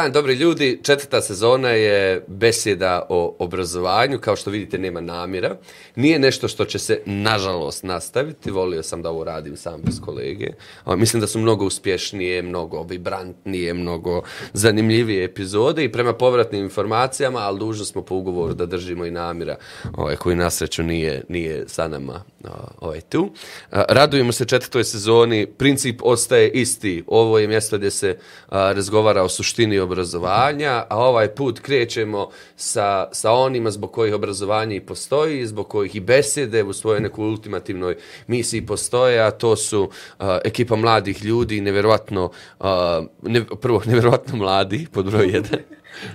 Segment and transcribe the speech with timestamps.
[0.00, 0.80] Dan, dobri ljudi.
[0.82, 4.18] Četvrta sezona je besjeda o obrazovanju.
[4.18, 5.56] Kao što vidite, nema namjera.
[5.96, 8.50] Nije nešto što će se, nažalost, nastaviti.
[8.50, 10.46] Volio sam da ovo radim sam bez kolege.
[10.86, 17.58] Mislim da su mnogo uspješnije, mnogo vibrantnije, mnogo zanimljivije epizode i prema povratnim informacijama, ali
[17.58, 19.56] dužno smo po ugovoru da držimo i namjera
[19.96, 22.22] ovaj, koji nasreću nije, nije sa nama
[22.80, 23.30] ovaj, tu.
[23.70, 25.46] Radujemo se četvrtoj sezoni.
[25.46, 27.04] Princip ostaje isti.
[27.06, 28.16] Ovo je mjesto gdje se
[28.48, 34.76] razgovara o suštini obrazovanja, obrazovanja, a ovaj put krećemo sa, sa onima zbog kojih obrazovanje
[34.76, 39.82] i postoji, zbog kojih i besede u svojoj nekoj ultimativnoj misiji postoje, a to su
[39.82, 42.66] uh, ekipa mladih ljudi, nevjerovatno, uh,
[43.22, 45.60] ne, prvo, nevjerovatno mladi, pod broj jedan,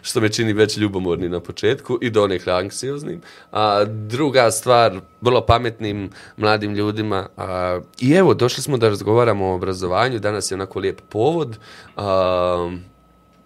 [0.02, 3.22] što me čini već ljubomorni na početku i donekle anksioznim.
[3.52, 7.28] A druga stvar, vrlo pametnim mladim ljudima.
[7.38, 10.20] A, I evo, došli smo da razgovaramo o obrazovanju.
[10.20, 11.58] Danas je onako lijep povod.
[11.96, 12.78] A,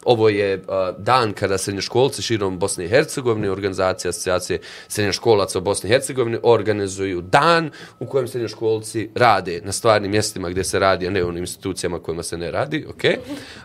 [0.05, 0.63] ovo je uh,
[0.97, 7.21] dan kada srednjoškolci širom Bosne i Hercegovine, organizacija asocijacije srednjoškolaca u Bosni i Hercegovini, organizuju
[7.21, 11.43] dan u kojem srednjoškolci rade na stvarnim mjestima gdje se radi, a ne u onim
[11.43, 12.85] institucijama kojima se ne radi.
[12.95, 13.15] Okay?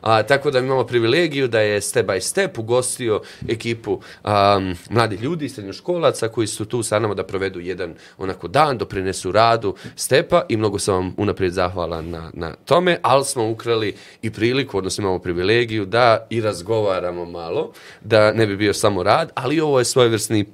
[0.00, 5.48] A, tako da imamo privilegiju da je step by step ugostio ekipu um, mladih ljudi,
[5.48, 10.56] srednjoškolaca koji su tu sa nama da provedu jedan onako dan, doprinesu radu stepa i
[10.56, 15.18] mnogo sam vam unaprijed zahvalan na, na tome, ali smo ukrali i priliku, odnosno imamo
[15.18, 20.46] privilegiju da i razgovaramo malo, da ne bi bio samo rad, ali ovo je svojevrsni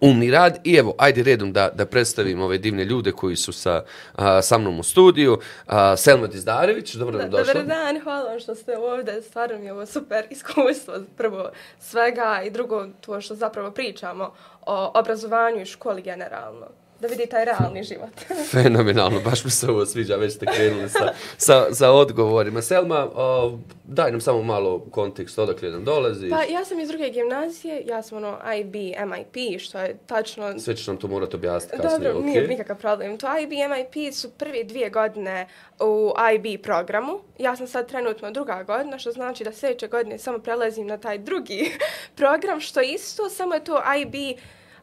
[0.00, 3.84] umni rad i evo, ajde redom da, da predstavim ove divne ljude koji su sa,
[4.14, 5.38] a, sa mnom u studiju.
[5.66, 7.52] A, Selma Dizdarević, dobro nam došla.
[7.52, 12.42] Dobar dan, hvala vam što ste ovdje, stvarno mi je ovo super iskustvo, prvo svega
[12.46, 14.32] i drugo to što zapravo pričamo
[14.66, 16.66] o obrazovanju i školi generalno
[17.02, 18.10] da vidi taj realni život.
[18.52, 22.62] Fenomenalno, baš mi se ovo sviđa, već ste krenuli sa, sa, sa odgovorima.
[22.62, 26.30] Selma, o, daj nam samo malo kontekst, odakle nam dolazi.
[26.30, 30.58] Pa ja sam iz druge gimnazije, ja sam ono IB, MIP, što je tačno...
[30.58, 32.24] Sve ćeš nam to morati objasniti kasnije, Dobro, okay.
[32.24, 33.18] nije nikakav problem.
[33.18, 35.48] To IB, MIP su prvi dvije godine
[35.80, 37.20] u IB programu.
[37.38, 41.18] Ja sam sad trenutno druga godina, što znači da sljedeće godine samo prelazim na taj
[41.18, 41.72] drugi
[42.20, 44.38] program, što isto, samo je to IB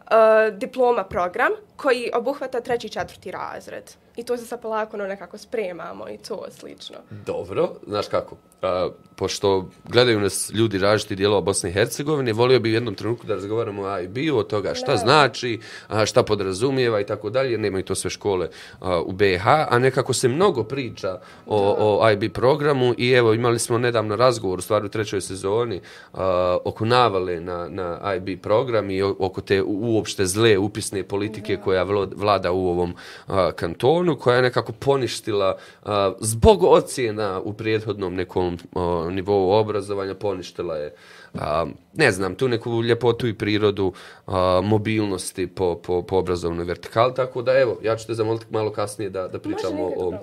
[0.09, 3.91] uh, diploma program koji obuhvata treći i četvrti razred.
[4.15, 6.97] I to se sa polako ono nekako spremamo i to slično.
[7.25, 8.89] Dobro, znaš kako, a,
[9.19, 13.33] pošto gledaju nas ljudi različiti dijelova Bosne i Hercegovine, volio bih u jednom trenutku da
[13.33, 14.97] razgovaramo o A i B, o toga šta ne.
[14.97, 18.49] znači, a, šta podrazumijeva i tako dalje, jer nemaju to sve škole
[18.79, 23.11] a, u BiH, a nekako se mnogo priča o, o A i B programu i
[23.11, 25.81] evo imali smo nedavno razgovor u stvari u trećoj sezoni
[26.13, 31.03] a, oko navale na, na A i B program i oko te uopšte zle upisne
[31.03, 31.61] politike da.
[31.61, 31.83] koja
[32.15, 32.95] vlada u ovom
[33.27, 40.15] a, kantonu, koja je nekako poništila a, zbog ocjena u prijethodnom nekom o, nivou obrazovanja
[40.15, 40.93] poništila je
[41.33, 43.93] a, ne znam, tu neku ljepotu i prirodu
[44.27, 48.71] a, mobilnosti po, po, po obrazovnoj vertikali, tako da evo, ja ću te zamoliti malo
[48.71, 50.13] kasnije da, da pričamo o,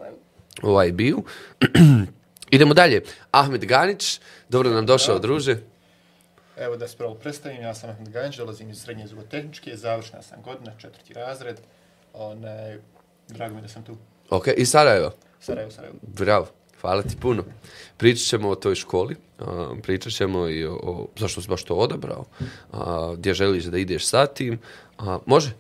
[0.63, 1.23] o IB-u.
[2.51, 3.03] Idemo dalje.
[3.31, 5.57] Ahmed Ganić, dobro nam došao, druže.
[6.57, 10.43] Evo da se pravo predstavim, ja sam Ahmed Ganić, dolazim iz srednje zugotehničke, završna sam
[10.43, 11.61] godina, četvrti razred.
[12.15, 12.79] One,
[13.29, 13.97] drago mi da sam tu.
[14.31, 15.13] Ok, i Sarajevo?
[15.41, 15.99] Sarajevo, Sarajevo.
[16.03, 16.47] Bravo.
[16.81, 17.45] Hvala ti puno.
[17.97, 19.17] Pričat ćemo o toj školi,
[19.83, 22.25] pričat ćemo i o, o zašto si baš to odabrao,
[22.73, 24.59] a, gdje želiš da ideš sa tim.
[24.99, 25.51] A, može?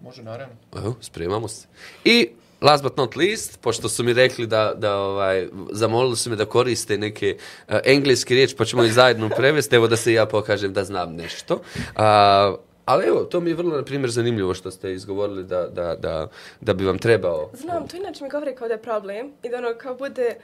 [0.00, 0.54] Može, naravno.
[0.76, 1.66] Evo, spremamo se.
[2.04, 2.28] I
[2.60, 6.44] last but not least, pošto su mi rekli da, da ovaj, zamolili su me da
[6.44, 7.36] koriste neke
[7.68, 11.14] uh, engleske riječi, pa ćemo ih zajedno prevesti, evo da se ja pokažem da znam
[11.14, 11.54] nešto.
[11.54, 15.96] Uh, Ali evo, to mi je vrlo, na primjer, zanimljivo što ste izgovorili da, da,
[15.96, 16.28] da,
[16.60, 17.50] da bi vam trebao...
[17.52, 20.36] Znam, to inače mi govori kao da je problem i da ono kao bude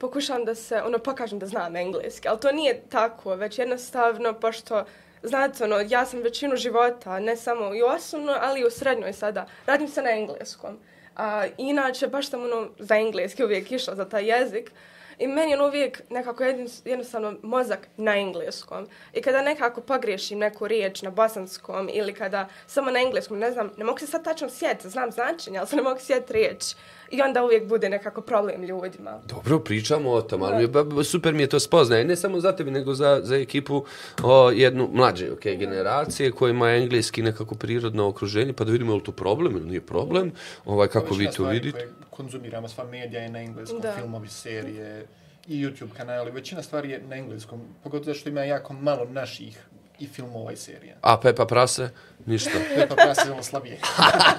[0.00, 4.84] pokušam da se, ono, pokažem da znam engleski, ali to nije tako, već jednostavno, pošto,
[5.22, 9.46] znate, ono, ja sam većinu života, ne samo i osnovno, ali i u srednjoj sada,
[9.66, 10.78] radim se na engleskom.
[11.16, 14.72] A, inače, baš sam, ono, za engleski uvijek išla za taj jezik,
[15.20, 16.44] I meni je uvijek nekako
[16.84, 18.86] jednostavno mozak na engleskom.
[19.12, 23.70] I kada nekako pogriješim neku riječ na bosanskom ili kada samo na engleskom, ne znam,
[23.76, 26.64] ne mogu se sad tačno sjetiti, znam značenje, ali se ne mogu sjetiti riječ.
[27.10, 29.20] I onda uvijek bude nekako problem ljudima.
[29.28, 32.04] Dobro, pričamo o tom, ali mi, super mi je to spoznaje.
[32.04, 33.84] Ne samo za tebi, nego za, za ekipu
[34.22, 38.96] o, jednu mlađe okay, generacije koja ima engleski nekako prirodno okruženje, pa da vidimo je
[38.96, 40.32] li to problem ili nije problem,
[40.64, 41.88] ovaj, kako vi to vidite.
[42.10, 43.92] Konzumiramo sva medija je na engleskom, da.
[43.92, 45.06] filmovi, serije
[45.46, 49.66] i YouTube kanali, većina stvari je na engleskom, pogotovo što ima jako malo naših
[50.00, 50.94] i filmova i serija.
[51.00, 51.88] A Pepa Prase?
[52.26, 52.50] Ništa.
[52.76, 53.78] Pepa Prase je ono slabije.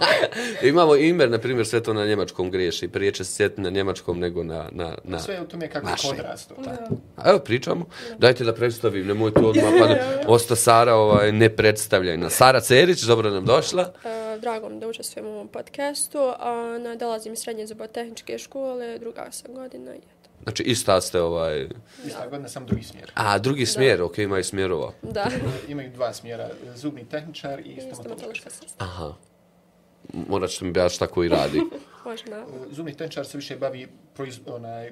[0.72, 2.88] Imamo Imer, na primjer, sve to na njemačkom griješi.
[2.88, 4.70] Prije će se sjetiti na njemačkom nego na...
[4.72, 5.20] na, na...
[5.20, 6.08] Sve je u tome kako je Naši.
[6.08, 6.56] kod rastu.
[7.18, 7.86] A evo, pričamo.
[8.18, 9.98] Dajte da predstavim, nemojte odmah, pa
[10.34, 12.30] osta Sara ovaj, ne predstavljena.
[12.30, 13.94] Sara Cerić, dobro nam došla.
[14.06, 16.20] E, drago mi da učestvujem u ovom podcastu.
[16.40, 20.21] A, na, dolazim iz srednje zubotehničke škole, druga sam godina eto.
[20.44, 21.68] Znači, ista ste ovaj...
[22.06, 23.12] Ista godina, sam drugi smjer.
[23.14, 24.94] A, drugi smjer, ok, imaju smjerova.
[25.02, 25.28] Da,
[25.68, 28.50] Imaju dva smjera, zubni tehničar i i stomatološka.
[28.50, 28.86] sestra.
[28.86, 29.14] Aha.
[30.14, 31.62] Morat ćete mi baš tako i radi.
[32.06, 32.46] Može na...
[32.72, 34.92] Zubni tehničar se više bavi proiz, onaj,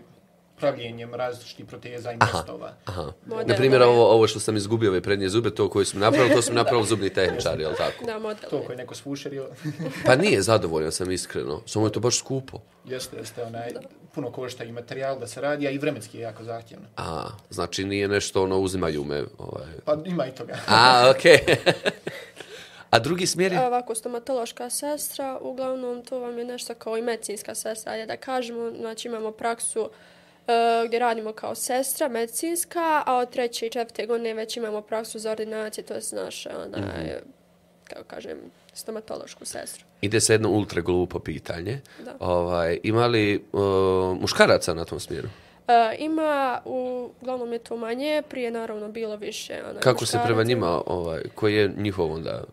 [0.59, 2.73] pravljenjem različitih proteza i mostova.
[2.85, 3.11] Aha.
[3.25, 6.35] Model, Na primjer, ovo, ovo što sam izgubio, ove prednje zube, to koje smo napravili,
[6.35, 8.06] to smo napravili zubni tehničari, jel tako?
[8.06, 8.50] Da, model.
[8.50, 8.65] To je.
[8.65, 9.47] koji je neko sfušerio,
[10.06, 12.59] Pa nije zadovoljan sam iskreno, samo je to baš skupo.
[12.85, 13.69] jeste, jeste onaj,
[14.15, 16.85] puno košta i materijal da se radi, a i vremenski je jako zahtjevno.
[16.97, 19.67] A, znači nije nešto ono uzimaju me, ovaj.
[19.85, 20.57] Pa ima i toga.
[20.67, 21.38] A, okej.
[22.89, 23.57] A drugi smjer je?
[23.57, 28.17] A Ovako, stomatološka sestra, uglavnom to vam je nešto kao i medicinska sestra, ajde da
[28.17, 29.89] kažemo, znači imamo praksu e,
[30.85, 35.31] gdje radimo kao sestra medicinska, a od treće i četvrte godine već imamo praksu za
[35.31, 37.09] ordinacije, to je naš, onaj, Mhm.
[37.83, 38.37] kako kažem,
[38.73, 39.85] stomatološku sestru.
[40.01, 41.81] Ide se jedno ultra glupo pitanje.
[41.99, 42.15] Da.
[42.19, 43.61] Ovaj, ima li uh,
[44.21, 45.27] muškaraca na tom smjeru?
[45.67, 49.61] E, ima, uglavnom je to manje, prije naravno bilo više.
[49.69, 50.47] Onaj, Kako se prema muškaraca.
[50.47, 52.43] njima, ovaj, koji je njihov onda...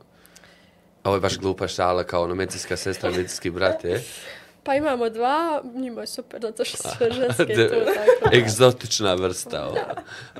[1.04, 4.02] Ovo je baš glupa šala kao ono medicinska sestra, medicinski brat, je?
[4.66, 6.88] Pa imamo dva, njima je super, zato što su
[7.20, 8.36] ženske De- tu, tako.
[8.36, 9.66] Egzotična vrsta.
[9.66, 9.94] Ova.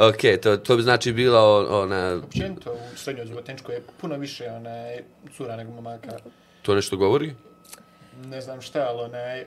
[0.08, 2.20] Ok, to, to bi znači bila ona...
[2.25, 5.02] Općenito u srednjoj zubotehničkoj je puno više onaj,
[5.37, 6.08] cura nego momaka.
[6.62, 7.34] To nešto govori?
[8.25, 9.46] Ne znam šta, ali onaj,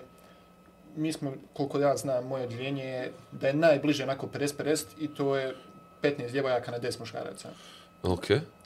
[0.96, 5.36] mi smo, koliko ja znam, moje odjeljenje je da je najbliže onako 50-50 i to
[5.36, 5.56] je
[6.02, 7.50] 15 djevojaka na 10 muškaraca.
[8.04, 8.26] Ok.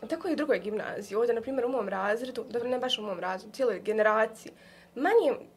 [0.09, 1.15] Tako i u drugoj gimnaziji.
[1.15, 4.51] Ovdje, na primjer, u mom razredu, dobro, ne baš u mom razredu, cijeloj generaciji,
[4.95, 5.47] manje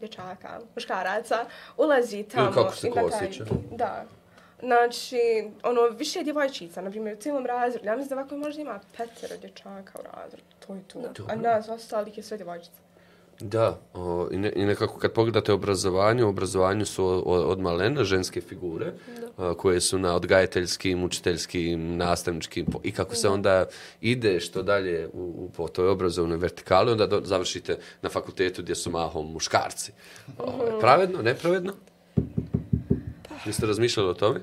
[0.00, 1.44] dječaka, muškaraca,
[1.76, 2.52] ulazi tamo.
[2.52, 3.44] kako se i ko osjeća.
[3.72, 4.04] Da.
[4.60, 7.86] Znači, ono, više djevojčica, na primjer, u cijelom razredu.
[7.86, 10.44] Ja mislim da ovako možda ima petero dječaka u razredu.
[10.66, 10.82] To je
[11.14, 11.26] to.
[11.28, 12.89] A nas ostalih je sve djevojčice.
[13.40, 17.60] Da, o, i, ne, i nekako kad pogledate obrazovanje, u obrazovanju su o- o- od
[17.60, 18.92] malena ženske figure
[19.36, 23.66] a, koje su na odgajateljskim, učiteljskim, nastavničkim i kako se onda
[24.00, 28.74] ide što dalje u, u, po toj obrazovnoj vertikali, onda do, završite na fakultetu gdje
[28.74, 29.92] su mahom muškarci.
[30.38, 31.72] O, pravedno, nepravedno?
[33.46, 34.40] Jeste razmišljali o tome?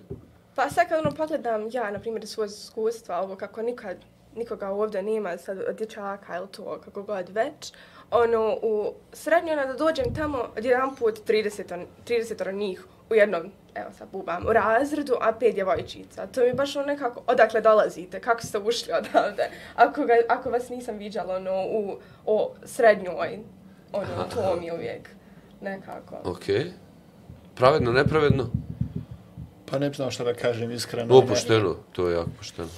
[0.55, 3.97] Pa sad kad ono pogledam ja, na primjer, svoje iskustva, ovo kako nikad
[4.37, 7.73] nikoga ovdje nema sad od dječaka ili to, kako god već,
[8.11, 13.89] ono, u srednjoj, ono, da dođem tamo jedan put 30, 30 njih u jednom, evo
[13.97, 16.27] sad bubam, u razredu, a pet djevojčica.
[16.27, 20.69] To mi baš ono nekako, odakle dolazite, kako ste ušli odavde, ako, ga, ako vas
[20.69, 23.39] nisam viđala ono, u o srednjoj,
[23.93, 25.09] ono, to mi je uvijek
[25.61, 26.15] nekako.
[26.23, 26.43] Ok.
[27.55, 28.49] Pravedno, nepravedno?
[29.71, 31.17] Pa ne znam šta da kažem iskreno.
[31.17, 32.69] Opušteno, to je jako pošteno.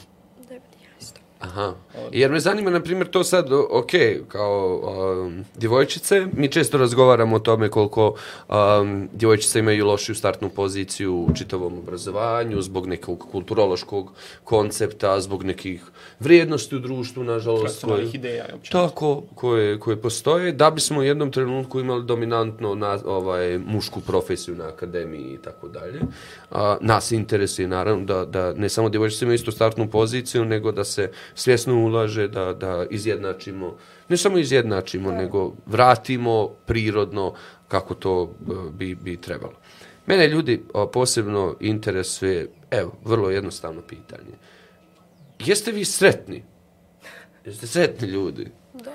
[0.49, 1.19] Ne vidi ja isto.
[1.39, 1.73] Aha.
[2.11, 3.91] Jer me zanima, na primjer, to sad, ok,
[4.27, 4.81] kao
[5.23, 8.15] um, djevojčice, mi često razgovaramo o tome koliko
[8.49, 14.11] um, djevojčice imaju lošiju startnu poziciju u čitavom obrazovanju, zbog nekog kulturološkog
[14.43, 15.83] koncepta, zbog nekih
[16.19, 17.85] vrijednosti u društvu, nažalost.
[17.85, 18.45] Koje- ideja.
[18.71, 24.55] Tako, koje, koje postoje, da bismo u jednom trenutku imali dominantno na, ovaj, mušku profesiju
[24.55, 26.01] na akademiji i tako dalje.
[26.51, 30.83] A, nas interesuje naravno da, da ne samo djevojčice imaju istu startnu poziciju, nego da
[30.83, 33.77] se svjesno ulaže, da, da izjednačimo,
[34.09, 37.33] ne samo izjednačimo, nego vratimo prirodno
[37.67, 39.53] kako to e, bi, bi trebalo.
[40.05, 44.33] Mene ljudi posebno interesuje, evo, vrlo jednostavno pitanje.
[45.39, 46.43] Jeste vi sretni?
[47.45, 48.51] Jeste sretni ljudi?
[48.73, 48.91] Da.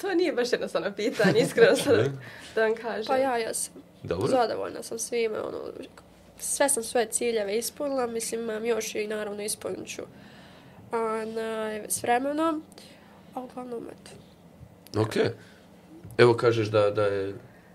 [0.00, 2.10] To nije baš jednostavno pitanje, iskreno sad
[2.54, 3.04] da vam kažem.
[3.06, 3.74] Pa ja jesam.
[4.02, 4.28] Dobro.
[4.28, 5.58] Zadovoljna sam svime, ono,
[6.38, 10.02] sve sam svoje ciljeve ispunila, mislim, imam još i naravno ispunit ću
[10.92, 12.62] onaj, s vremenom,
[13.34, 14.10] a uglavnom, eto.
[15.00, 15.16] Ok.
[16.18, 17.34] Evo kažeš da, da je...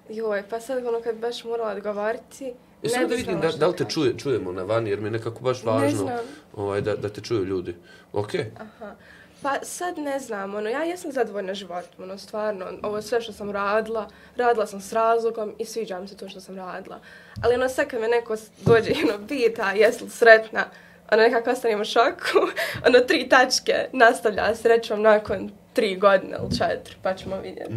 [0.10, 3.76] Joj, pa sad ono kad baš morala odgovoriti, E samo da vidim da, da li
[3.76, 6.20] te čuje, čujemo na vani, jer mi je nekako baš Ne važno znam.
[6.56, 7.76] ovaj, da, da te čuju ljudi.
[8.14, 8.30] Ok.
[8.60, 8.96] Aha.
[9.42, 13.52] Pa sad ne znam, ono, ja jesam zadovoljna životom, ono, stvarno, ovo sve što sam
[13.52, 17.00] radila, radila sam s razlogom i sviđa mi se to što sam radila.
[17.44, 20.66] Ali ono, sad kad me neko dođe i ono, pita, jesi li sretna,
[21.12, 22.48] ono, nekako ostanem u šoku,
[22.88, 27.74] ono, tri tačke nastavlja srećom nakon tri godine ili četiri, pa ćemo vidjeti.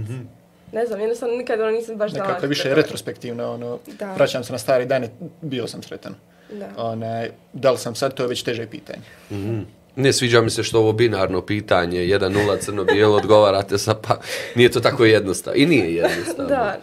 [0.72, 2.26] Ne znam, jednostavno nikad ono nisam baš znala.
[2.26, 4.12] Nekako je više retrospektivno, ono, Da.
[4.14, 5.08] vraćam se na stare dane,
[5.40, 6.14] bio sam sretan.
[6.52, 6.68] Da.
[6.76, 9.02] Onaj, da li sam sad, to je već teže pitanje.
[9.30, 9.60] Mhm.
[9.96, 14.20] Ne sviđa mi se što ovo binarno pitanje, 1-0 crno-bijelo, odgovarate sa pa,
[14.54, 15.56] nije to tako jednostavno.
[15.56, 16.48] I nije jednostavno.
[16.48, 16.76] Da.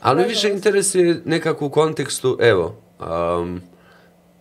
[0.00, 0.28] Ali Nažalost.
[0.44, 2.76] više interesuje nekako u kontekstu, evo,
[3.40, 3.62] um,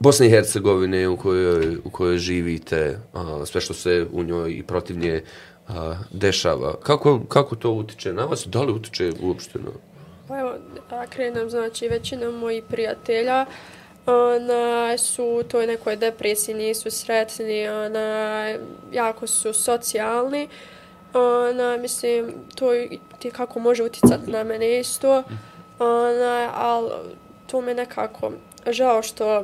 [0.02, 4.64] Bosne i Hercegovine u kojoj, u kojoj živite, a, sve što se u njoj i
[4.64, 5.24] protiv nje
[5.68, 6.76] a, dešava.
[6.84, 8.48] Kako, kako to utiče na vas?
[8.48, 9.70] Da li utiče uopšte na...
[10.28, 10.54] Pa evo,
[10.90, 13.46] da krenem, znači, većina mojih prijatelja
[14.06, 18.48] ona, su u toj nekoj depresiji, nisu sretni, ona,
[18.92, 20.48] jako su socijalni.
[21.14, 22.68] Ona, mislim, to
[23.20, 25.24] ti kako može uticati na mene isto.
[25.80, 26.90] Ona, ali
[27.48, 28.32] to me nekako
[28.68, 29.44] žao što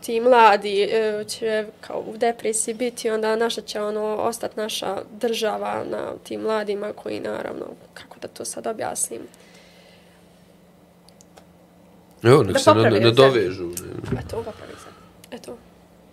[0.00, 5.84] ti mladi e, će kao u depresiji biti, onda naša će ono ostati naša država
[5.86, 7.64] na tim mladima koji naravno,
[7.94, 9.20] kako da to sad objasnim,
[12.22, 13.14] Evo, nek Da se ne, popravi ne se.
[13.14, 13.70] dovežu.
[14.18, 14.88] Eto, popravi se.
[15.30, 15.56] Eto.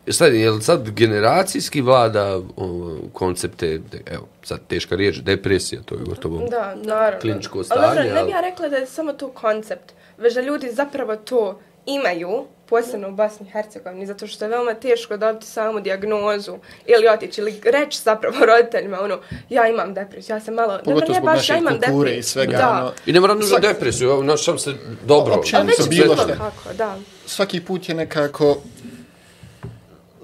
[0.10, 2.80] Sad, je li sad generacijski vlada o,
[3.14, 6.48] koncepte, evo, sad teška riječ, depresija, to je gotovo.
[6.48, 7.20] Da, naravno.
[7.20, 10.34] Kliničko Ali dobro, stanje, ne ali- bi ja rekla da je samo to koncept, već
[10.34, 15.18] da ljudi zapravo to imaju, posebno u Bosni i Hercegovini, zato što je veoma teško
[15.18, 19.20] dobiti samu dijagnozu ili otići, ili reći zapravo roditeljima, ono,
[19.50, 21.92] ja imam depresiju, ja sam malo, dobro, Pogotovo ne zbog baš, ja naše imam kulture
[21.94, 22.20] depresiju.
[22.20, 22.70] i svega, da.
[22.70, 24.74] ono, I ne mora nužno depresiju, evo, našam se
[25.06, 25.34] dobro.
[25.34, 26.28] Općenito Ali već to je bilo šta.
[26.28, 26.98] kako, da.
[27.26, 28.58] svaki put je nekako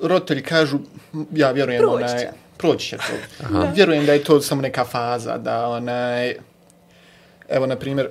[0.01, 0.77] roditelji kažu
[1.31, 2.29] ja vjerujem Proći onaj će.
[2.57, 3.03] proći će to.
[3.75, 6.35] Vjerujem da je to samo neka faza da onaj
[7.49, 8.09] evo na primjer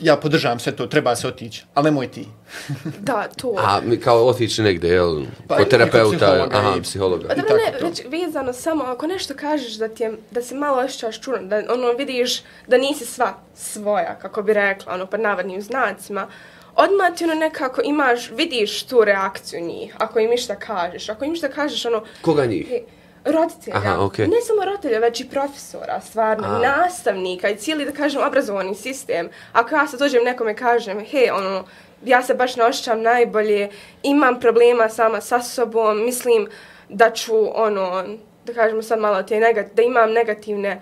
[0.00, 2.26] ja podržavam sve to, treba se otići, ali nemoj ti.
[2.98, 3.54] Da, to.
[3.58, 5.22] A, mi kao otići negde, jel?
[5.48, 7.28] Pa Kod i kod terapeuta, psihologa aha, i- psihologa.
[7.28, 10.42] Pa I dobro, tako ne, već vezano samo, ako nešto kažeš da ti je, da
[10.42, 15.06] se malo osjećaš čudno, da ono vidiš da nisi sva svoja, kako bi rekla, ono,
[15.06, 16.26] pod navodnim znacima,
[16.72, 21.32] odmah ti ono nekako imaš, vidiš tu reakciju njih, ako im išta kažeš, ako im
[21.32, 22.68] išta kažeš, ono, Koga njih?
[22.68, 22.78] He,
[23.24, 24.26] roditelja, Aha, okej.
[24.26, 26.58] ne samo roditelja, već i profesora, stvarno, A.
[26.58, 29.28] nastavnika i cijeli, da kažem, obrazovani sistem.
[29.52, 31.64] Ako ja sad dođem nekome kažem, he, ono,
[32.04, 33.68] ja se baš ne osjećam najbolje,
[34.02, 36.48] imam problema sama sa sobom, mislim
[36.88, 38.04] da ću, ono,
[38.46, 40.80] da kažemo sad malo te negat, da imam negativne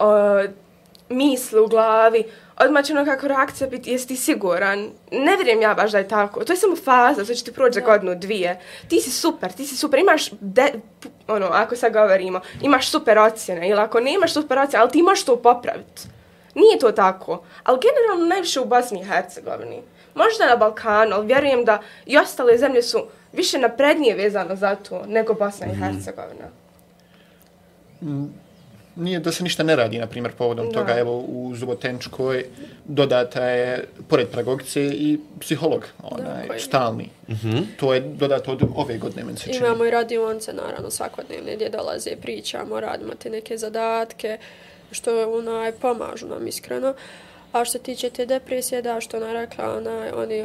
[0.00, 0.06] uh,
[1.08, 2.24] misli u glavi,
[2.60, 4.90] odmah će ono kako reakcija biti, jesi ti siguran?
[5.10, 6.44] Ne vjerujem ja baš da je tako.
[6.44, 8.60] To je samo faza, to će ti proći za godinu, dvije.
[8.88, 10.72] Ti si super, ti si super, imaš, de,
[11.28, 15.24] ono, ako sad govorimo, imaš super ocjene, ili ako nemaš super ocjene, ali ti možeš
[15.24, 16.02] to popraviti.
[16.54, 17.42] Nije to tako.
[17.64, 19.82] Ali generalno najviše u Bosni i Hercegovini.
[20.14, 22.98] Možda na Balkanu, ali vjerujem da i ostale zemlje su
[23.32, 26.48] više naprednije vezano za to nego Bosna i Hercegovina.
[28.96, 30.72] Nije da se ništa ne radi, na primjer, povodom Da.
[30.72, 32.44] toga, evo, u Zubotenčkoj
[32.84, 37.08] dodata je, pored pedagogice, i psiholog, onaj, koji- stalni.
[37.76, 39.56] To je dodato od ove godine, meni se čini.
[39.56, 44.38] Imamo i radionce, naravno, svakodnevne gdje dolaze, pričamo, radimo te neke zadatke,
[44.92, 46.94] što onaj, pomažu nam iskreno.
[47.52, 50.44] A što se tiče te depresije, da, što ona rekla, onaj, oni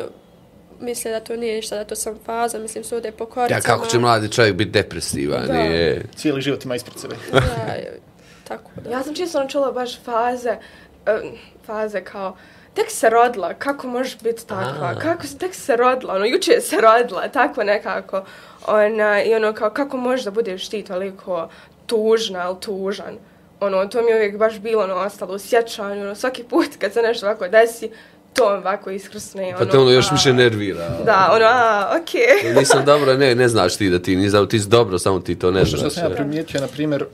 [0.82, 3.58] misle da to nije ništa, da to sam faza, mislim, sude po koricama.
[3.58, 5.48] Ja, kako će mladi čovjek biti depresivan?
[5.48, 5.54] Da.
[5.54, 6.06] Nije...
[6.16, 7.16] Cijeli život ima ispred sebe.
[7.32, 7.40] Da,
[8.48, 8.90] tako da.
[8.90, 12.36] Ja sam čisto ono čula baš faze, uh, faze kao,
[12.74, 15.00] tek se rodila, kako možeš biti takva, A.
[15.00, 18.24] kako si, tek se rodila, ono, juče je se rodila, tako nekako,
[18.68, 21.50] ona, i ono, kao, kako možeš da budeš ti toliko
[21.86, 23.18] tužna ili tužan,
[23.60, 26.94] ono, to mi je uvijek baš bilo, ono, ostalo u sjećanju, ono, svaki put kad
[26.94, 27.90] se nešto ovako desi,
[28.34, 30.90] to mi ovako iskrsne, ono, Pa te ono još a, više nervira.
[31.06, 32.54] Da, ono, a, okej.
[32.60, 35.40] Nisam dobro, ne, ne znaš ti da ti nisi dobro, ti si dobro, samo ti
[35.40, 35.94] to ne što znaš.
[35.94, 37.06] sam ja primijetio, na primjer,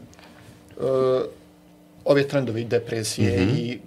[0.81, 1.21] uh,
[2.05, 3.55] ove trendove i depresije Mhm.
[3.55, 3.79] i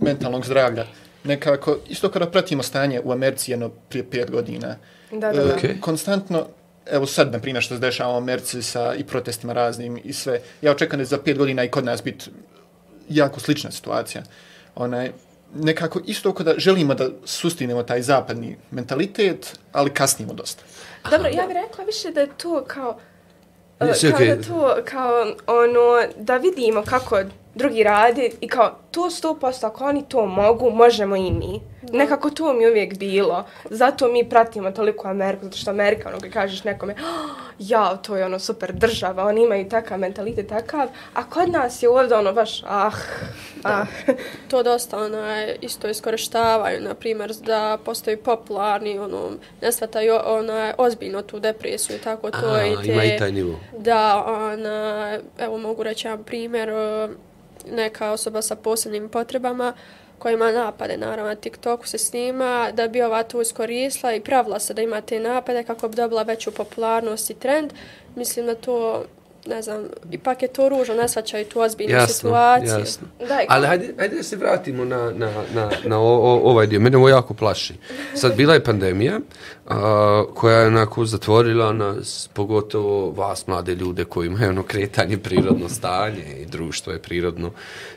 [0.00, 0.86] mentalnog zdravlja,
[1.24, 4.76] nekako, isto kada pratimo stanje u Americi jedno prije pet godina,
[5.10, 5.54] Da, da, uh, da.
[5.54, 5.80] Okej.
[5.80, 6.46] konstantno,
[6.86, 10.40] evo sad, na primjer, što se dešava u Americi sa i protestima raznim i sve,
[10.62, 12.30] ja očekam da za pet godina i kod nas biti
[13.08, 14.22] jako slična situacija.
[14.74, 15.12] Onaj,
[15.54, 20.62] nekako isto kada želimo da sustinemo taj zapadni mentalitet, ali kasnimo dosta.
[21.10, 22.98] Dobro, ja bih rekla više da je to kao...
[23.94, 27.18] Sve kao da to, kao ono, da vidimo kako
[27.54, 31.60] drugi radi i kao to 100% ako oni to mogu, možemo i mi.
[31.92, 33.44] Nekako to mi je uvijek bilo.
[33.70, 38.16] Zato mi pratimo toliko Ameriku, zato što Amerika, ono, kad kažeš nekome, "Oh, ja, to
[38.16, 42.32] je ono super država, oni imaju takav mentalitet, takav, a kod nas je ovdje ono
[42.32, 42.92] baš, ah,
[43.64, 43.84] ah.
[44.50, 49.30] to dosta onaj, isto iskorištavaju, na primjer, da postaju popularni, ono,
[49.62, 52.92] ne shvataju onaj, ozbiljno tu depresiju i tako to A, i te...
[52.92, 53.54] ima i taj nivo.
[53.78, 56.70] Da, ona, evo mogu reći jedan primjer,
[57.70, 59.72] neka osoba sa posebnim potrebama
[60.18, 64.58] koja ima napade, naravno na TikToku se snima, da bi ova tu iskoristila i pravila
[64.58, 67.72] se da ima te napade kako bi dobila veću popularnost i trend.
[68.16, 69.04] Mislim da to
[69.46, 72.78] ne znam, ipak je to ružno, ne svačaju tu ozbiljnu Jasno, situaciju.
[72.78, 73.06] jasno.
[73.20, 76.80] I Ali hajde, hajde se vratimo na, na, na, na o, o, ovaj dio.
[76.80, 77.74] Mene ovo jako plaši.
[78.14, 79.20] Sad, bila je pandemija
[79.66, 85.68] a, koja je onako zatvorila nas, pogotovo vas, mlade ljude koji imaju ono kretanje prirodno
[85.68, 87.50] stanje i društvo je prirodno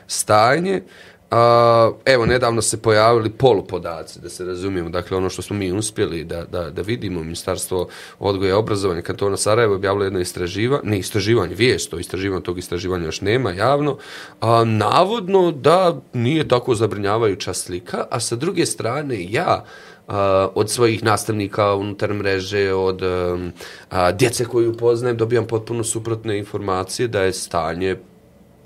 [0.06, 0.82] stanje.
[1.30, 6.24] A, evo, nedavno se pojavili polupodaci, da se razumijemo, dakle ono što smo mi uspjeli
[6.24, 11.54] da, da, da vidimo, Ministarstvo odgoja i obrazovanja kantona Sarajevo objavilo jedno istraživanje, ne istraživanje,
[11.54, 13.98] vijest o istraživanju, tog istraživanja još nema javno,
[14.40, 19.64] a, navodno da nije tako zabrinjavajuća slika, a sa druge strane ja,
[20.08, 20.14] Uh,
[20.54, 23.52] od svojih nastavnika unutar mreže, od um,
[23.90, 27.96] a, djece koju poznajem, dobijam potpuno suprotne informacije da je stanje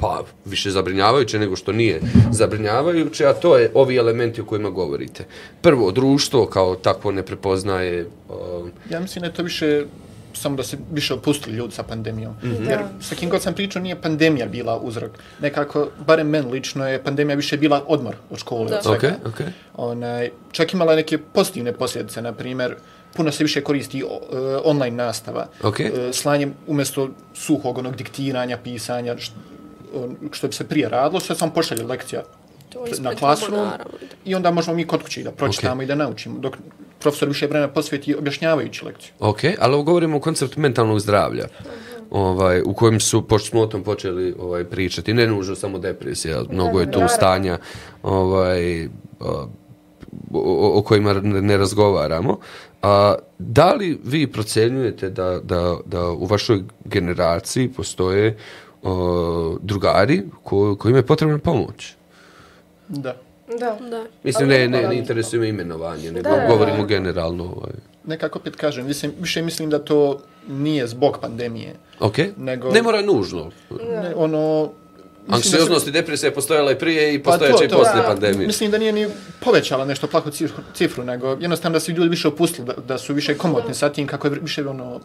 [0.03, 5.25] pa više zabrinjavajuće nego što nije zabrinjavajuće, a to je ovi elementi o kojima govorite.
[5.61, 8.07] Prvo, društvo kao takvo ne prepoznaje...
[8.29, 9.85] Uh, Ja mislim da je to više
[10.35, 12.33] samo da se više opustili ljudi sa pandemijom.
[12.33, 12.71] Mm -hmm.
[12.71, 15.11] Jer sa kim god sam pričao nije pandemija bila uzrok.
[15.41, 18.71] Nekako, barem men lično je pandemija više bila odmor od škole.
[18.71, 18.77] Da.
[18.77, 19.17] Od svega.
[19.25, 19.47] ok, ok.
[19.77, 22.75] Onaj, čak imala neke pozitivne posljedice, na primjer,
[23.17, 25.47] puno se više koristi o, e, online nastava.
[25.63, 25.81] Ok.
[25.81, 29.17] E, slanjem umjesto suhog onog diktiranja, pisanja,
[29.93, 32.23] što, što bi se prije radilo, sve sam pošalje lekcija
[32.99, 33.99] na Classroom naravno.
[34.25, 35.85] i onda možemo mi kod kuće da pročitamo okay.
[35.85, 36.57] i da naučimo, dok
[36.99, 39.13] profesor više vremena posveti objašnjavajući lekciju.
[39.21, 41.49] Ok, ali ovo govorimo o konceptu mentalnog zdravlja.
[42.11, 46.43] Ovaj, u kojem su, pošto smo o tom počeli ovaj, pričati, ne nužno samo depresija,
[46.51, 47.59] mnogo je tu stanja
[48.03, 48.89] ovaj,
[49.21, 52.39] o, o kojima ne ne razgovaramo.
[52.83, 58.37] A, da li vi procenjujete da, da, da u vašoj generaciji postoje
[58.83, 58.93] o,
[59.63, 61.95] drugari ko, kojima je potrebna pomoć?
[62.89, 63.17] Da.
[63.51, 63.79] Da.
[63.91, 64.05] Da.
[64.25, 64.93] Mislim, ne, ne ne, to.
[64.93, 66.85] interesuje me imenovanje, nego Da, govorimo da.
[66.85, 67.45] generalno.
[67.47, 67.73] Ovaj.
[68.05, 70.19] Nekako opet kažem, mislim, više mislim da to
[70.49, 73.51] nije zbog pandemije, Ok, Nego- ne mora nužno.
[73.71, 74.71] ne, ono...
[75.29, 78.09] Anksioznost i depresija je postojala i prije i Pa postojeće to, i to, poslije da.
[78.09, 78.47] pandemije.
[78.47, 79.07] Mislim da nije ni
[79.41, 83.15] povećala nešto plaku cifru, cifru nego jednostavno da su ljudi više opustili, da, da su
[83.15, 85.01] više komotni sa tim kako je više ono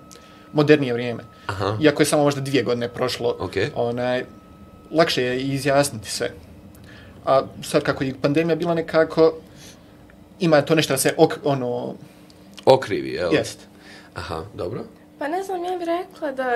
[0.58, 1.24] modernije vrijeme.
[1.48, 1.78] Aha.
[1.82, 3.54] Iako je samo možda dvije godine prošlo, Ok.
[3.76, 4.26] onaj,
[4.91, 6.32] lakše je izjasniti sve.
[7.26, 9.34] A sad kako je pandemija bila nekako,
[10.39, 11.96] ima to nešto da se ok, ono,
[12.65, 13.34] Okrivi, jel?
[13.34, 13.60] jest.
[14.15, 14.84] Aha, dobro.
[15.20, 16.52] Pa ne znam, ja bih rekla da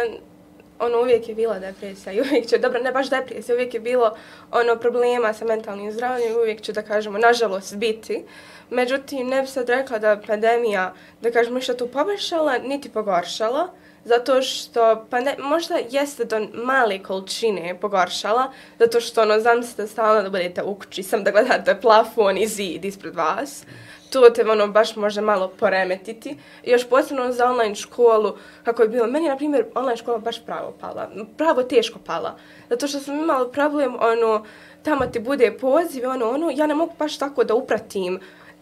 [0.80, 4.16] ono uvijek je bila depresija i uvijek će, dobro, ne baš depresija, uvijek je bilo
[4.52, 8.24] ono problema sa mentalnim zdravljem i uvijek će da kažemo, nažalost, biti.
[8.70, 13.68] Međutim, ne bih sad rekla da pandemija, da kažemo, ništa tu poboljšala, niti pogoršala,
[14.06, 20.22] zato što, pa ne, možda jeste do male količine pogoršala, zato što, ono, zamislite stalno
[20.22, 23.64] da budete u kući, sam da gledate plafon i zid ispred vas,
[24.12, 26.38] to te ono baš može malo poremetiti.
[26.64, 28.34] Još posebno za online školu,
[28.64, 32.38] kako je bilo, meni na primjer, online škola baš pravo pala, pravo teško pala.
[32.70, 34.46] Zato što sam imala problem, ono,
[34.84, 38.20] tamo ti bude poziv, ono, ono, ja ne mogu baš tako da upratim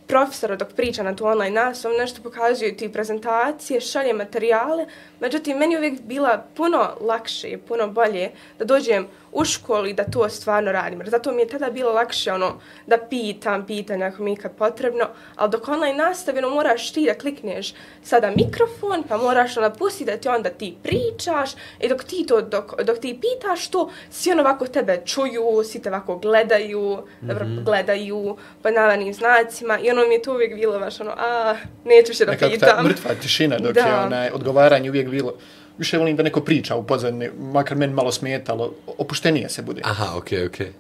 [0.10, 4.86] profesora dok priča na tu online nastavu, nešto pokazuju ti prezentacije, šalje materijale,
[5.19, 9.94] međutim, meni je uvijek bila puno lakše i puno bolje da dođem u školu i
[9.94, 11.02] da to stvarno radim.
[11.06, 12.54] Zato mi je tada bilo lakše ono,
[12.88, 17.06] da pitam pitanja ako mi je kad potrebno, ali dok online nastavi, ono, moraš ti
[17.06, 22.04] da klikneš sada mikrofon, pa moraš onda pustiti da ti onda ti pričaš i dok
[22.04, 26.18] ti to, dok, dok ti pitaš to, svi ono ovako tebe čuju, svi te ovako
[26.18, 31.12] gledaju, dobro, gledaju po navarnim znacima i ono mi je to uvijek bilo baš ono,
[31.12, 32.86] a, neću više da Nekako ta pitam.
[32.86, 33.82] mrtva tišina dok Da.
[33.82, 35.34] je onaj, odgovaranje uvijek bilo,
[35.80, 39.82] više volim da neko priča u pozadini, makar meni malo smetalo, opuštenije se bude.
[39.86, 40.72] Aha, okej, okej.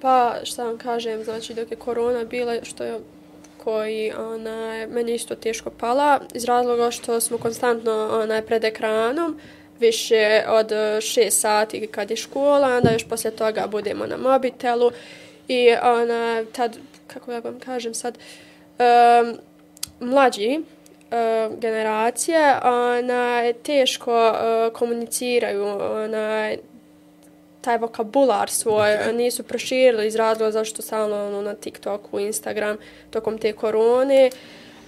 [0.00, 2.98] Pa, šta vam kažem, znači dok je korona bila, što je
[3.64, 9.40] koji ona, meni isto teško pala, iz razloga što smo konstantno onaj, pred ekranom,
[9.80, 14.90] više od e, šest sati kad je škola, onda još poslije toga budemo na mobitelu
[15.48, 18.18] i ona, tad, kako ja vam kažem sad,
[18.78, 19.38] um,
[20.00, 20.60] mlađi
[21.60, 25.64] generacije, ona, teško uh, komuniciraju,
[26.04, 26.50] ona,
[27.60, 29.12] taj vokabular svoj okay.
[29.12, 32.76] nisu proširili iz razloga zašto stalno ono, na TikToku, Instagram
[33.10, 34.30] tokom te korone.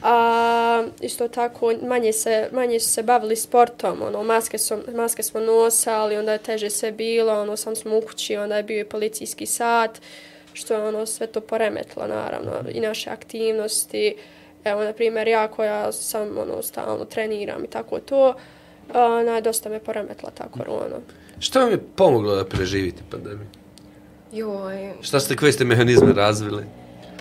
[0.02, 5.40] A isto tako manje se manje su se bavili sportom, ono maske su maske smo
[5.40, 8.84] nosali, onda je teže sve bilo, ono sam smo u kući, onda je bio i
[8.84, 10.00] policijski sat,
[10.52, 14.16] što je ono sve to poremetilo naravno i naše aktivnosti.
[14.64, 18.34] Evo na primjer ja koja sam ono stalno treniram i tako to,
[18.94, 20.96] ona dosta me poremetila ta korona.
[21.38, 23.46] Šta vam je pomoglo da preživite pandemiju?
[24.32, 26.64] Joj, Šta ste, koje ste mehanizme razvili?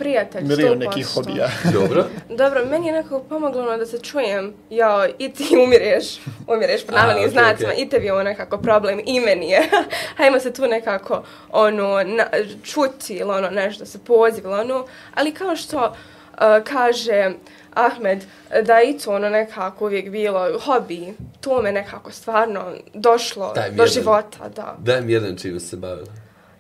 [0.02, 0.48] prijatelj, 100%.
[0.48, 1.50] Milion nekih hobija.
[1.78, 2.06] Dobro.
[2.30, 6.06] Dobro, meni je nekako pomoglo ono da se čujem, jao, i ti umireš,
[6.48, 7.84] umireš po navodnim okej, znacima, okej.
[7.84, 9.62] i tebi je ovo nekako problem, i meni je.
[10.18, 12.26] Hajmo se tu nekako, ono, na,
[12.64, 15.96] čuti ili ono, nešto se poziv ili ono, ali kao što
[16.42, 17.32] uh, kaže
[17.74, 18.24] Ahmed,
[18.66, 23.62] da je i to ono nekako uvijek bilo hobi, to me nekako stvarno došlo do
[23.62, 23.88] jedan.
[23.88, 24.76] života, da.
[24.80, 26.12] Daj mi jedan čim se bavila.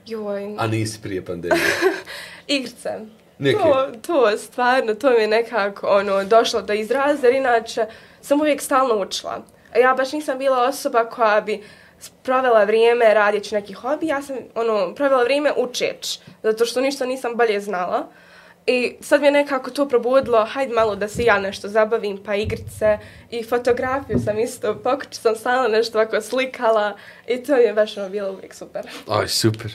[0.06, 1.65] Joj, A nisi prije pandemije.
[2.48, 2.89] igrice.
[3.38, 3.58] Neke.
[3.58, 7.86] To, to stvarno, to mi je nekako ono, došlo do izraza, jer inače
[8.22, 9.44] sam uvijek stalno učila.
[9.74, 11.63] A ja baš nisam bila osoba koja bi
[12.24, 17.36] provela vrijeme radijeći neki hobi, ja sam ono, provela vrijeme učeć, zato što ništa nisam
[17.36, 18.08] bolje znala.
[18.67, 22.36] I sad mi je nekako to probudilo, hajde malo da se ja nešto zabavim, pa
[22.36, 22.97] igrice
[23.32, 26.97] i fotografiju sam isto, pokući sam stalno nešto ovako slikala
[27.28, 28.88] i to mi je baš ono bilo uvijek super.
[29.08, 29.71] Aj, super.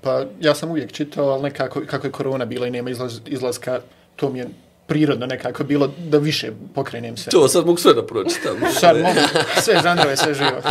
[0.00, 3.80] Pa ja sam uvijek čitao, ali nekako, kako je korona bila i nema izlaz, izlaska,
[4.16, 4.48] to mi je
[4.86, 7.30] prirodno nekako bilo da više pokrenem se.
[7.30, 8.56] To sad mogu sve da pročitam.
[8.80, 9.20] Sad mogu,
[9.60, 10.62] sve žanrove, sve živo.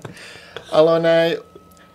[0.72, 1.36] ali onaj,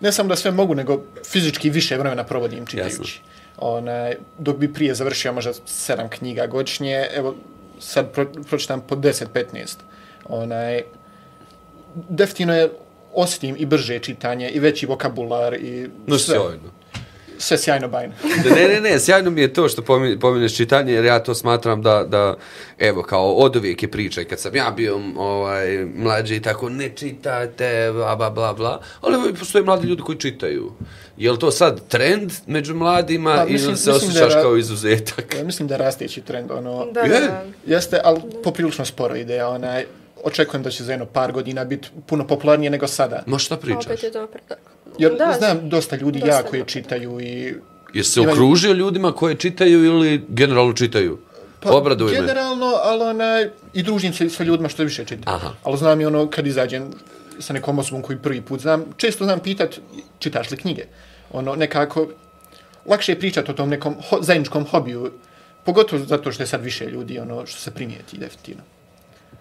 [0.00, 2.98] ne samo da sve mogu, nego fizički više vremena provodim čitajući.
[2.98, 3.34] Jasno.
[3.58, 7.34] Onaj, dok bi prije završio možda sedam knjiga godišnje, evo
[7.78, 9.76] sad pro, pročitam po 10-15.
[10.26, 10.82] Onaj,
[11.94, 12.70] definitivno je
[13.12, 16.70] osjetim i brže čitanje i veći vokabular i No, sve, sjajno.
[17.38, 18.12] sve sjajno bajno.
[18.46, 21.82] Ne, ne, ne, sjajno mi je to što pomi- pominješ čitanje, jer ja to smatram
[21.82, 22.36] da, da
[22.78, 26.88] evo, kao od uvijek je priča, kad sam ja bio ovaj, mlađi i tako, ne
[26.90, 30.72] čitajte, bla, bla, bla, bla, ali postoje mladi ljudi koji čitaju.
[31.16, 34.42] Je li to sad trend među mladima Pa, ili mislim- se mislim da je osjećaš
[34.42, 35.34] kao izuzetak?
[35.34, 37.08] Ja mislim da je rasteći trend, ono, Da, Je.
[37.10, 39.84] da, jeste, ali poprilično sporo ide, onaj,
[40.24, 43.22] očekujem da će za jedno par godina biti puno popularnije nego sada.
[43.26, 43.86] Ma šta pričaš?
[43.86, 44.58] Opet je napredak.
[44.98, 46.68] Jer Da, znam dosta ljudi dosta jako je napredak.
[46.68, 47.54] čitaju i
[47.94, 51.18] Jesi se Imaju- okružio ljudima koje čitaju ili generalno čitaju?
[51.60, 52.18] Pa, Obraduj me.
[52.18, 55.36] generalno, ali onaj, i družim se sa ljudima što više čitaju.
[55.36, 55.50] Aha.
[55.62, 56.90] Ali znam i ono, kad izađem
[57.38, 59.78] sa nekom osobom koji prvi put znam, često znam pitat,
[60.18, 60.84] čitaš li knjige?
[61.32, 62.08] Ono, nekako,
[62.86, 65.12] lakše je pričati o tom nekom ho, zajedničkom hobiju,
[65.64, 68.62] pogotovo zato što je sad više ljudi, ono, što se primijeti, definitivno.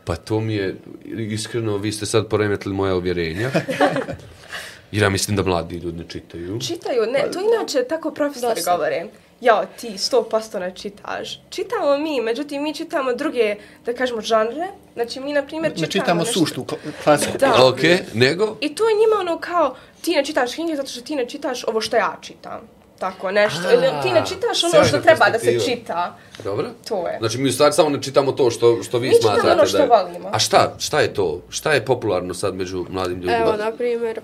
[0.06, 0.76] Pa to mi je,
[1.06, 3.52] iskreno, vi ste sad poremetili moja uvjerenja.
[4.92, 6.60] Jer ja mislim da mladi ljudi ne čitaju.
[6.60, 9.06] Čitaju, ne, to inače tako profesori govore.
[9.44, 11.42] Jao, ti 100% ne čitaš.
[11.50, 14.68] Čitamo mi, međutim mi čitamo druge, da kažemo, žanre.
[14.94, 17.38] Znači mi, na primjer, Ne čitamo, čitamo nešto- suštu kla- klasiku.
[17.38, 17.66] Da.
[17.66, 17.80] Ok,
[18.14, 18.58] nego?
[18.62, 21.64] I to je njima ono kao, ti ne čitaš knjige zato što ti ne čitaš
[21.64, 22.62] ovo što ja čitam.
[23.00, 23.68] Tako nešto.
[23.68, 26.18] A, Ili ti ne čitaš ono što treba da se čita.
[26.44, 26.70] Dobro.
[26.90, 27.18] To je.
[27.20, 29.68] Znači mi u stvari samo ne čitamo to što, što vi Mi čitamo smatrate ono
[29.68, 29.90] što da je.
[29.90, 30.30] volimo.
[30.32, 30.76] A šta?
[30.80, 31.42] Šta je to?
[31.50, 33.38] Šta je popularno sad među mladim ljudima?
[33.38, 34.20] Evo, na primjer,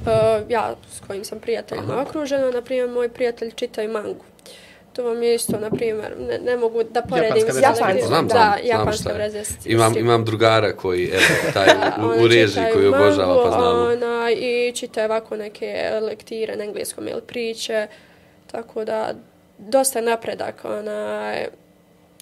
[0.00, 0.06] uh,
[0.48, 4.24] ja s kojim sam prijateljima okružena, na primjer, moj prijatelj čita i mangu.
[4.92, 8.34] To vam je isto, na primjer, ne, ne mogu da poredim Japanska nekim- Znam, Da,
[8.34, 9.44] znam, znam japanska šta je.
[9.66, 11.22] Imam, imam drugara koji, evo,
[11.54, 13.82] taj u, u režiji čitaju koji obožava, pa znamo.
[13.82, 15.66] Ona, I čitaju ovako neke
[16.02, 17.86] lektire na engleskom ili priče.
[18.46, 19.14] Tako da,
[19.58, 21.46] dosta napredak onaj,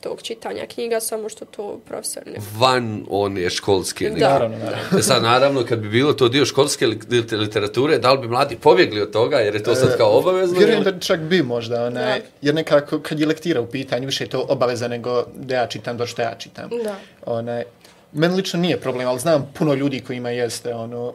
[0.02, 2.32] tog čitanja knjiga, samo što to profesor ne...
[2.52, 4.10] Van one školske.
[4.10, 4.28] Da.
[4.28, 4.98] Naravno, naravno.
[4.98, 8.28] E Sad, naravno, kad bi bilo to dio školske li- li- literature, da li bi
[8.28, 10.58] mladi pobjegli od toga, jer je to sad kao obavezno?
[10.58, 12.26] Vjerujem da čak bi možda, onaj, Da.
[12.42, 15.98] jer nekako kad je lektira u pitanju, više je to obaveza nego da ja čitam
[15.98, 16.70] to što ja čitam.
[16.84, 16.94] Da.
[17.26, 17.64] Onaj,
[18.12, 21.14] meni lično nije problem, ali znam puno ljudi kojima jeste, ono,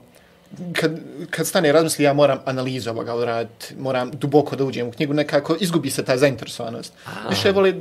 [0.74, 0.92] kad,
[1.30, 5.56] kad stane razmisli, ja moram analizu ovoga odraditi, moram duboko da uđem u knjigu, nekako
[5.60, 6.94] izgubi se ta zainteresovanost.
[7.30, 7.76] Više voli,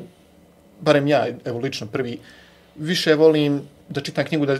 [0.80, 2.18] barem ja, evo lično prvi,
[2.76, 4.56] više volim da čitam knjigu da,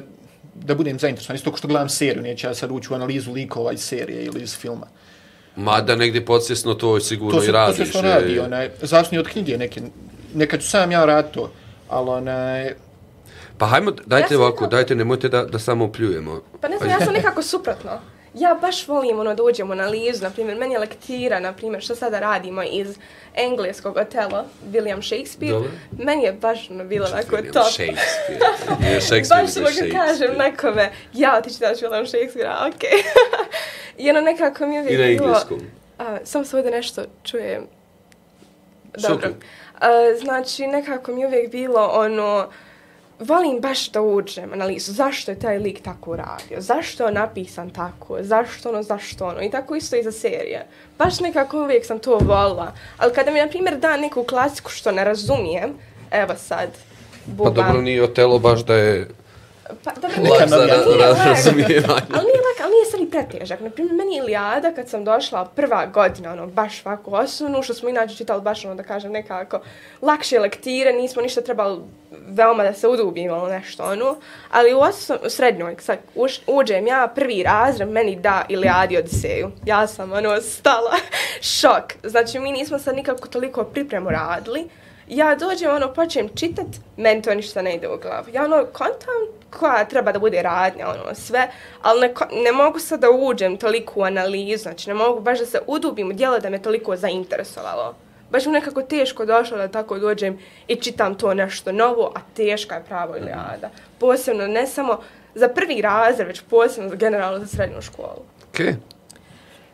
[0.55, 1.37] da budem zainteresovan.
[1.37, 4.43] Isto kao što gledam seriju, neće ja sad ući u analizu likova iz serije ili
[4.43, 4.87] iz filma.
[5.57, 7.77] Mada negdje podsvjesno to sigurno To se, i to radiš.
[7.77, 9.81] se što je- radi, onaj, zavisno od knjige neke.
[10.35, 11.51] Nekad ću sam ja rad to,
[11.89, 12.75] ali onaj,
[13.59, 16.43] Pa hajmo, dajte Ja ovako, nekako- dajte, nemojte da, da samo pljujemo.
[16.61, 17.91] Pa ne znam, ja sam nekako suprotno.
[18.37, 21.83] Ja baš volim ono da uđem u analizu, na primjer, meni je lektira, na primjer,
[21.83, 22.99] što sada radimo iz
[23.35, 25.53] engleskog Otelo, William Shakespeare.
[25.53, 25.71] Dobro.
[25.99, 27.65] Meni je baš ono bilo onako William top.
[27.65, 28.41] Shakespeare.
[29.01, 29.91] Shakespeare, Baš kad Shakespeare.
[29.93, 32.91] kažem nekome, ja ti čitaš William Shakespeare, a okej.
[33.99, 35.61] I ono nekako mi je I uvijek na bilo- engleskom.
[35.99, 37.63] A, samo se ovdje nešto čuje.
[38.99, 39.29] Što Dobro.
[39.29, 39.35] tu?
[39.79, 39.89] A,
[40.21, 42.49] znači, nekako mi je uvijek bilo ono,
[43.21, 48.17] volim baš da uđem analizu, zašto je taj lik tako uradio, zašto je napisan tako,
[48.21, 50.67] zašto ono, zašto ono, i tako isto i za serije.
[50.99, 52.73] Baš nekako uvijek sam to volila.
[52.99, 55.71] Ali kada mi, na primjer, da neku klasiku što ne razumijem,
[56.13, 57.55] evo sad, Pa bubam.
[57.55, 59.09] dobro, nije Otelo baš da je
[59.85, 60.39] Pa, dobro, ra- Nije
[60.99, 61.27] ra- lak.
[61.27, 62.07] razumijevanje.
[62.11, 62.46] Ali nije lak, ali nije sad ni
[63.17, 63.61] pretežak.
[63.61, 67.89] Naprimjer, meni je Ilijada, kad sam došla prva godina, ono, baš ovako osnovnu, što smo
[67.89, 69.61] inače čitali baš, ono, da kažem, nekako
[70.03, 71.81] lakše lektire, nismo ništa trebali
[72.29, 74.17] veoma da se udubimo nešto, ono.
[74.51, 79.51] Ali u, osnov, u srednjoj, sad uš, uđem ja, prvi razred, meni da Ilijadi Odiseju.
[79.67, 80.97] Ja sam, ono, stala,
[81.61, 81.93] šok.
[82.05, 84.69] Znači, mi nismo sad nikako toliko pripremu radili,
[85.09, 86.67] ja dođem, ono, počnem čitat,
[86.97, 88.27] meni to ništa ne ide u glavu.
[88.33, 89.15] Ja, ono, kontam
[89.51, 91.51] koja treba da bude radnja, ono, sve,
[91.83, 92.15] ali ne,
[92.45, 96.11] ne mogu sad da uđem toliko u analizu, znači ne mogu baš da se udubim
[96.11, 97.95] u dijelo da me toliko zainteresovalo.
[98.31, 100.39] Baš mi nekako teško došlo da tako dođem
[100.69, 103.71] i čitam to nešto novo, a teška je pravo ili jada.
[103.99, 105.01] Posebno, ne samo
[105.35, 108.23] za prvi razred, već posebno generalno za srednju školu.
[108.53, 108.75] Okay.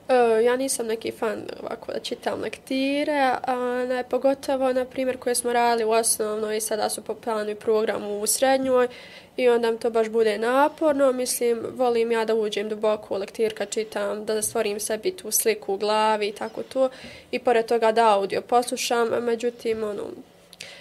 [0.08, 5.34] Uh, ja nisam neki fan ovako da čitam lektire, a ne, pogotovo, na primjer, koje
[5.34, 8.88] smo radili u osnovnoj i sada su po planu i programu u srednjoj
[9.36, 11.12] i onda mi to baš bude naporno.
[11.12, 15.74] Mislim, volim ja da uđem duboko u lektir kad čitam, da stvorim sebi tu sliku
[15.74, 16.88] u glavi i tako to.
[17.30, 20.02] I pored toga da audio poslušam, međutim, ono,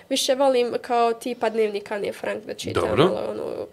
[0.10, 2.84] više volim kao tipa dnevnika Anne Frank da čitam.
[2.90, 3.04] Dobro.
[3.04, 3.68] Ono,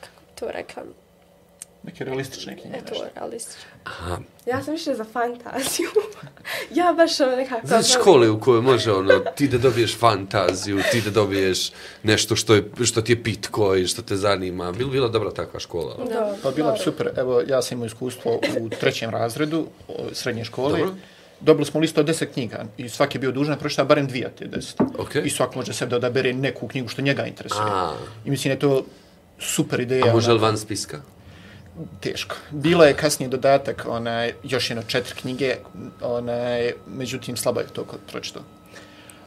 [0.00, 0.84] kako to reklam,
[1.82, 2.76] Neke realistične knjige.
[2.78, 3.06] Eto, nešto.
[3.14, 3.70] realistično.
[3.84, 4.18] Aha.
[4.46, 5.88] Ja sam više za fantaziju.
[6.78, 7.66] ja baš ono nekako...
[7.66, 11.70] Znaš škole u kojoj može ono, ti da dobiješ fantaziju, ti da dobiješ
[12.02, 14.72] nešto što, je, što ti je pitko i što te zanima.
[14.72, 15.96] Bilo bila dobra takva škola?
[16.08, 17.10] Da, Pa bilo bi super.
[17.16, 19.66] Evo, ja sam imao iskustvo u trećem razredu
[20.12, 20.78] srednje škole.
[20.78, 20.94] Dobro.
[21.40, 24.26] Dobili smo listu od deset knjiga i svaki je bio dužan da pročita barem dvije
[24.26, 24.80] od te deset.
[24.98, 25.22] Okej.
[25.24, 27.64] I svak može sebi da odabere neku knjigu što njega interesuje.
[27.64, 27.94] A.
[28.24, 28.84] I mislim da je to
[29.38, 30.10] super ideja.
[30.10, 31.00] A može li onako, van spiska?
[32.00, 32.36] Teško.
[32.50, 35.56] Bilo je kasnije dodatak, onaj, još jedno četiri knjige,
[36.02, 38.40] onaj, međutim slabo je to kod pročito.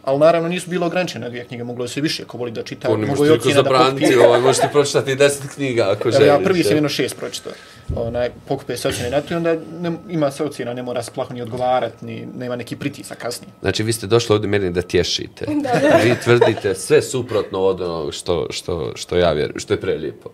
[0.03, 2.87] Ali naravno nisu bilo ograničene dvije knjige, moglo je se više, ako voli da čita,
[2.87, 4.25] je toliko ocjena da zabraniti, pokupije.
[4.27, 6.27] ovaj, možeš ti pročitati deset knjiga ako Evo želiš.
[6.27, 6.75] ja prvi sam je.
[6.75, 7.53] jedno šest pročitao.
[7.95, 11.11] Onaj, pokupe se ocjene na to i onda ne, ima se ocjena, ne mora se
[11.11, 13.51] plaho ni odgovarat, ni, nema neki pritisak kasnije.
[13.61, 15.45] Znači, vi ste došli ovdje meni da tješite.
[15.63, 15.97] Da, da.
[16.03, 20.29] Vi tvrdite sve suprotno od onog što, što, što ja vjerujem, što je prelijepo.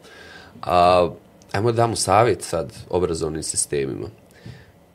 [0.61, 1.09] A,
[1.51, 4.07] ajmo da damo savjet sad obrazovnim sistemima.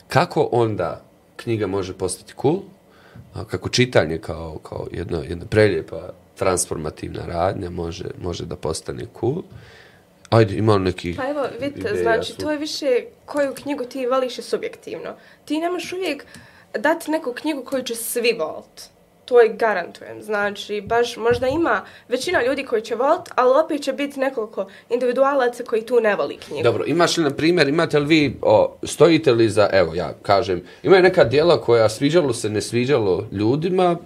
[0.08, 1.04] Kako onda
[1.36, 2.60] knjiga može postati cool,
[3.34, 9.42] a kako čitanje kao, kao jedna, jedna prelijepa transformativna radnja može, može da postane cool.
[10.30, 14.38] Ajde, ima li neki Pa evo, vidite, znači, to je više koju knjigu ti voliš
[14.38, 15.14] je subjektivno.
[15.44, 16.26] Ti nemaš uvijek
[16.78, 18.91] dati neku knjigu koju će svi volit.
[19.32, 20.22] To je garantujem.
[20.22, 25.64] Znači, baš možda ima većina ljudi koji će volit, ali opet će biti nekoliko individualaca
[25.64, 26.62] koji tu ne voli knjigu.
[26.62, 30.62] Dobro, imaš li, na primjer, imate li vi, o, stojite li za, evo ja kažem,
[30.82, 33.96] imaju neka dijela koja sviđalo se, ne sviđalo ljudima,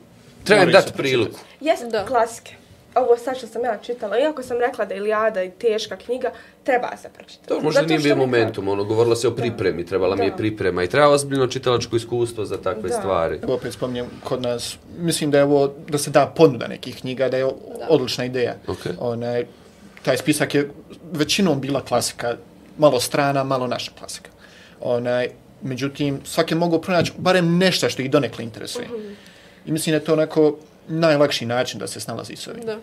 [0.44, 1.38] treba im dati priliku.
[1.60, 2.04] Jes, Da.
[2.04, 2.54] klasike.
[2.96, 6.30] Ovo sad što sam ja čitala, iako sam rekla da je Iliada i teška knjiga,
[6.64, 7.48] treba se pročitati.
[7.48, 10.36] To možda nije bio momentum, ono, govorilo se o pripremi, trebala mi je Da.
[10.36, 12.94] priprema i treba ozbiljno čitalačko iskustvo za takve Da.
[12.94, 13.40] stvari.
[13.48, 17.36] Opet spominjem kod nas, mislim da je ovo, da se da ponuda nekih knjiga, da
[17.36, 17.46] je
[17.88, 18.54] odlična ideja.
[18.66, 18.92] Okej.
[18.98, 19.46] Onaj,
[20.02, 20.70] taj spisak je
[21.12, 22.36] većinom bila klasika,
[22.78, 24.30] malo strana, malo naša klasika.
[24.80, 25.28] Onaj,
[25.62, 28.88] međutim, svaki je mogao pronaći barem nešto što ih donekle interesuje.
[29.66, 30.56] I mislim da je to onako
[30.88, 32.64] najlakši način da se snalazi s ovim.
[32.64, 32.78] Da.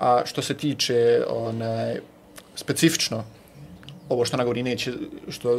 [0.00, 2.00] A što se tiče onaj,
[2.54, 3.24] specifično,
[4.08, 4.92] ovo što ona govori neće,
[5.28, 5.58] što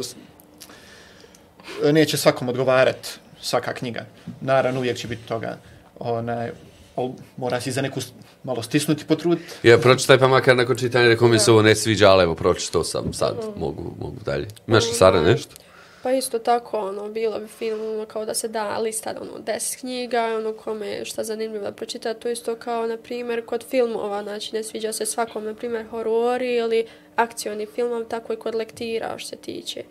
[1.92, 3.08] neće svakom odgovarat
[3.40, 4.06] svaka knjiga.
[4.40, 5.58] Naravno, uvijek će biti toga.
[5.98, 6.50] Onaj,
[6.96, 8.00] al mora si za neku
[8.44, 9.68] malo stisnuti, potruditi.
[9.68, 12.84] Ja, pročitaj pa makar nakon čitanja, rekao mi se ovo ne sviđa, ali evo, pročitao
[12.84, 14.48] sam sad, mogu, mogu dalje.
[14.66, 15.54] Imaš li Sara nešto?
[16.02, 19.80] Pa isto tako, ono, bilo bi film, ono, kao da se da lista, ono, deset
[19.80, 24.22] knjiga, ono, kome je šta zanimljivo da pročita, to isto kao, na primjer, kod filmova,
[24.22, 26.86] znači, ne sviđa se svakom, na primjer, horori ili
[27.16, 29.82] akcioni filmov, tako i kod lektira, što se tiče.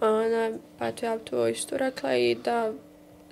[0.00, 2.72] Ona, pa to ja bi to isto rekla i da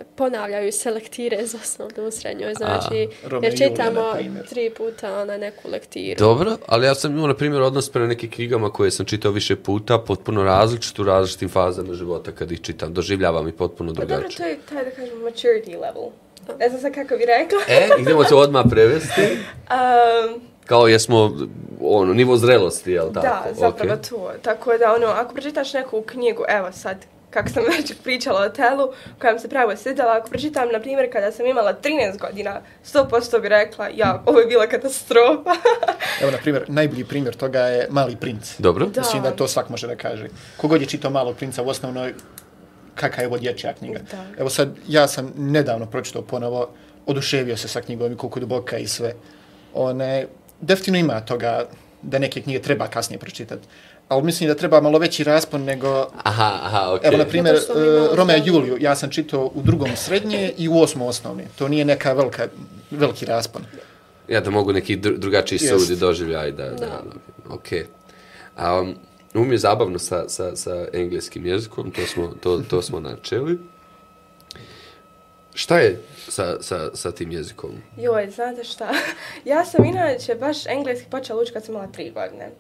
[0.05, 4.03] ponavljaju se lektire za osnovnu u srednjoj, znači, Romeo jer Julija, čitamo
[4.49, 6.19] tri puta na neku lektiru.
[6.19, 9.57] Dobro, ali ja sam imao, na primjer, odnos prema nekim knjigama koje sam čitao više
[9.57, 12.95] puta, potpuno različit u različitim fazama života kad ih čitam.
[12.95, 14.49] Doživljavam i potpuno Pa dobro, to drugačije.
[14.49, 16.11] je taj, da kažem, maturity level.
[16.59, 17.59] Ne znam sad kako bi rekla.
[17.69, 19.23] E, idemo to odmah prevesti.
[19.71, 21.33] Um, Kao jesmo,
[21.81, 23.27] ono, nivo zrelosti, jel tako?
[23.27, 24.09] Da, zapravo Okej.
[24.09, 24.33] to.
[24.43, 26.97] Tako da, ono, ako pročitaš neku knjigu, evo sad,
[27.31, 31.12] kako sam već pričala o telu, koja mi se pravo svidjela, ako pročitam, na primjer,
[31.12, 35.51] kada sam imala 13 godina, 100% bi rekla, ja, ovo je bila katastrofa.
[36.23, 38.55] Evo, na primjer, najbolji primjer toga je Mali princ.
[38.59, 38.87] Dobro.
[38.87, 39.01] Da.
[39.01, 40.29] Mislim da to svak može da kaže.
[40.57, 42.14] Kogod je čitao Malog princa u osnovnoj,
[42.95, 44.01] kakva je ovo dječja knjiga.
[44.11, 44.25] Da.
[44.38, 46.71] Evo sad, ja sam nedavno pročitao ponovo,
[47.07, 49.14] oduševio se sa knjigom i koliko duboka i sve.
[49.75, 50.27] One,
[50.61, 51.67] definitivno ima toga
[52.03, 53.69] da neke knjige treba kasnije pročitati.
[54.09, 56.07] Ali mislim da treba malo veći raspon nego...
[56.23, 57.09] Aha, aha, okej.
[57.09, 58.42] Evo, na primjer, mi uh, Romeo i.
[58.44, 61.44] Juliju, ja sam čitao u drugom srednje i u osmom osnovne.
[61.59, 62.49] To nije neka velika,
[62.90, 63.62] veliki raspon.
[64.29, 65.87] Ja da mogu neki dru- drugačiji Jest.
[65.87, 67.03] sud i doživljaj da, da, Da.
[67.51, 67.68] ok.
[68.57, 68.94] A, um,
[69.35, 73.59] um je zabavno sa, sa, sa engleskim jezikom, to smo, to, to smo načeli.
[75.55, 77.71] Šta je sa, sa, sa tim jezikom?
[77.97, 78.90] Joj, znate šta?
[79.53, 82.51] ja sam inače baš engleski počela učiti kad sam imala tri godine.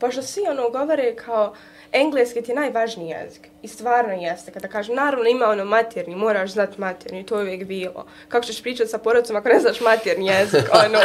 [0.00, 1.54] Pošto svi ono govore kao
[1.92, 3.48] engleski ti je najvažniji jezik.
[3.62, 4.52] I stvarno jeste.
[4.52, 8.06] Kada kažem, naravno ima ono materni, moraš znati materni, to je uvijek bilo.
[8.28, 10.98] Kako ćeš pričati sa porodcom ako ne znaš materni jezik, ono.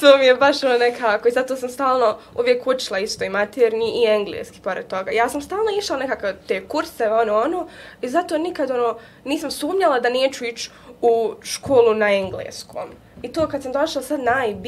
[0.00, 1.28] to mi je baš ono nekako.
[1.28, 5.10] I zato sam stalno uvijek učila isto i materni i engleski pored toga.
[5.10, 7.68] Ja sam stalno išla nekako te kurse, ono, ono.
[8.02, 10.70] I zato nikad ono, nisam sumnjala da neću ići
[11.02, 12.90] u školu na engleskom.
[13.22, 14.64] I to kad sam došla sad na IB,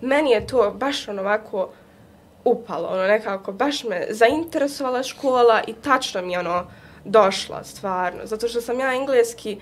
[0.00, 1.70] meni je to baš ono ovako
[2.44, 6.66] upalo, ono nekako, baš me zainteresovala škola i tačno mi ono
[7.04, 9.58] došla, stvarno, zato što sam ja engleski,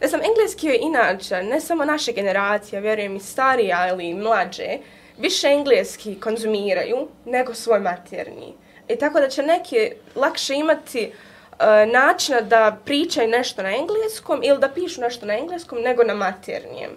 [0.00, 4.78] ne sam engleski je inače, ne samo naše generacije, vjerujem i starija ili mlađe,
[5.18, 8.54] više engleski konzumiraju nego svoj materni.
[8.88, 11.12] I e, tako da će neki lakše imati
[11.52, 16.14] uh, načina da pričaju nešto na engleskom ili da pišu nešto na engleskom nego na
[16.14, 16.90] maternijem.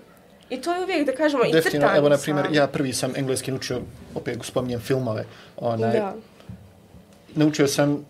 [0.49, 3.13] I to je uvijek, da kažemo, i Definitivno, crtanje evo, na primjer, ja prvi sam
[3.15, 3.81] engleski naučio,
[4.15, 5.25] opet spominjem filmove,
[5.57, 6.15] onaj, Da.
[7.35, 8.05] naučio sam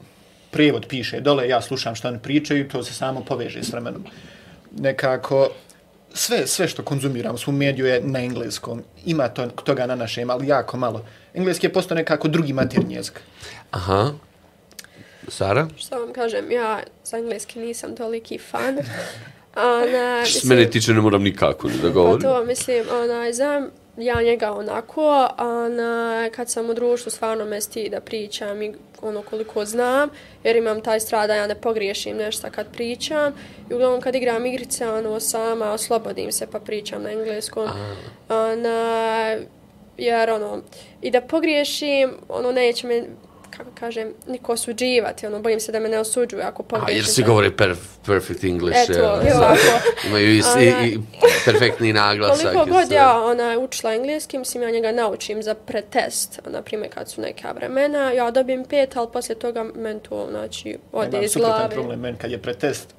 [0.52, 4.06] prijevod piše dole, ja slušam što oni pričaju, to se samo poveže s vremenom.
[4.80, 5.50] Nekako,
[6.14, 8.84] sve, sve što konzumiram, svu mediju je na engleskom.
[9.06, 11.06] Ima to, toga na našem, ali jako malo.
[11.34, 13.22] Engleski je postao nekako drugi maternji jezik.
[13.72, 14.12] Aha.
[15.28, 15.68] Sara?
[15.78, 18.78] Što vam kažem, ja za engleski nisam toliki fan.
[19.58, 22.22] Ona, Što se mene tiče ne moram nikako ni da Pa govorim.
[22.22, 27.90] to mislim, onaj, znam ja njega onako, a kad sam u društvu stvarno me sti
[27.90, 30.10] da pričam i ono koliko znam,
[30.44, 33.34] jer imam taj strah da ja ne pogriješim nešto kad pričam.
[33.72, 37.68] I uglavnom kad igram igrice, ono, sama oslobodim se pa pričam na engleskom.
[38.30, 39.38] Ona,
[39.98, 40.62] jer ono,
[41.02, 43.04] i da pogriješim, ono, neće me
[43.58, 46.98] kako kažem, niko osuđivati, ono, bojim se da me ne osuđuju ako A, pogriješim.
[46.98, 48.80] jer svi govore perf, perfect English.
[48.90, 49.58] Eto, evo ovako.
[50.08, 51.00] Imaju i, i, i
[51.46, 52.54] perfektni naglasak.
[52.54, 57.10] Koliko god ja ona, učila engleski, mislim ja njega naučim za pretest, na primjer kad
[57.10, 61.32] su neka vremena, ja dobijem pet, ali poslije toga men to, znači, ode Imam iz
[61.32, 61.74] suprotan glave.
[61.76, 62.94] problem, men kad je pretest,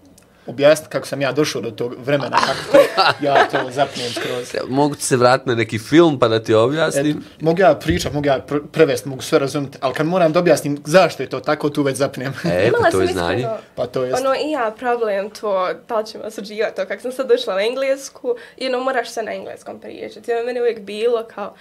[0.48, 2.78] objasniti kako sam ja došao do tog vremena, kako to,
[3.20, 4.54] ja to zapnijem skroz.
[4.68, 7.24] Mogu ti se vratiti na neki film pa da ti Et, objasnim?
[7.40, 10.82] mogu ja pričat, mogu ja pr prevest, mogu sve razumjeti, ali kad moram da objasnim
[10.84, 12.34] zašto je to tako, tu već zapnem.
[12.44, 13.37] E, Imala pa to je znanje.
[13.37, 14.20] iskreno, pa to jest.
[14.20, 17.62] Ono, i ja problem to, da li ćemo osuđivati to, kako sam sad došla na
[17.62, 20.30] englesku, i ono, moraš se na engleskom pričati.
[20.30, 21.54] I ono, meni uvijek bilo kao,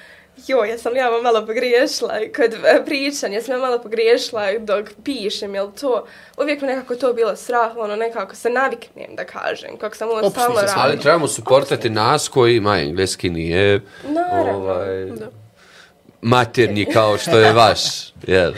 [0.47, 4.85] joj, ja sam ja malo pogriješila kod e, pričanja, ja sam ja malo pogriješila dok
[5.03, 6.05] pišem, jel to,
[6.37, 10.17] uvijek mi nekako to bilo strah, ono, nekako se naviknem, da kažem, kako sam ovo
[10.17, 10.81] Opusti stalno se radim.
[10.81, 14.57] Ali trebamo suportati nas koji ima engleski nije Naravno.
[14.57, 15.27] ovaj, Da.
[16.21, 17.79] maternji kao što je vaš.
[18.27, 18.53] Jel?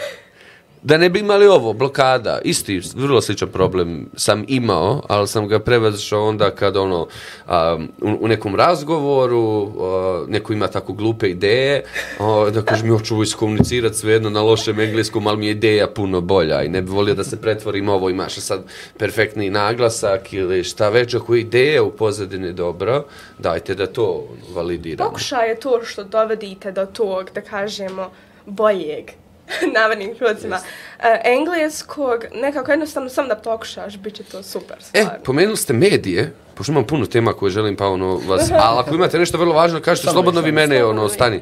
[0.84, 5.60] Da ne bi imali ovo, blokada, isti, vrlo sličan problem sam imao, ali sam ga
[5.60, 7.08] prevazišao onda kad ono,
[7.48, 11.84] um, u, u nekom razgovoru, uh, neko ima tako glupe ideje,
[12.20, 16.22] uh, da kažem, ja ću iskomunicirati svejedno na lošem engleskom, ali mi je ideja puno
[16.22, 18.64] bolja i ne bi volio da se pretvorim ovo, imaš sad
[18.98, 23.04] perfektni naglasak ili šta već, ako je ideja u pozadini dobra,
[23.38, 25.10] dajte da to validiramo.
[25.10, 28.12] Pokušaj je to što dovedite do tog, da kažemo,
[28.46, 29.12] boljeg
[29.76, 30.56] navodnim krucima.
[30.56, 35.20] Uh, engleskog, nekako jednostavno sam da pokušaš, bit će to super E, stvar.
[35.22, 39.20] pomenuli ste medije, pošto imam puno tema koje želim pa ono vas, ali ako imate
[39.20, 41.42] nešto vrlo važno, kažete Samo slobodno vi, mene, slobodno ono, stani.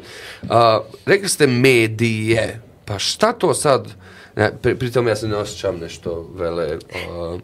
[0.49, 3.87] A, rekli ste medije, pa šta to sad,
[4.35, 7.37] ne, pri, pritom ja se ne osjećam nešto vele a,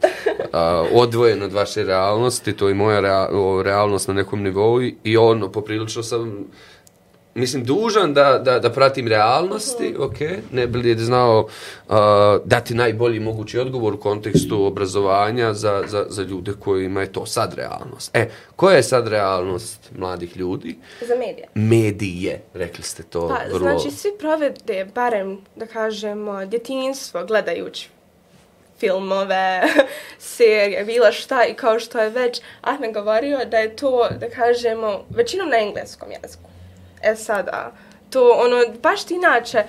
[0.54, 0.62] a,
[0.94, 5.18] odvojeno od vaše realnosti, to je moja rea, o, realnost na nekom nivou i- i
[5.18, 6.46] ono, poprilično sam
[7.36, 10.20] mislim, dužan da, da, da pratim realnosti, ok,
[10.52, 11.40] ne bi li znao
[11.88, 11.96] uh,
[12.46, 17.54] dati najbolji mogući odgovor u kontekstu obrazovanja za, za, za ljude kojima je to sad
[17.54, 18.12] realnost.
[18.14, 20.76] E, koja je sad realnost mladih ljudi?
[21.08, 21.48] Za medije.
[21.54, 23.60] Medije, rekli ste to Pa, vrlo...
[23.60, 27.90] znači, svi provede, barem, da kažemo, djetinjstvo gledajući
[28.80, 29.62] filmove,
[30.36, 35.06] serije, bilo šta i kao što je već Ahmed govorio da je to, da kažemo,
[35.10, 36.53] većinom na engleskom jeziku.
[37.04, 37.72] E sada,
[38.10, 39.64] to ono, baš ti inače,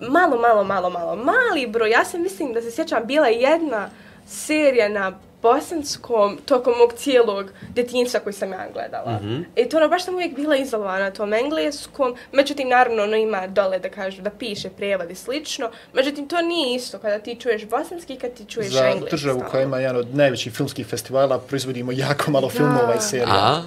[0.00, 3.90] malo, malo, malo, malo, mali broj, ja se mislim da se sjećam, bila je jedna
[4.26, 5.12] serija na
[5.42, 9.12] bosanskom tokom mog cijelog djetinjstva koji sam ja gledala.
[9.16, 9.40] Mhm.
[9.56, 12.14] I to ono, baš sam uvijek bila izolovana na tom engleskom.
[12.32, 15.70] Međutim, naravno, ono ima dole da kažu da piše prijevod i slično.
[15.92, 19.10] Međutim, to nije isto kada ti čuješ bosanski i kad ti čuješ Za engleski.
[19.10, 19.50] državu stalno.
[19.50, 23.26] koja ima jedan od najvećih filmskih festivala proizvodimo jako malo filmova i serija.
[23.30, 23.62] A?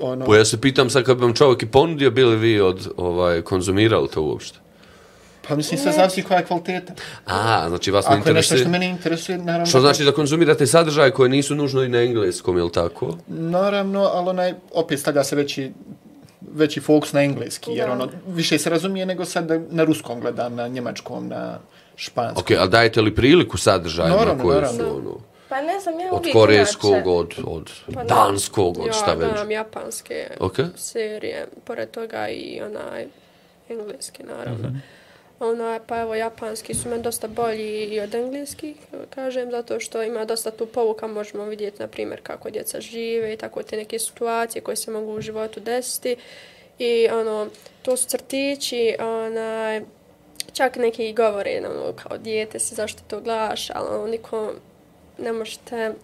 [0.00, 2.88] Ono, Pa ja se pitam sad kad bi vam čovjek i ponudio, bili vi od,
[2.96, 4.58] ovaj, konzumirali to uopšte?
[5.48, 6.92] pa mislim sve zavisi koja je kvaliteta.
[7.26, 8.58] A, znači vas ne Ako je nešto interesuje...
[8.58, 9.66] što mene interesuje, naravno...
[9.66, 13.16] Što znači da konzumirate sadržaje koje nisu nužno i na engleskom, je li tako?
[13.26, 15.72] Naravno, ali onaj, opet stavlja se veći
[16.54, 20.54] veći fokus na engleski, jer ono, više se razumije nego sad da na ruskom gledam,
[20.54, 21.58] na njemačkom, na
[21.96, 22.42] španskom.
[22.42, 24.78] Ok, ali dajete li priliku sadržajima Naravno, koje naravno.
[24.78, 25.18] su ono,
[25.52, 28.14] Pa ne znam, ja od korejskog, inače- od, od Pa da.
[28.14, 29.28] danskog, od šta Ja već?
[29.28, 30.56] gledam japanske Ok.
[30.76, 33.06] serije, pored toga i onaj
[33.68, 34.68] engleski naravno.
[34.68, 34.76] Mhm.
[35.40, 38.76] Onaj, pa evo, japanski su meni dosta bolji i od engleskih,
[39.10, 43.36] kažem, zato što ima dosta tu povuka, možemo vidjeti, na primjer, kako djeca žive i
[43.36, 46.16] tako te neke situacije koje se mogu u životu desiti.
[46.78, 47.46] I, ono,
[47.82, 49.82] to su crtići, onaj,
[50.52, 54.52] čak neki i govore, ono, kao dijete si, zašto to gledaš, ali ono, niko
[55.22, 55.94] ne možete,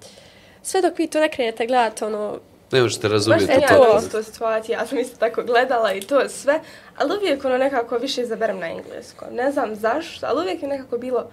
[0.63, 2.39] sve dok vi to ne krenete gledati, ono,
[2.73, 3.75] Ne možete razumjeti sam ja to.
[3.75, 3.99] to.
[3.99, 6.61] isto situacija, ja sam isto tako gledala i to sve,
[6.97, 9.29] ali uvijek ono nekako više izaberem na engleskom.
[9.33, 11.31] Ne znam zašto, ali uvijek je nekako bilo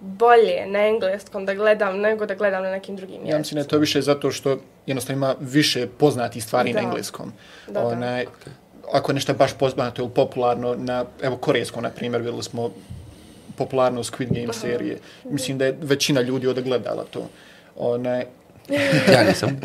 [0.00, 3.68] bolje na engleskom da gledam nego da gledam na nekim drugim Ja mislim da je
[3.68, 6.80] to više zato što jednostavno ima više poznatih stvari Da.
[6.80, 7.32] na engleskom.
[7.66, 7.86] Da, da.
[7.86, 8.26] Onaj,
[8.92, 12.70] Ako je nešto baš poznato ili popularno, na, evo korejskom, na primjer, vidjeli smo
[13.60, 14.98] popularno Squid Game serije.
[15.24, 17.28] Mislim da je većina ljudi ovdje gledala to.
[17.76, 18.24] Onaj,
[19.12, 19.50] Ja nisam.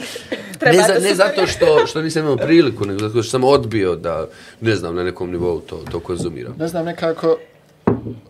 [0.65, 4.27] Ne, za, ne zato što, što nisam imao priliku, nego zato što sam odbio da,
[4.61, 6.55] ne znam, na nekom nivou to, to konzumiram.
[6.57, 7.37] ne znam, nekako,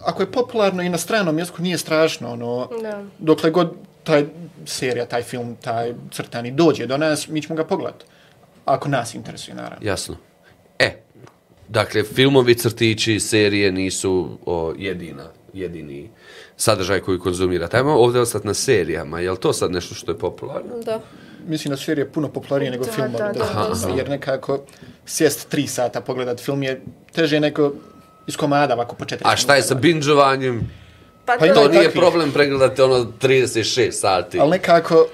[0.02, 3.04] ako je popularno i na stranom jeziku, nije strašno, ono, Da.
[3.20, 3.72] dokle god
[4.04, 4.26] taj
[4.66, 8.06] serija, taj film, taj crtani dođe do nas, mi ćemo ga pogledati.
[8.66, 9.88] Ako nas interesuje, naravno.
[9.88, 10.16] Jasno.
[10.80, 10.92] E,
[11.68, 15.24] dakle, filmovi, crtići, serije nisu o, jedina,
[15.56, 16.10] jedini
[16.58, 17.78] sadržaj koji konzumirate.
[17.78, 19.20] Ajmo ovdje ostati na serijama.
[19.20, 20.80] Je li to sad nešto što je popularno?
[20.86, 21.00] da.
[21.48, 23.18] Mislim da su serije puno popularnije nego Da, filmovi.
[23.18, 23.98] da, da, Aha, da, aha.
[23.98, 24.60] Jer nekako
[25.06, 26.82] sjest tri sata pogledat film je
[27.12, 27.72] teže nego
[28.28, 29.82] iz komada ovako po četiri A šta je sa minuta.
[29.84, 30.62] binđovanjem?
[31.26, 31.92] Pa to, To nije takvih.
[31.94, 34.40] problem pregledati ono 36 sati.
[34.40, 35.08] Ali nekako,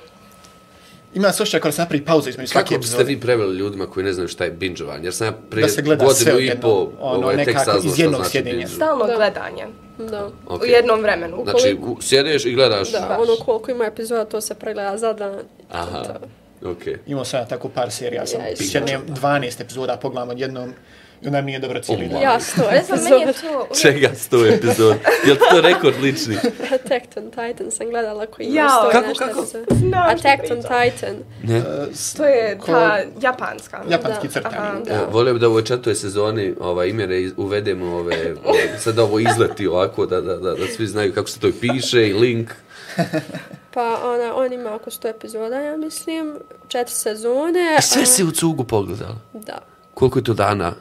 [1.13, 3.13] ima se ošća kada se napravi pauza između svake Kako biste epizode.
[3.13, 5.03] vi preveli ljudima koji ne znaju šta je binđovanje?
[5.03, 6.67] Jer sam ja prije godinu i po
[6.99, 8.55] ono, ovaj, tek saznao šta jednog znači sjedenja.
[8.55, 8.67] binge.
[8.67, 9.15] Stalno Da.
[9.15, 9.65] gledanje.
[9.99, 10.29] Da.
[10.47, 10.61] Ok.
[10.61, 11.43] U jednom vremenu.
[11.43, 12.91] Znači, u- sjedeš i gledaš.
[12.91, 15.39] Da, ono koliko ima epizoda, to se pregleda za dan.
[15.71, 16.69] Aha, To.
[16.69, 16.81] ok.
[17.07, 20.73] Imao sam ja tako par serija, sam Ja sjednem 12 epizoda, pogledam odjednom i
[21.25, 22.21] onda mi je dobro cijeli Oh, dan.
[22.21, 23.33] Ja, sto meni je epizoda.
[23.33, 23.47] to...
[23.59, 24.95] uvijek- Čega sto epizod?
[25.25, 26.35] Je to rekord lični?
[26.75, 29.39] Attack on Titan sam gledala koji ima sto i Kako, nešto kako?
[29.39, 29.65] epizoda.
[29.71, 30.57] Znam Attack on.
[30.57, 31.15] Titan.
[31.43, 31.57] Ne.
[31.57, 31.61] E,
[31.93, 33.83] s- To je ko- ta japanska.
[33.89, 34.33] Japanski Da.
[34.33, 34.55] crtani.
[34.57, 34.79] Aha.
[34.79, 34.93] Da.
[34.93, 38.15] E, Volio bi da u ovoj četvrtoj sezoni ovaj, imere uvedemo ove,
[38.45, 41.53] ove, sad ovo izleti ovako, da, da, da, da svi znaju kako se to i
[41.53, 42.49] piše i link.
[43.73, 46.35] Pa ona, on ima oko 100 epizoda, ja mislim,
[46.67, 47.75] četiri sezone.
[47.79, 49.15] I sve a- si u cugu pogledala.
[49.35, 49.59] Da,
[49.93, 50.73] Koliko je to dana?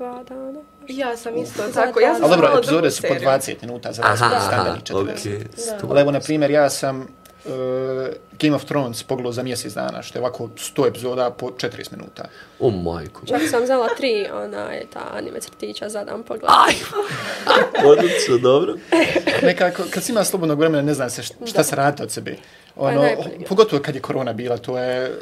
[0.00, 0.60] Pa dva dana.
[0.88, 2.00] Ja sam isto Za tako.
[2.00, 3.28] Ja sam Ali dobro, epizode su po seriju.
[3.28, 5.02] 20 minuta za razliku aha, standardni 40.
[5.02, 5.46] okej.
[5.56, 5.86] sto.
[5.90, 7.04] Ali evo, na primjer, ja sam uh,
[8.40, 12.24] Game of Thrones pogledao za mjesec dana, što je ovako 100 epizoda po 40 minuta.
[12.60, 13.26] O majko.
[13.26, 16.50] Čak sam znala tri, ona je ta anime crtića za dan pogled.
[16.66, 16.74] Aj!
[17.90, 18.74] Odlično, dobro.
[19.42, 22.36] Nekako, kad si ima slobodnog vremena, ne znam se šta, šta se radi od sebe.
[22.76, 23.44] Ono, najbolje.
[23.48, 25.18] pogotovo kad je korona bila, to je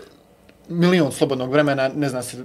[0.68, 2.36] milion slobodnog vremena, ne znam se,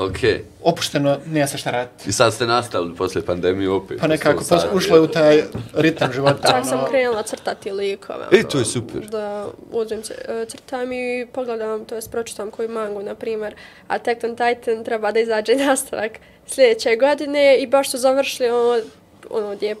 [0.00, 0.16] Ok.
[0.62, 2.08] opušteno, nema se šta raditi.
[2.08, 4.00] I sad ste nastavili posle pandemije opet.
[4.00, 5.42] Pa nekako, sati, ušlo je u taj
[5.74, 6.48] ritam života.
[6.48, 8.26] Čak sam ono, krenula crtati likove.
[8.32, 9.00] E, to je super.
[9.00, 13.54] Da uzmem c- e, crtam i pogledam, to jest pročitam koju mangu, na primjer.
[13.88, 16.12] Attack on Titan treba da izađe nastavak
[16.46, 18.80] sljedeće godine i baš su završili ono,
[19.30, 19.76] ono gdje je,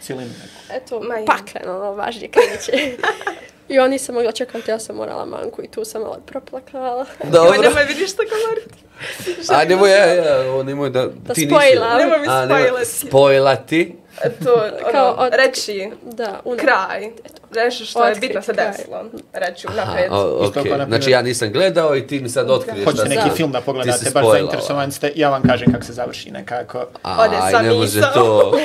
[0.00, 0.30] Cijelinu.
[0.70, 2.72] eto, pakleno, ono, baš gdje kreće.
[3.68, 7.06] I oni sam mogla čekati, ja sam morala manku i tu sam malo proplakala.
[7.22, 7.62] Joj, Dobro.
[7.62, 8.84] nemoj vidiš što govoriti.
[9.54, 11.06] A nemoj, ja, ja, o, nemoj da...
[11.06, 11.98] Da ti spojlam.
[11.98, 12.86] Nemoj mi nemoj spojlati.
[12.86, 13.96] spojlati.
[14.44, 14.54] To,
[14.92, 16.56] Kao ono, od- reći Da, una.
[16.56, 17.10] kraj.
[17.56, 19.04] Nešto što je Otkrit bitno se desilo.
[19.32, 20.12] Reći Aha, napred.
[20.12, 20.66] o, Isto ok.
[20.66, 23.36] kao, na primjer- Znači ja nisam gledao i ti mi sad otkriješ Hoćete šta neki
[23.36, 24.34] film da pogledate, baš spojlala.
[24.34, 26.78] zainteresovani ste, ja vam kažem kako se završi nekako.
[27.18, 28.58] Ode Aj, sa ne može to.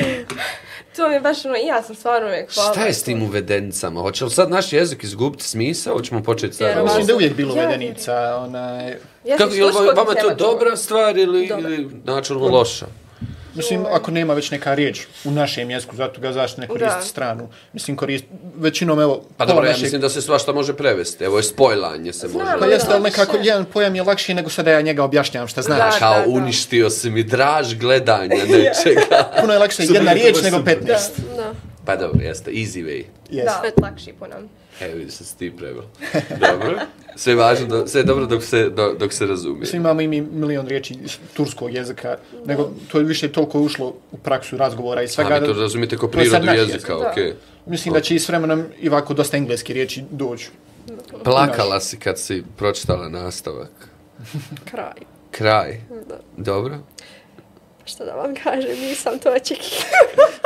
[1.00, 2.72] To mi je baš ono, i ja sam stvarno uvijek hvala.
[2.72, 4.02] Šta je s tim uvedenicama?
[4.02, 5.93] Hoće li sad naš jezik izgubiti smisao?
[5.93, 6.68] Hoćemo početi sad?
[6.68, 6.86] Vjerovatno.
[6.86, 8.97] Mislim da je uvijek bilo Ja- uvedenica, onaj...
[9.26, 11.70] Ja Kako, je li vama to dobra stvar ili, Dobra.
[11.70, 12.86] ili načelno loša?
[13.56, 17.06] Mislim, ako nema već neka riječ u našem jeziku, zato ga zašto ne koristiti Da.
[17.06, 17.50] stranu.
[17.74, 18.26] Mislim, korist,
[18.56, 21.24] većinom, evo, Pa dobro, ja mislim da se svašta može prevesti.
[21.24, 22.45] Evo je spojlanje se može.
[22.60, 25.62] Pa jeste, ali da, nekako jedan pojam je lakši nego sada ja njega objašnjavam šta
[25.62, 25.93] znaš.
[25.93, 26.00] Da.
[26.00, 29.30] Kao uništio si mi draž gledanja nečega.
[29.41, 30.86] Puno je lakše jedna riječ nego 15.
[31.38, 31.54] Da.
[31.90, 33.04] Pa dobro, jeste, easy way.
[33.32, 33.46] Yes.
[33.46, 34.50] Da, opet lakši po nam.
[34.82, 35.84] Evo vidi se ti preveo.
[36.40, 36.80] Dobro.
[37.16, 39.60] Sve je važno, do, sve je dobro dok se, do, dok se razumije.
[39.60, 43.94] Mislim, imamo i mi milion riječi iz turskog jezika, nego to je više toliko ušlo
[44.12, 45.34] u praksu razgovora i svega.
[45.34, 47.34] A vi to razumijete kao prirodu jezika, okej.
[47.66, 50.50] Mislim da će i s vremenom i ovako dosta engleske riječi doći.
[51.24, 53.90] Plakala si kad si pročitala nastavak.
[54.72, 55.02] Kraj.
[55.32, 55.82] Kraj.
[56.08, 56.20] Da.
[56.38, 56.78] Dobro.
[57.86, 60.30] Šta da vam kažem, nisam to očekivala.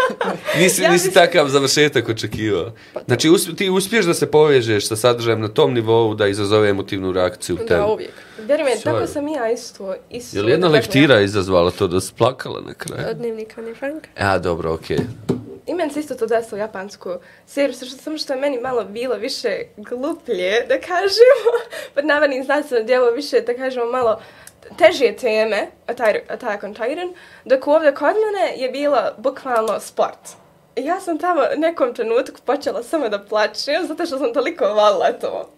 [0.58, 2.72] Nisi, Ja nisi takav završetak očekivao.
[3.06, 7.12] Znači, usp, ti uspiješ da se povežeš sa sadržajem na tom nivou da izazove emotivnu
[7.12, 7.70] reakciju u tebi.
[7.70, 8.12] Da, uvijek.
[8.38, 9.96] Vjerujem, tako sam i ja isto.
[10.10, 13.04] isto Je li jedna lektira izazvala to da si plakala na kraju?
[13.10, 14.10] Od dnevnika Ani Franka.
[14.18, 15.00] A, dobro, okej.
[15.66, 17.10] I meni se isto to desilo japansku
[17.48, 21.52] seriju, što, samo što je meni malo bilo više gluplje, da kažemo,
[21.96, 24.22] pod navodnim znacima djelo više, da kažemo, malo
[24.78, 25.68] težije teme,
[26.30, 27.14] Attack on Titan,
[27.46, 30.30] dok ovdje kod mene je bilo bukvalno sport.
[30.76, 35.50] Ja sam tamo nekom trenutku počela samo da plačem, zato što sam toliko volila to.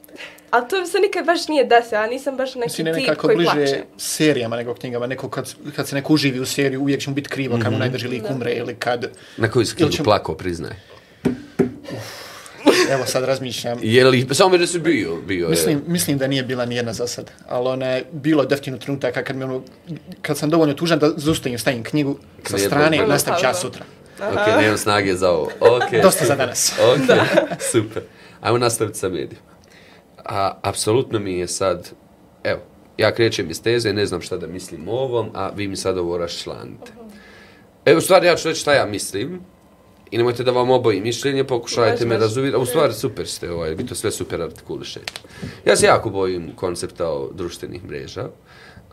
[0.52, 3.22] Ali to se nikad baš nije desilo, ja nisam baš neki Mislim, ne tip nekako
[3.22, 3.84] koji bliže plače.
[3.98, 5.08] serijama nego knjigama.
[5.08, 7.80] Neko kad, kad se neko uživi u seriju, uvijek će mu biti krivo kad mu
[7.80, 9.06] najdrži lik umre ili kad...
[9.38, 10.72] Na koju si knjigu ćemo- plakao, priznaj.
[12.92, 13.80] Evo sad razmišljam.
[13.82, 15.84] Je li, samo mi da si bio, bio Mislim, je.
[15.88, 19.36] mislim da nije bila ni jedna za sad, ali ona je bilo definitivno trenutaka kad,
[19.36, 19.62] mi ono,
[20.22, 23.00] kad sam dovoljno tužan da zaustavim, stavim knjigu sa strane i
[23.40, 23.86] ću ja sutra.
[24.20, 25.50] Ok, nemam snage za ovo.
[25.60, 26.74] Okay, Dosta za danas.
[26.94, 27.18] Ok,
[27.72, 28.04] super.
[28.42, 29.42] Ajmo nastaviti sa medijom.
[30.26, 31.90] A, apsolutno mi je sad,
[32.44, 32.60] evo,
[32.98, 35.98] ja krećem iz teze, ne znam šta da mislim o ovom, a vi mi sad
[35.98, 36.92] ovo raščlanite.
[37.86, 39.42] Evo, stvari, ja ću reći šta ja mislim,
[40.12, 42.56] i nemojte da vam oboji mišljenje, pokušajte Može, me razuviti.
[42.56, 45.14] A u stvari, super ste, ovaj, vi to sve super artikulišete.
[45.66, 48.30] Ja se jako bojim koncepta o društvenih mreža.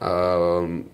[0.01, 0.85] Um,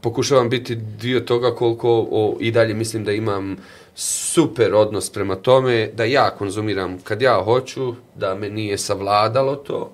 [0.00, 3.56] pokušavam biti dio toga koliko o, i dalje mislim da imam
[3.94, 9.92] super odnos prema tome, da ja konzumiram kad ja hoću, da me nije savladalo to,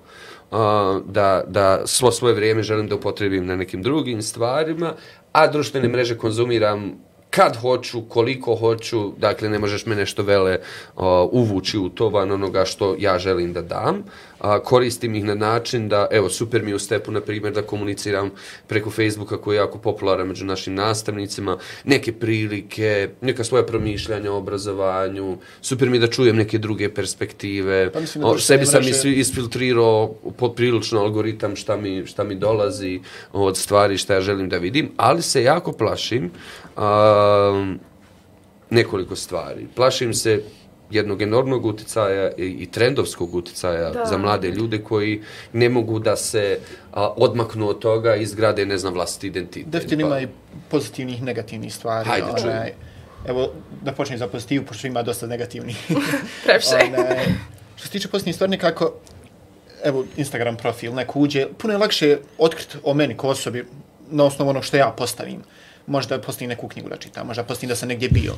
[0.51, 4.93] a, da, da svo svoje vrijeme želim da upotrebim na nekim drugim stvarima,
[5.31, 6.93] a društvene mreže konzumiram
[7.35, 10.57] kad hoću, koliko hoću, dakle ne možeš me nešto vele
[10.95, 14.03] o, uvući u to van onoga što ja želim da dam.
[14.39, 17.61] A, koristim ih na način da, evo, super mi je u stepu, na primjer, da
[17.61, 18.31] komuniciram
[18.67, 24.37] preko Facebooka koji je jako popularan među našim nastavnicima, neke prilike, neka svoja promišljanja o
[24.37, 27.91] obrazovanju, super mi je da čujem neke druge perspektive.
[27.91, 32.99] Pa mislim o, sebi sam isfi- isfiltrirao poprilično algoritam šta mi, šta mi dolazi
[33.33, 36.31] od stvari šta ja želim da vidim, ali se jako plašim
[37.51, 37.79] um,
[38.69, 39.67] nekoliko stvari.
[39.75, 40.43] Plašim se
[40.91, 44.05] jednog enormnog uticaja i, i trendovskog uticaja Da.
[44.05, 45.21] za mlade ljude koji
[45.53, 46.59] ne mogu da se
[46.93, 49.67] a, odmaknu od toga i izgrade, ne znam, vlastiti identitet.
[49.67, 50.33] Definitivno Pa- ima i
[50.69, 52.09] pozitivnih i negativnih stvari.
[52.09, 52.55] Hajde, čujem.
[52.55, 52.73] onaj,
[53.25, 53.49] Evo,
[53.81, 55.77] da počnem za pozitivu, pošto ima dosta negativnih.
[56.45, 56.75] Previše.
[56.99, 57.25] Onaj,
[57.75, 58.93] što se tiče pozitivnih stvari, nekako,
[59.83, 63.65] evo, Instagram profil, neko uđe, puno je lakše otkriti o meni ko osobi
[64.09, 65.39] na osnovu onog što ja postavim.
[65.87, 68.33] Možda postavim neku knjigu da čitam, možda postavim da sam negdje bio.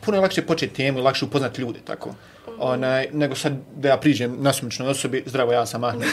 [0.00, 2.14] Puno je lakše početi temu i lakše upoznati ljude, tako.
[2.58, 6.08] Onaj, nego sad da ja priđem nasumičnoj osobi, zdravo, ja sam Ahmed.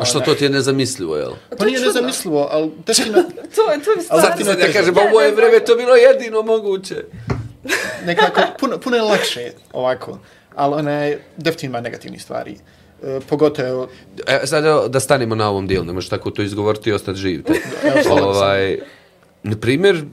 [0.00, 1.32] A što to ti je nezamislivo, jel?
[1.58, 1.92] Pa nije čudno.
[1.92, 3.22] nezamislivo, ali definitivno,
[3.54, 4.28] To, to je stvarno...
[4.28, 7.04] zatim Sad ja kažem, pa u moje ne vreme to bilo jedino moguće.
[8.06, 10.18] nekako, puno, puno je lakše ovako,
[10.54, 12.56] ali ona je definitivno ima negativnih stvari.
[13.02, 13.88] E, pogotovo,
[14.26, 17.44] E, sad da stanemo na ovom dijelu, ne možeš tako to izgovoriti i ostati živ.
[17.82, 18.78] evo, ovaj,
[19.46, 20.04] na primjer,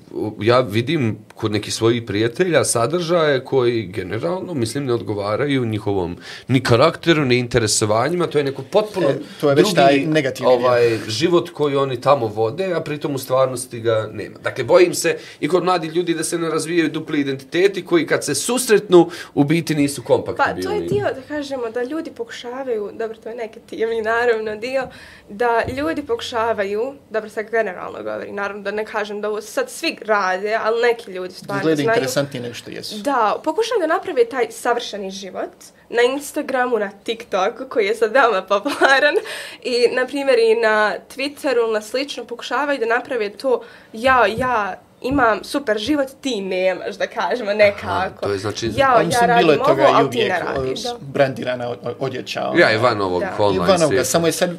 [0.42, 6.18] ja vidim kod nekih svojih prijatelja sadržaje koji generalno, mislim, ne odgovaraju njihovom
[6.48, 10.58] ni karakteru, ni interesovanjima, to je neko potpuno E, to je već drugi, taj negativni
[10.58, 10.60] dio.
[10.60, 14.40] ovaj, život koji oni tamo vode, a pritom u stvarnosti ga nema.
[14.44, 18.26] Dakle, bojim se i kod mladih ljudi da se ne razvijaju dupli identiteti koji kad
[18.26, 20.64] se susretnu, u biti nisu Pa kompaktibilni.
[20.64, 24.88] to je dio, da kažemo, da ljudi pokušavaju, dobro, to je negativni naravno dio,
[25.30, 29.98] da ljudi pokušavaju, dobro, sad generalno govori, naravno da ne kažem da ovo sad svi
[30.06, 31.80] rade, ali neki ljudi stvarno znaju.
[31.80, 32.96] interesantnije nego što jesu.
[32.98, 35.52] Da, pokušaju da naprave taj savršeni život
[35.90, 39.16] na Instagramu, na TikToku, koji je sad veoma popularan,
[39.64, 43.62] i, na primjer, i na Twitteru, na slično, pokušavaju da naprave to,
[43.94, 48.26] ja, ja imam super život, ti nemaš, da kažemo, nekako.
[48.26, 50.34] to je znači- ja, Ali ja mislim, radim bilo je toga ovo, i ali uvijek
[50.56, 50.80] radiš.
[51.02, 52.52] brandirana odjeća.
[52.56, 53.36] Ja, i van ovog Da.
[53.40, 54.06] Online van ovoga, svijeta.
[54.06, 54.50] samo je sad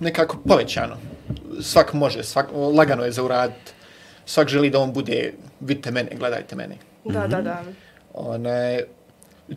[0.00, 0.96] nekako povećano.
[1.62, 2.46] Svak može, svak,
[2.76, 3.72] lagano je za uraditi.
[4.26, 6.76] Svak želi da on bude, vidite mene, gledajte mene.
[7.04, 7.62] Da, da, da.
[8.14, 8.80] One,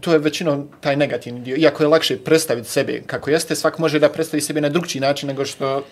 [0.02, 1.56] to je većinom taj negativni dio.
[1.58, 5.28] Iako je lakše predstaviti sebe kako jeste, svak može da predstavi sebe na drugčiji način
[5.28, 5.86] nego što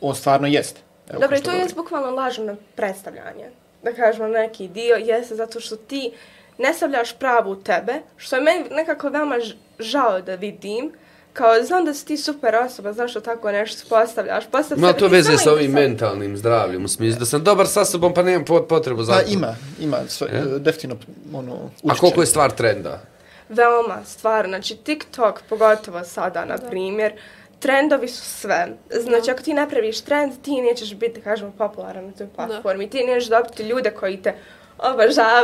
[0.00, 0.80] on stvarno jeste.
[1.10, 3.50] Evo, što to je bukvalno lažno predstavljanje.
[3.82, 6.12] Da kažemo neki dio, jeste zato što ti
[6.58, 9.36] ne stavljaš pravu tebe, što je meni nekako veoma
[9.78, 10.92] žao da vidim,
[11.34, 14.44] kao znam da si ti super osoba, zašto tako nešto postavljaš?
[14.44, 15.90] Postav sebe, to veze sa ovim interesant.
[15.90, 19.18] mentalnim zdravljem, u smislu da sam dobar sa sobom pa nemam pot- potrebu za Pa
[19.18, 19.24] to.
[19.28, 20.96] ima, ima, sve, e, definitivno,
[21.34, 22.00] ono, A utiče.
[22.00, 23.00] koliko je stvar trenda?
[23.48, 24.50] Veoma, stvarno.
[24.50, 27.12] Znači, TikTok, pogotovo sada, na primjer,
[27.58, 28.66] trendovi su sve.
[29.00, 32.90] Znači, ako ti napraviš trend, ti nećeš biti, kažemo, popularan na toj platformi.
[32.90, 34.34] Ti nećeš dobiti ljude koji te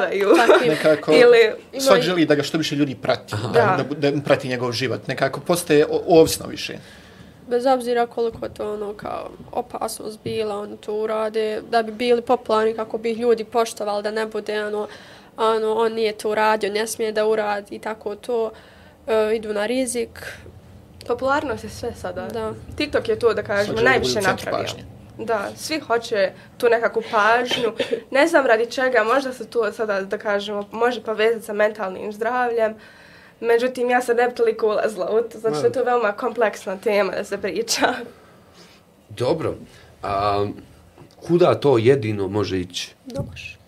[0.08, 0.26] je.
[0.68, 1.38] Nekako, Ili,
[1.72, 3.84] Ima svak želi da ga što više ljudi prati, da, Da.
[3.90, 5.06] da, da prati njegov život.
[5.06, 6.74] Nekako postaje o- ovisno više.
[7.48, 12.74] Bez obzira koliko to ono kao opasnost bila, oni to urade, da bi bili popularni
[12.74, 14.88] kako bi ih ljudi poštovali, da ne bude ono,
[15.36, 18.50] ono, on nije to uradio, ne smije da uradi i tako to,
[19.06, 20.08] e, idu na rizik.
[21.06, 22.26] popularnost je sve sada.
[22.26, 22.52] Da.
[22.76, 24.60] TikTok je to, da kažemo, najviše napravio.
[24.60, 24.84] pažnje.
[25.24, 27.72] Da, svi hoće tu nekakvu pažnju.
[28.10, 32.74] Ne znam radi čega, možda se to sada, da kažemo, može povezati sa mentalnim zdravljem.
[33.40, 37.12] Međutim, ja sam ne toliko ulazila u to, zato što je to veoma kompleksna tema
[37.12, 37.94] da se priča.
[39.08, 39.54] Dobro.
[40.02, 40.46] A,
[41.26, 42.94] kuda to jedino može ići?
[43.04, 43.58] Doš.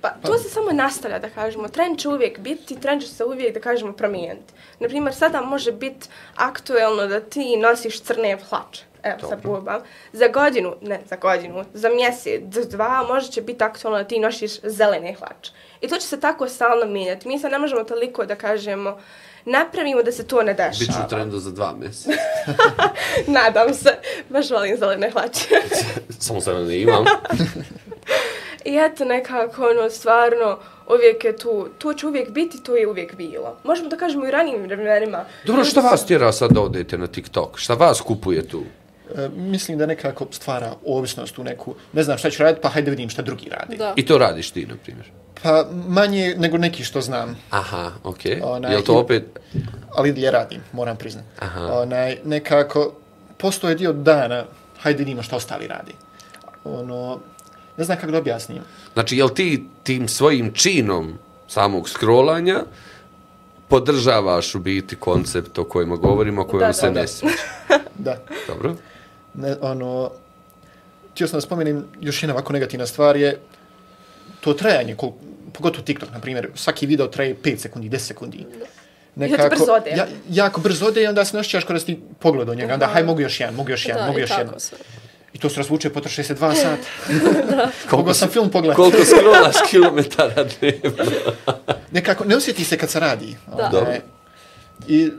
[0.00, 1.68] Pa, to se samo nastavlja, da kažemo.
[1.68, 4.54] Trend će uvijek biti, trend će se uvijek, da kažemo, promijeniti.
[4.80, 8.91] Naprimjer, sada može biti aktuelno da ti nosiš crne hlače.
[9.02, 9.80] Evo, sad probam.
[10.12, 14.18] Za godinu, ne za godinu, za mjesec, za dva, možda će biti aktualno da ti
[14.18, 15.52] nosiš zelene hlače.
[15.80, 17.28] I to će se tako stalno mijenjati.
[17.28, 19.00] Mi se ne možemo toliko, da kažemo,
[19.44, 20.78] napravimo da se to ne dešava.
[20.78, 22.12] Biću u trendu za dva mjeseca.
[23.26, 23.98] Nadam se.
[24.28, 25.48] Baš volim zelene hlače.
[26.18, 27.04] Samo se ne imam.
[28.64, 30.58] I eto nekako, ono, stvarno,
[30.94, 33.56] uvijek je tu, to će uvijek biti, to je uvijek bilo.
[33.64, 35.24] Možemo da kažemo i ranijim vremenima.
[35.44, 37.58] Dobro, šta vas tjera sad da odete na TikTok?
[37.58, 38.62] Šta vas kupuje tu?
[39.16, 42.90] E, mislim da nekako stvara ovisnost u neku, ne znam šta ću raditi, pa hajde
[42.90, 43.76] vidim šta drugi radi.
[43.76, 43.92] Da.
[43.96, 45.06] I to radiš ti, na primjer.
[45.42, 48.40] Pa manje nego neki što znam, Aha, okej.
[48.44, 49.38] Onaj, Jel to i- opet...
[49.90, 51.28] ali i dalje radim, moram priznati.
[51.38, 51.68] Aha.
[51.72, 52.92] Onaj, nekako,
[53.36, 54.44] postoje dio dana,
[54.78, 55.92] hajde vidimo šta ostali radi.
[56.64, 57.18] Ono,
[57.76, 58.58] ne znam kako da objasnim.
[58.92, 62.60] Znači, jel ti tim svojim činom samog scrollanja
[63.68, 67.06] podržavaš u biti koncept o kojima govorimo, o kojem Da, se da, ne da.
[67.06, 67.34] sviđa?
[67.94, 68.16] Da.
[68.48, 68.74] Dobro.
[69.34, 70.10] Ne, ono,
[71.12, 73.38] htio sam da spomenem, još jedna ovako negativna stvar je
[74.40, 75.12] to trajanje, kol,
[75.52, 78.46] pogotovo TikTok, na primjer, svaki video traje 5 sekundi, 10 sekundi.
[79.16, 79.90] Ja to brzo ode.
[79.90, 82.86] Ja, jako brzo ode i onda se ne osjećaš kada si ti pogledao njega, onda
[82.86, 84.54] haj mogu još jedan, mogu još jedan, Da, mogu još jedan.
[85.32, 86.82] I to se razvuče, potroši se dva sata.
[87.90, 88.76] Koliko sam film pogledao.
[88.76, 91.04] Koliko scrollaš kilometara dnevno?
[91.92, 93.36] Nekako, ne osjeti se kad se radi.
[93.56, 93.68] Da.
[93.72, 93.92] Dobro.
[94.88, 95.10] I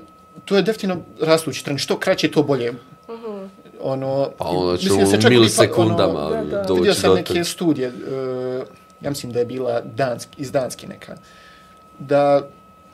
[0.45, 1.79] to je definitivno rastući trend.
[1.79, 2.73] Što kraće, to bolje.
[3.83, 6.61] Ono, Pa onda će da u se milisekundama ono, da, da.
[6.61, 7.43] doći Vidio sam do neke toga.
[7.43, 7.93] studije, uh,
[9.01, 11.15] ja mislim da je bila Dansk, iz Danske neka,
[11.99, 12.47] da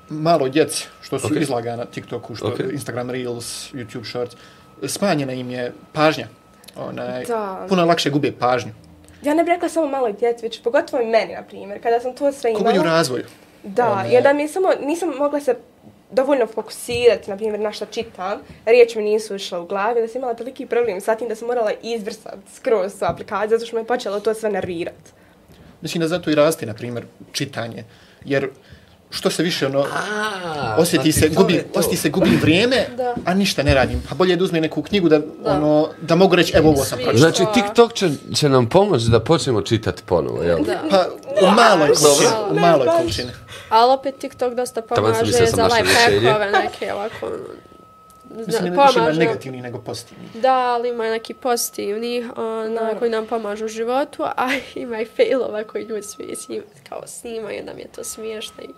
[0.09, 1.31] malo djece što su Ok.
[1.31, 1.41] okay.
[1.41, 2.59] izlagana na TikToku, što Ok.
[2.71, 4.35] Instagram Reels, YouTube Shorts,
[4.83, 6.27] smanjena im je pažnja.
[6.77, 7.65] Onaj, Da.
[7.69, 8.71] Puno lakše gube pažnju.
[9.23, 12.15] Ja ne bih rekla samo maloj djeci, već pogotovo i meni, na primjer, kada sam
[12.15, 12.89] to sve Ko bolje u imala.
[12.89, 13.23] razvoju.
[13.63, 15.55] Da, One- i onda mi je samo, nisam mogla se
[16.11, 20.19] dovoljno fokusirati, na primjer, na šta čitam, riječ mi nisu išla u glavi, da sam
[20.19, 23.81] imala toliki problem sa tim da sam morala izbrisati skroz sa aplikacije, zato što me
[23.81, 25.11] je počelo to sve nervirati.
[25.81, 27.83] Mislim da zato i raste, na primjer, čitanje.
[28.25, 28.49] Jer
[29.11, 33.15] što se više ono, A, osjeti znači se, gubi, osjeti se gubi vrijeme, Da.
[33.25, 34.03] a ništa ne radim.
[34.09, 35.25] Pa bolje da uzme neku knjigu da, Da.
[35.47, 37.03] ono, da mogu reći, evo ovo sam Svi.
[37.05, 37.31] pročitao.
[37.31, 40.57] Znači, TikTok će, će nam pomoći da počnemo čitati ponovo, jel?
[40.59, 40.79] Da.
[40.89, 41.05] Pa
[41.41, 43.31] u maloj količini, u Ne, maloj količini.
[43.69, 46.19] Ali opet TikTok dosta pomaže za life rješenje.
[46.21, 47.35] hackove, neke ovako, ono,
[48.37, 49.19] Mislim zna, da više ima pomaže.
[49.19, 50.23] negativni nego pozitivni.
[50.33, 55.63] Da, ali ima neki pozitivni ona, koji nam pomažu u životu, a ima i failova
[55.63, 58.63] koji ljudi smije snim, kao snimaju da mi je to smiješno.
[58.63, 58.69] I,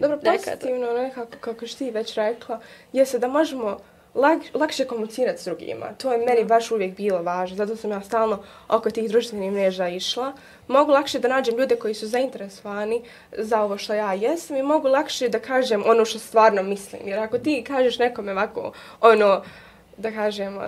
[0.00, 2.60] Dobro, pozitivno, nekako, kako što ti već rekla,
[2.92, 3.78] jeste da možemo
[4.14, 5.86] lak, lakše komunicirati s drugima.
[5.98, 9.88] To je meni baš uvijek bilo važno, zato sam ja stalno oko tih društvenih mreža
[9.88, 10.32] išla.
[10.68, 13.02] Mogu lakše da nađem ljude koji su zainteresovani
[13.38, 17.02] za ovo što ja jesam i mogu lakše da kažem ono što stvarno mislim.
[17.04, 19.42] Jer ako ti kažeš nekome ovako, ono,
[19.96, 20.58] da kažem,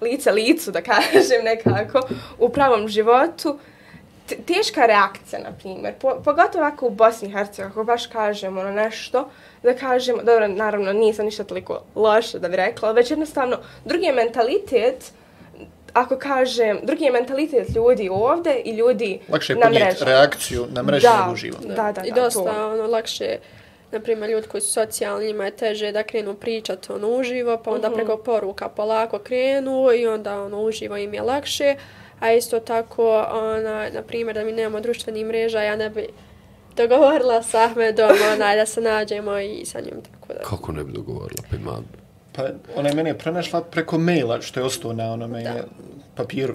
[0.00, 2.00] lice licu, da kažem nekako,
[2.38, 3.58] u pravom životu,
[4.46, 8.70] teška reakcija, na primjer, po, pogotovo ako u Bosni i Hercegovini, ako baš kažemo ono
[8.70, 9.30] nešto,
[9.62, 14.12] da kažemo, dobro, naravno nisam ništa toliko loše da bi rekla, već jednostavno drugi je
[14.12, 15.12] mentalitet,
[15.92, 20.10] ako kažem, drugi je mentalitet ljudi ovde i ljudi Lakše je na podnijeti mrežama.
[20.10, 21.56] reakciju na mreži Da, nego uživo.
[21.62, 22.14] da, da, da, I to.
[22.14, 23.36] dosta ono, lakše,
[23.92, 27.70] na primjer, ljudi koji su socijalni, njima je teže da krenu pričati ono uživo, pa
[27.70, 31.74] onda preko poruka polako krenu i onda ono uživo im je lakše.
[32.20, 36.06] A isto tako, ona, na primjer, da mi nemamo društvenih mreža, ja ne bi
[36.76, 40.40] dogovorila sa Ahmedom onaj, da se nađemo i sa njim tako da.
[40.40, 41.42] Kako ne bi dogovorila?
[41.50, 41.72] Pa ima...
[42.32, 42.42] Pa
[42.76, 45.64] ona je mene pronašla preko maila što je ostao na onome Da.
[46.14, 46.54] papiru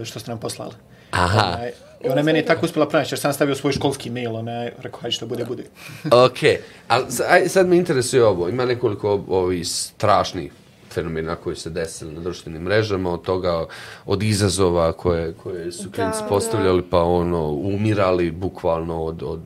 [0.00, 0.72] e, što ste nam poslali.
[1.10, 1.52] Aha.
[1.54, 1.72] Onaj,
[2.04, 4.72] I ona je meni tako uspjela pronaći jer sam stavio svoj školski mail, ona je
[4.82, 5.62] rekao, hajde što bude, bude.
[6.26, 6.38] Ok,
[6.88, 8.48] ali aj, sad me interesuje ovo.
[8.48, 10.52] Ima nekoliko ovih strašnih
[10.96, 13.66] fenomena koji se desili na društvenim mrežama, od toga,
[14.06, 19.40] od izazova koje, koje su klinci postavljali, pa ono, umirali bukvalno od, od,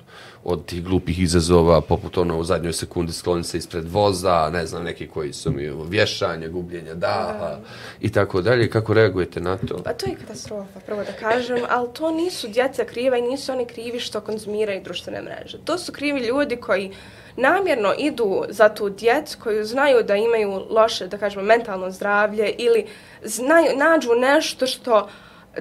[0.44, 4.84] od tih glupih izazova, poput ono u zadnjoj sekundi skloni se ispred voza, ne znam,
[4.84, 7.58] neki koji su mi vješanje, gubljenja daha
[8.00, 8.70] i tako dalje.
[8.70, 9.82] Kako reagujete na to?
[9.84, 13.64] Pa to je katastrofa, prvo da kažem, ali to nisu djeca kriva i nisu oni
[13.64, 15.58] krivi što konzumiraju društvene mreže.
[15.64, 16.92] To su krivi ljudi koji
[17.40, 22.86] namjerno idu za tu djecu koju znaju da imaju loše, da kažemo, mentalno zdravlje ili
[23.22, 25.08] znaju, nađu nešto što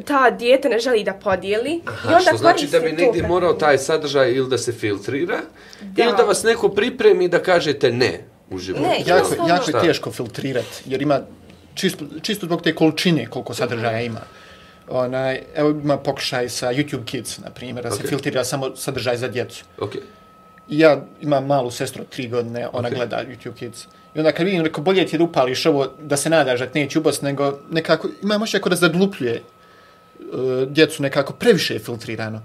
[0.06, 1.82] ta dijete ne želi da podijeli.
[1.86, 5.40] Aha, što znači da bi negdje morao taj sadržaj ili da se filtrira,
[5.82, 6.04] Da.
[6.04, 8.20] ili da vas neko pripremi da kažete ne
[8.50, 8.84] u životu.
[8.84, 11.20] Ne, Jako, jako je teško filtrirati, jer ima
[11.74, 14.20] čisto, čisto zbog te količine koliko sadržaja ima.
[14.90, 18.10] Onaj, evo ima pokušaj sa YouTube Kids, na primjer, da se Ok.
[18.10, 19.64] filtrira samo sadržaj za djecu.
[19.78, 19.92] Ok.
[20.70, 22.94] I ja imam malu sestru tri godine, ona Ok.
[22.94, 23.88] gleda YouTube Kids.
[24.16, 26.66] I onda kad vidim, rekao, bolje ti je da upališ ovo, da se nadaš da
[26.66, 29.42] te neće ubos, nego nekako, imam ošće da zadlupljuje
[30.20, 32.42] uh, djecu nekako previše je filtrirano.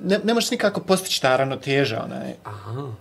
[0.00, 2.34] Ne, ne možeš nikako postići ta ravnoteža, onaj.
[2.44, 2.92] Aha.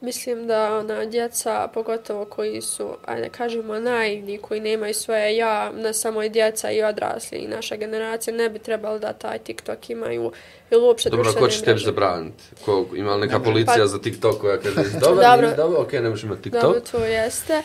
[0.00, 5.94] Mislim da ona djeca, pogotovo koji su, ajde kažemo, naivni, koji nemaju svoje ja, ne
[5.94, 10.32] samo i djeca i odrasli i naša generacija, ne bi trebalo da taj TikTok imaju
[10.70, 12.44] ili uopće Dobro, ko će tebi zabraniti?
[12.64, 15.42] Ko, ima li neka Ne, policija Pa- za TikTok koja kaže, Dobro.
[15.42, 16.62] nisi dobro, ok, ne možeš imati TikTok.
[16.62, 17.62] Dobro, to jeste.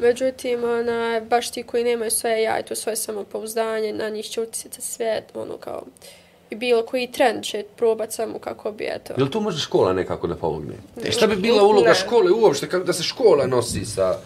[0.00, 4.40] Međutim, ona, baš ti koji nemaju svoje ja i to svoje samopouzdanje, na njih će
[4.40, 5.82] utjecati sve, ono kao,
[6.52, 9.14] i bilo koji trend će probat samo kako bi, eto.
[9.16, 10.74] Jel tu može škola nekako da pomogne?
[11.04, 11.94] E šta bi bila uloga Ne.
[11.94, 14.16] škole uopšte, kako da se škola nosi sa,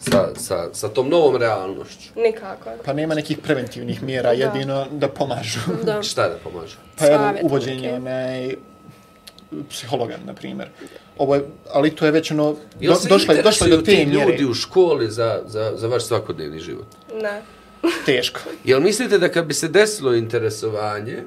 [0.00, 2.08] sa, sa, sa tom novom realnošću?
[2.16, 2.70] Nikako.
[2.84, 5.60] Pa nema nekih preventivnih mjera, jedino da pomažu.
[5.84, 6.02] Da.
[6.10, 6.76] Šta da pomaže?
[6.98, 7.96] Pa evo, Savjet, uvođenje ok.
[7.96, 8.54] onaj
[9.70, 10.68] psihologa, na primjer.
[11.18, 11.40] Ovo je,
[11.72, 14.30] ali to je već ono, Jel do, došlo, je, došlo je do te mjere.
[14.30, 16.86] ljudi u školi za, za, za vaš svakodnevni život?
[17.22, 17.42] Ne.
[18.06, 18.40] Teško.
[18.64, 21.22] Jel mislite da kad bi se desilo interesovanje,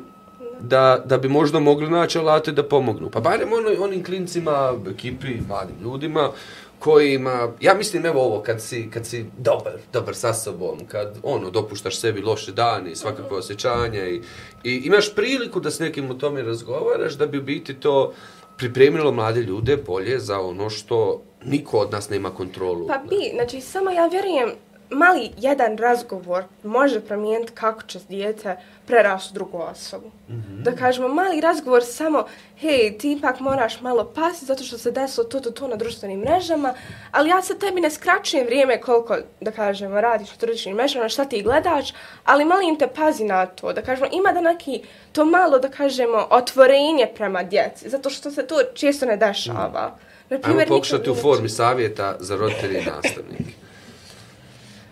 [0.59, 3.09] da, da bi možda mogli naći alate da pomognu?
[3.09, 6.31] Pa barem ono, onim klincima, ekipi, mladim ljudima,
[6.79, 11.49] kojima, ja mislim evo ovo, kad si, kad si dobar, dobar sa sobom, kad ono,
[11.49, 14.21] dopuštaš sebi loše dane i svakakve osjećanja i,
[14.63, 18.13] i imaš priliku da s nekim o tome razgovaraš, da bi biti to
[18.57, 22.87] pripremilo mlade ljude bolje za ono što niko od nas nema kontrolu.
[22.87, 24.49] Pa bi, znači samo ja vjerujem,
[24.89, 30.07] mali jedan razgovor može promijeniti kako će dijete prerastu drugu osobu.
[30.29, 30.63] Mm -hmm.
[30.63, 32.25] Da kažemo, mali razgovor samo,
[32.57, 36.19] hej, ti ipak moraš malo pasti zato što se desilo to, to, to na društvenim
[36.19, 36.73] mrežama,
[37.11, 41.25] ali ja sad tebi ne skraćujem vrijeme koliko, da kažemo, radiš na društvenim mrežama, šta
[41.25, 41.93] ti gledaš,
[42.25, 44.81] ali molim te pazi na to, da kažemo, ima da neki
[45.11, 49.97] to malo, da kažemo, otvorenje prema djeci, zato što se to često ne dešava.
[50.29, 53.68] Na Ajmo primjer, pokušati u formi savjeta za roditelje i nastavnike.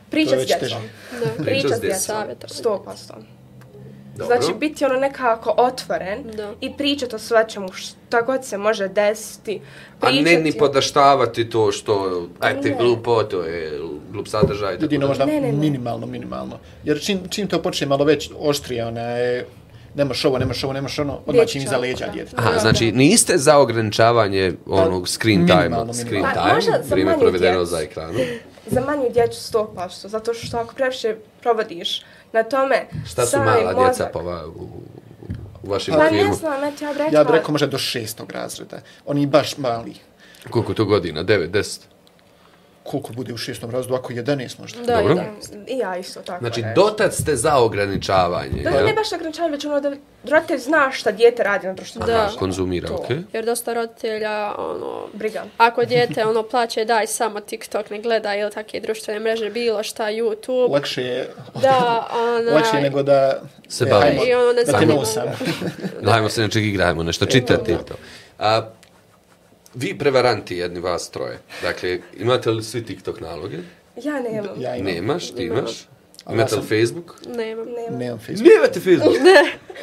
[0.10, 0.82] Priča s djecom.
[1.14, 1.44] Da.
[1.44, 2.00] Priča s djecom.
[2.00, 2.54] Savjetovanje.
[2.54, 3.14] Sto posto.
[4.16, 4.38] Dobro.
[4.38, 6.54] Znači, biti ono nekako otvoren Da.
[6.62, 9.62] i pričati o svečemu šta god se može desiti.
[10.02, 12.76] A ne Pričati ni podaštavati to što, ajte, Ne.
[12.76, 13.80] glupo, to je
[14.12, 14.74] glup sadržaj.
[14.74, 15.10] i tako Jedino dalje.
[15.10, 15.54] možda Ne, ne, ne.
[15.54, 16.60] minimalno, minimalno.
[16.84, 19.46] Jer čim, čim to počne malo već oštrije, ona je,
[19.96, 22.32] nemaš ovo, nemaš ovo, nemaš ono, odmah će im iza leđa djete.
[22.36, 26.24] Aha, znači niste za ograničavanje onog screen minimalno, time, screen.
[26.24, 28.16] Pa, time, za vrijeme provedeno za ekranom.
[28.68, 30.08] Za manju djecu sto posto.
[30.08, 32.04] Zato što ako previše provodiš
[32.34, 34.68] na tome, Šta su mala djeca mozak- pa va, u,
[35.64, 36.34] u vašem Pa ne filmu?
[36.34, 37.20] znam, eto ja bih rekla...
[37.20, 38.78] Ja bih rekao možda do šestog razreda.
[39.06, 39.94] Oni baš mali.
[40.50, 41.24] Koliko to godina?
[41.24, 41.80] 9, 10?
[42.88, 44.82] Koliko bude u šestom razredu, ako 11 možda.
[44.82, 45.14] Da, Dobro.
[45.14, 45.24] i da.
[45.74, 49.80] I ja isto tako Znači, dotad ste za ograničavanje, Da, ne baš ograničavanje, već ono
[49.80, 49.92] da
[50.24, 52.32] roditelj zna šta dijete radi na društvenom Da.
[52.40, 53.18] Konzumira, okej.
[53.34, 55.44] Jer dosta roditelja, ono, Briga.
[55.58, 60.04] ako dijete ono plaće daj samo TikTok, ne gleda ili takve društvene mreže, bilo šta,
[60.04, 61.30] YouTube, Lakše je,
[61.62, 62.52] da, ona...
[62.52, 63.42] lakše je nego da...
[63.68, 64.04] Se e, bavi.
[64.06, 64.94] hajmo, I ono ne da te zanima.
[64.94, 65.24] nosam.
[66.06, 67.72] Hajmo se nečeg igrajmo, nešto čitati.
[67.72, 67.96] i to.
[68.40, 68.62] A,
[69.78, 71.40] vi prevaranti jedni vas troje.
[71.62, 73.58] Dakle, imate li svi TikTok naloge?
[73.98, 74.62] Ja nemam.
[74.62, 74.94] Ja imam.
[74.94, 75.72] Nemaš, ti imaš.
[76.32, 77.16] Imate sam- li Facebook?
[77.28, 77.66] Nemam.
[77.68, 77.98] Nema.
[77.98, 78.48] Nemam Facebook.
[78.48, 79.18] Nemate Facebook?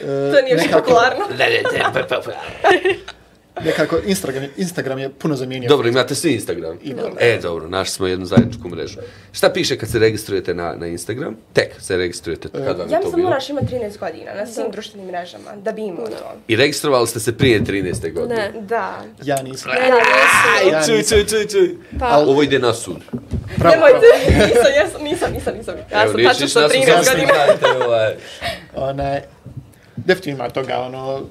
[0.01, 1.25] To nije još nekako- popularno.
[1.29, 2.33] Ne, ne, ne, pa, pa, pa.
[3.61, 5.69] Nekako Instagram, Instagram je puno zamijenio.
[5.69, 6.79] Dobro, imate svi Instagram?
[6.83, 7.09] Imamo.
[7.21, 8.99] E, dobro, našli smo jednu zajedničku mrežu.
[9.33, 11.37] Šta piše kad se registrujete na, na Instagram?
[11.53, 15.07] Tek se registrujete, kad vam Ja to mislim moraš imati 13 godina na svim društvenim
[15.09, 16.33] mrežama da bi imao to.
[16.49, 18.13] I registrovali ste se prije 13.
[18.13, 18.35] godine?
[18.55, 18.61] Ne.
[18.61, 19.03] Da.
[19.25, 19.71] Ja nisam.
[19.73, 20.73] Ne, ja nisam.
[20.73, 21.19] Ja Čuj, nisam.
[21.19, 21.77] čuj, čuj, čuj.
[22.01, 22.97] Pa, Ovo ide na sud.
[23.59, 24.07] Pravo, Nemojte,
[24.47, 25.75] nisam, jesam, nisam, nisam, nisam.
[25.93, 27.87] Ja Evo, sam tačno sa sud, 13 zašto godina.
[27.87, 28.15] ovaj.
[28.75, 29.21] Onaj,
[29.97, 31.23] definitivno ima toga, ono,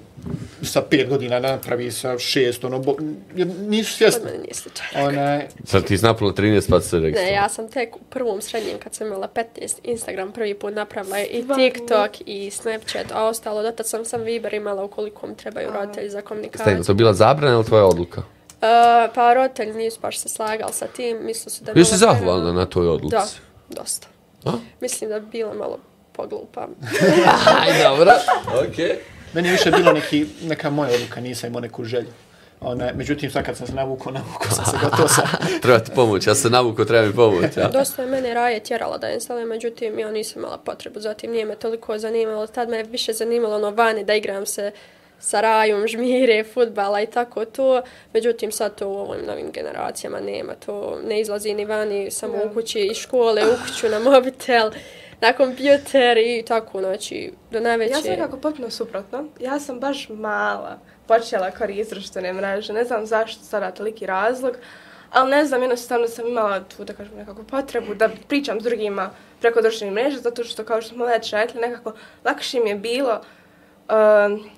[0.64, 2.96] sa pet godina napravi sa šest, ono, bo,
[3.36, 4.32] jer nisu svjesni.
[4.32, 4.88] nije slučaj.
[4.98, 7.34] Onaj, Sad ti snapula 13 pa se Ne, registrovali.
[7.34, 9.46] ja sam tek u prvom srednjem kad sam imala 15
[9.84, 11.46] Instagram prvi put napravila i?
[11.56, 16.22] TikTok i Snapchat, a ostalo dotad sam sam Viber imala ukoliko mi trebaju roditelji za
[16.22, 16.64] komunikaciju.
[16.64, 18.22] Stavimo, to bila zabrana ili tvoja odluka?
[18.22, 18.68] Uh,
[19.16, 22.66] pa roditelji nisu baš se slagali sa tim, mislili su da si malo zahvalna na
[22.66, 23.16] toj odluci?
[23.16, 23.26] Da,
[23.70, 24.08] dosta.
[24.46, 24.52] A?
[24.82, 25.80] Mislim da bi bila malo
[26.14, 26.68] poglupa.
[27.62, 28.12] Aj, dobro.
[28.70, 28.98] Okej.
[29.34, 32.10] Meni je više bilo neki, neka moja odluka, nisam imao neku želju.
[32.62, 35.26] Onaj, međutim, sad kad sam se navukao, navukao sam se gotovo sam.
[35.62, 37.70] Treba ti pomoć, ja sam navuko, treba mi pomoć, ja.
[37.70, 41.56] Dosta je mene Raje tjerala da instalujem, međutim ja nisam imala potrebu, zatim nije me
[41.56, 44.72] toliko zanimalo, tad me je više zanimalo ono vani da igram se
[45.20, 47.82] sa Rajom, žmire, futbala i tako to,
[48.14, 52.54] međutim sad to u ovim novim generacijama nema, to ne izlazi ni vani, samo u
[52.54, 54.72] kući iz škole, u kuću na mobitel,
[55.24, 57.92] na kompjuter i tako, znači, do najveće...
[57.94, 59.26] Ja sam nekako potpuno suprotno.
[59.40, 62.74] Ja sam baš mala počela koristiti društvene mreže.
[62.74, 64.56] Ne znam zašto sada toliki razlog,
[65.12, 69.10] ali ne znam, jednostavno sam imala tu, da kažem, nekako potrebu da pričam s drugima
[69.42, 71.94] preko društvenih mreža, zato što, kao što smo već rekli, nekako
[72.26, 73.22] lakše mi je bilo
[73.90, 74.50] um,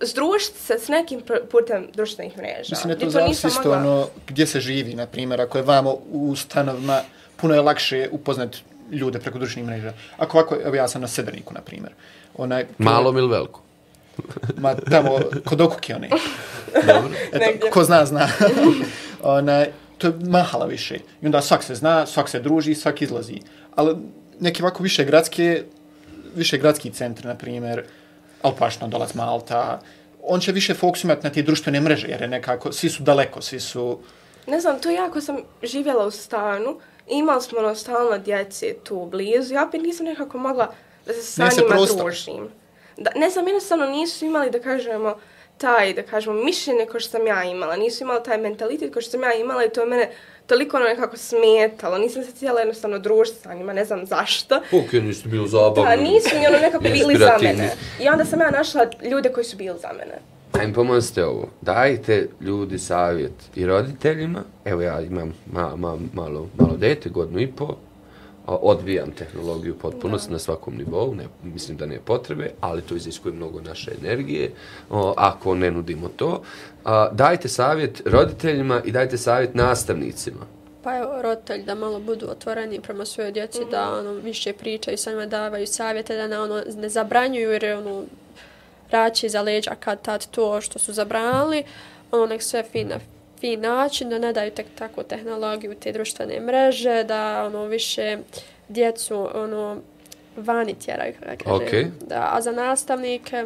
[0.00, 1.20] združiti se s nekim
[1.50, 2.68] putem društvenih mreža.
[2.70, 5.64] Mislim da Gdje to zavisi isto mogla- ono, gdje se živi, na primjer, ako je
[5.64, 7.00] vamo u stanovima,
[7.36, 8.56] puno je lakše upoznat
[8.90, 9.92] ljude preko društvenih mreža.
[10.16, 11.92] Ako ovako, evo ja sam na Severniku, na primjer.
[12.36, 13.62] Onaj, Malom ili veliko?
[14.62, 16.08] Ma tamo, kod okuke one.
[16.86, 17.10] Dobro.
[17.32, 17.70] Eto, Negdje.
[17.70, 18.28] ko zna, zna.
[19.22, 19.66] Onaj,
[19.98, 20.98] to je mahala više.
[21.22, 23.40] I onda svak se zna, svak se druži, svak izlazi.
[23.74, 23.96] Ali
[24.40, 25.64] neki ovako više gradske,
[26.34, 27.84] više gradski centri, na primjer,
[28.42, 29.80] Alpašno, Dolac Malta,
[30.22, 33.42] on će više fokus imati na te društvene mreže, jer je nekako, svi su daleko,
[33.42, 33.98] svi su...
[34.46, 36.78] Ne znam, tu jako sam živjela u stanu,
[37.08, 40.74] imali smo ono stalno djece tu blizu, ja opet nisam nekako mogla
[41.06, 41.98] da se sa Nije se njima prostor.
[41.98, 42.48] družim.
[42.96, 45.18] Da, ne znam, jednostavno nisu imali, da kažemo,
[45.58, 47.76] taj, da kažemo, mišljenje ko što sam ja imala.
[47.76, 50.10] Nisu imali taj mentalitet ko što sam ja imala i to je mene
[50.46, 51.98] toliko ono nekako smetalo.
[51.98, 54.56] Nisam se cijela jednostavno družiti sa njima, ne znam zašto.
[54.56, 55.96] Ok, nisu bili zabavni.
[55.96, 57.70] Da, nisu mi ono nekako bili za mene.
[58.00, 60.18] I onda sam ja našla ljude koji su bili za mene.
[60.58, 61.48] Ajme pomozite ovo.
[61.60, 64.42] Dajte ljudi savjet i roditeljima.
[64.64, 67.76] Evo ja imam ma, ma, malo, malo dete, godinu i po.
[68.46, 73.34] A, Odbijam tehnologiju potpuno na svakom nivou, ne, mislim da ne potrebe, ali to iziskuje
[73.34, 74.50] mnogo naše energije,
[74.90, 76.42] o, ako ne nudimo to.
[76.84, 80.46] A, dajte savjet roditeljima i dajte savjet nastavnicima.
[80.82, 85.10] Pa evo, roditelji da malo budu otvoreni prema svojoj djeci, da ono, više pričaju sa
[85.10, 88.04] njima, davaju savjete, da ne, ono, ne zabranjuju jer je ono,
[88.94, 91.64] rači za leđa kad tad to što su zabranili,
[92.10, 92.98] ono, nek sve fin na
[93.40, 98.18] fin način, da ne daju tek tako tehnologiju te društvene mreže, da ono, više
[98.68, 99.76] djecu ono,
[100.36, 101.66] vani tjeraju, kako kažem.
[101.66, 101.86] Okej.
[102.08, 103.44] Da, a za nastavnike,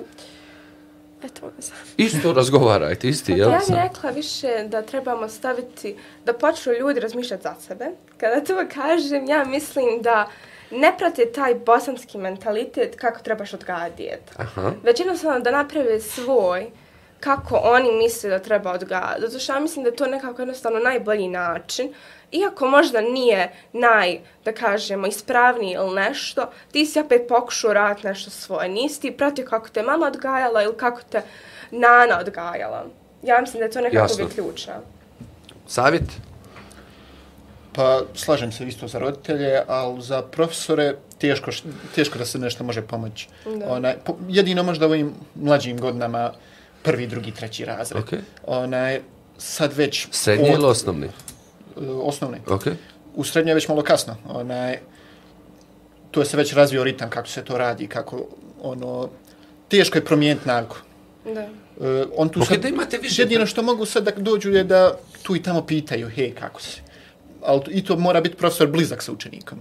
[1.24, 1.78] eto, ne znam.
[1.96, 3.50] Isto razgovarajte, isti, jel?
[3.50, 7.86] Pa Ja bih rekla više da trebamo staviti, da počnu ljudi razmišljati za sebe.
[8.16, 10.28] Kada to kažem, ja mislim da
[10.70, 14.32] ne prate taj bosanski mentalitet kako trebaš odgajati djeta.
[14.36, 14.72] Aha.
[14.82, 16.70] Već jednostavno da naprave svoj
[17.20, 19.20] kako oni misle da treba odgajati.
[19.20, 21.94] Zato što ja mislim da je to nekako jednostavno najbolji način.
[22.32, 28.30] Iako možda nije naj, da kažemo, ispravniji ili nešto, ti si opet pokušao raditi nešto
[28.30, 28.68] svoje.
[28.68, 31.22] Nisi ti pratio kako te mama odgajala ili kako te
[31.70, 32.86] nana odgajala.
[33.22, 34.24] Ja mislim da je to nekako Jasno.
[34.24, 34.72] bi ključno.
[35.66, 36.27] Savjet?
[37.78, 41.50] Pa slažem se isto za roditelje, ali za profesore teško,
[41.94, 43.28] teško da se nešto može pomoći.
[43.46, 43.70] Da.
[43.70, 46.32] Onaj, po, jedino možda u ovim mlađim godinama
[46.82, 48.02] prvi, drugi, treći razred.
[48.02, 48.18] Okej.
[48.46, 49.00] Onaj,
[49.38, 50.08] sad već...
[50.10, 51.06] Srednji ili osnovni?
[51.06, 52.38] e, Osnovni.
[52.48, 52.66] Ok.
[53.14, 54.16] U srednje je već malo kasno.
[54.28, 54.78] Onaj,
[56.10, 58.26] to je se već razvio ritam kako se to radi, kako
[58.62, 59.08] ono...
[59.68, 60.76] Teško je promijeniti naviku.
[61.24, 61.46] Da.
[61.76, 64.64] Uh, on tu Ok, sad, da imate više- Jedino što mogu sad da dođu je
[64.64, 66.87] da tu i tamo pitaju, hej, kako si?
[67.48, 69.58] Ali i to mora biti profesor blizak sa učenikom.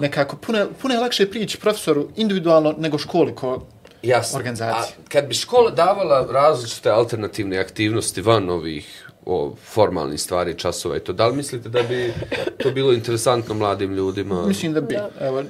[0.00, 3.66] Nekako, puno, je- puno je lakše prići profesoru individualno nego školi ko...
[4.02, 4.36] Jasno.
[4.36, 4.96] Organizacije.
[4.98, 8.86] A kad bi škola davala različite alternativne aktivnosti van ovih
[9.26, 12.12] o, formalnih stvari, časova i to, da li mislite da bi
[12.58, 14.46] to bilo interesantno mladim ljudima?
[14.46, 14.96] Mislim da bi.
[15.20, 15.42] Evo,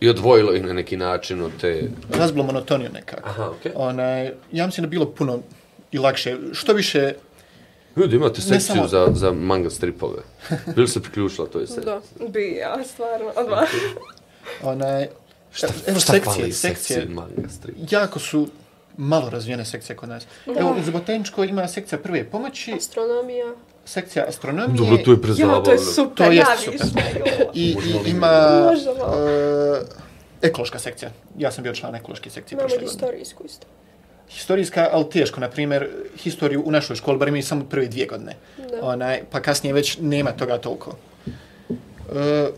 [0.00, 1.82] I odvojilo ih na neki način od te...
[2.10, 3.28] razbilo monotoniju nekako.
[3.28, 3.72] Aha, okej.
[3.74, 5.38] Onaj, ja mislim da bilo puno
[5.92, 6.36] i lakše.
[6.52, 7.14] Što više,
[7.96, 10.18] Ljudi, imate sekciju samo- za, za manga stripove.
[10.76, 11.84] Bili se priključila toj sekciji?
[11.84, 12.00] Da.
[12.28, 13.68] Bi ja, stvarno, odmah.
[14.64, 15.10] onaj, evo
[15.52, 15.66] Šta
[16.02, 17.76] sekcije, fali sekcije, sekciji manga strip?
[17.90, 18.48] jako su
[18.96, 20.26] malo razvijene sekcije kod nas.
[20.48, 23.54] Evo, za botaničko ima sekcija prve pomoći, Astronomija.
[23.84, 25.60] sekcija astronomije Dobro, to je Ja, prezabavno.
[25.60, 26.80] to je super, To ja super.
[27.54, 29.16] i, i ima Možemo.
[29.18, 29.82] e,
[30.42, 31.10] ekološka sekcija.
[31.38, 32.90] Ja sam bio član ekološke sekcije Imamo prošle godine.
[32.92, 33.66] historijsku isto.
[34.34, 38.36] Historijska, ali teško, na primjer, historiju u našoj školi, bar imaju samo prve dvije godine.
[38.58, 38.86] Da.
[38.86, 40.96] Onaj, pa kasnije već nema toga toliko.
[41.28, 42.48] E,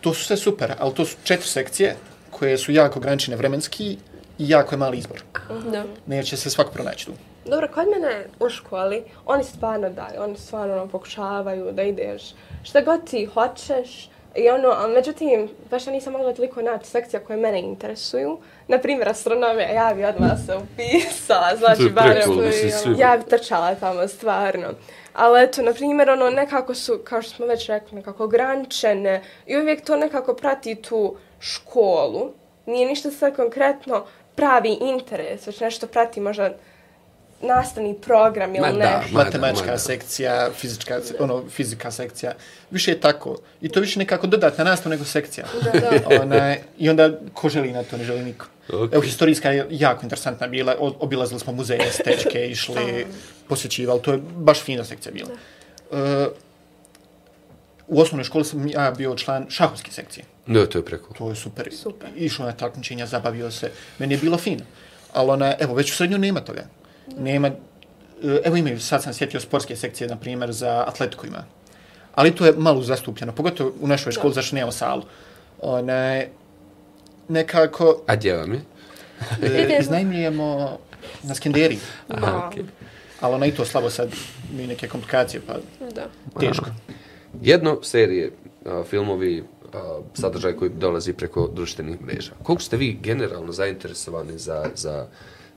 [0.00, 1.96] to su sve super, ali to su četiri sekcije
[2.30, 3.98] koje su jako ograničene vremenski
[4.38, 5.22] i jako je mali izbor.
[5.72, 5.84] Da.
[6.06, 7.12] Neće se svako pronaći tu.
[7.44, 12.22] Dobro, kod mene u školi, oni stvarno daju, oni stvarno pokušavaju da ideš
[12.62, 14.08] šta god ti hoćeš.
[14.36, 18.38] I ono, a međutim, baš ja nisam mogla toliko naći sekcija koje mene interesuju.
[18.68, 23.00] Na primjer, astronomija, ja bi odmah se upisala, znači, barem, bi.
[23.00, 24.68] ja bi trčala tamo, stvarno.
[25.12, 29.56] Ali eto, na primjer, ono, nekako su, kao što smo već rekli, nekako ograničene i
[29.56, 32.32] uvijek to nekako prati tu školu.
[32.66, 36.50] Nije ništa sad konkretno pravi interes, već nešto prati možda
[37.42, 38.78] nastavni program ili Ma nešto.
[38.80, 39.78] da, ma Matemačka ma da.
[39.78, 42.32] sekcija, fizička, ono, fizika sekcija.
[42.70, 43.38] Više je tako.
[43.60, 45.46] I to više nekako dodatna nastav nego sekcija.
[45.64, 46.20] Da, da.
[46.22, 48.46] Onaj, I onda, ko želi na to, ne želi niko.
[48.68, 48.92] Ok.
[48.92, 50.76] Evo, historijska je jako interesantna bila.
[50.78, 53.06] O- Obilazili smo muzeje, stečke, išli,
[53.48, 54.02] posjećivali.
[54.02, 55.28] To je baš fina sekcija bila.
[55.92, 56.26] E,
[57.88, 60.24] u osnovnoj školi sam ja bio član šahovske sekcije.
[60.46, 61.14] Ne, to je preko.
[61.14, 61.68] To je super.
[61.72, 62.08] Super.
[62.16, 63.70] Išao na takmičenja, zabavio se.
[63.98, 64.64] Meni je bilo fino.
[65.12, 66.64] Ali ona, evo, već u srednju nema toga.
[67.18, 67.52] Nema, e,
[68.44, 71.44] evo imaju, sad sam sjetio sportske sekcije, na primjer, za atletiku ima.
[72.14, 75.02] Ali to je malo zastupljeno, pogotovo u našoj školi, zašto nemamo salu.
[75.60, 76.22] Ona,
[77.28, 78.60] nekako, A gdje vam je?
[79.42, 80.78] e, iznajmljujemo
[81.22, 81.78] na skenderiji.
[82.08, 82.46] Aha, Da.
[82.46, 82.64] okej.
[83.20, 84.08] Ali ona i to slabo sad,
[84.52, 85.52] mi neke komplikacije, pa
[85.94, 86.06] Da.
[86.40, 86.66] teško.
[87.42, 88.32] Jedno serije,
[88.66, 89.44] a, filmovi,
[89.74, 92.32] a, sadržaj koji dolazi preko društvenih mreža.
[92.42, 95.06] Koliko ste vi generalno zainteresovani za, za,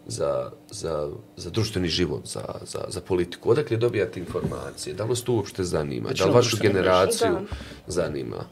[0.10, 3.52] za, za, za društveni život, za, za, za politiku?
[3.52, 4.94] Odakle dobijate informacije?
[4.94, 6.10] Da li vas to uopšte zanima?
[6.10, 6.74] Da li vašu mreže.
[6.74, 7.40] generaciju Da.
[7.88, 8.46] zanima?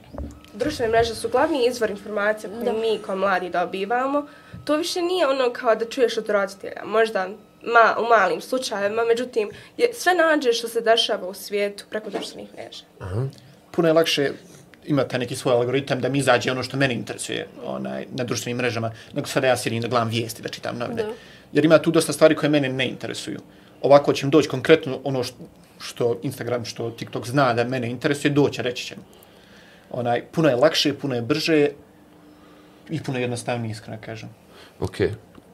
[0.53, 2.73] Društvene mreže su glavni izvor informacija koje Da.
[2.73, 4.25] mi kao mladi dobivamo.
[4.65, 6.81] To više nije ono kao da čuješ od roditelja.
[6.85, 7.27] Možda
[7.63, 12.49] ma, u malim slučajevima, međutim, je, sve nađeš što se dešava u svijetu preko društvenih
[12.53, 12.83] mreža.
[13.71, 14.31] puno je lakše
[14.85, 18.57] ima taj neki svoj algoritam da mi izađe ono što mene interesuje onaj, na društvenim
[18.57, 21.03] mrežama, nego sada ja sjedim da gledam vijesti, da čitam novine.
[21.03, 21.09] Da.
[21.51, 23.39] Jer ima tu dosta stvari koje mene ne interesuju.
[23.81, 25.37] Ovako će mi doći konkretno ono što,
[25.79, 29.03] što Instagram, što TikTok zna da mene interesuje, doće, reći će mi.
[29.91, 31.69] Onaj, puno je lakše, puno je brže
[32.89, 34.29] i puno je jednostavnije, iskreno kažem.
[34.79, 34.97] Ok.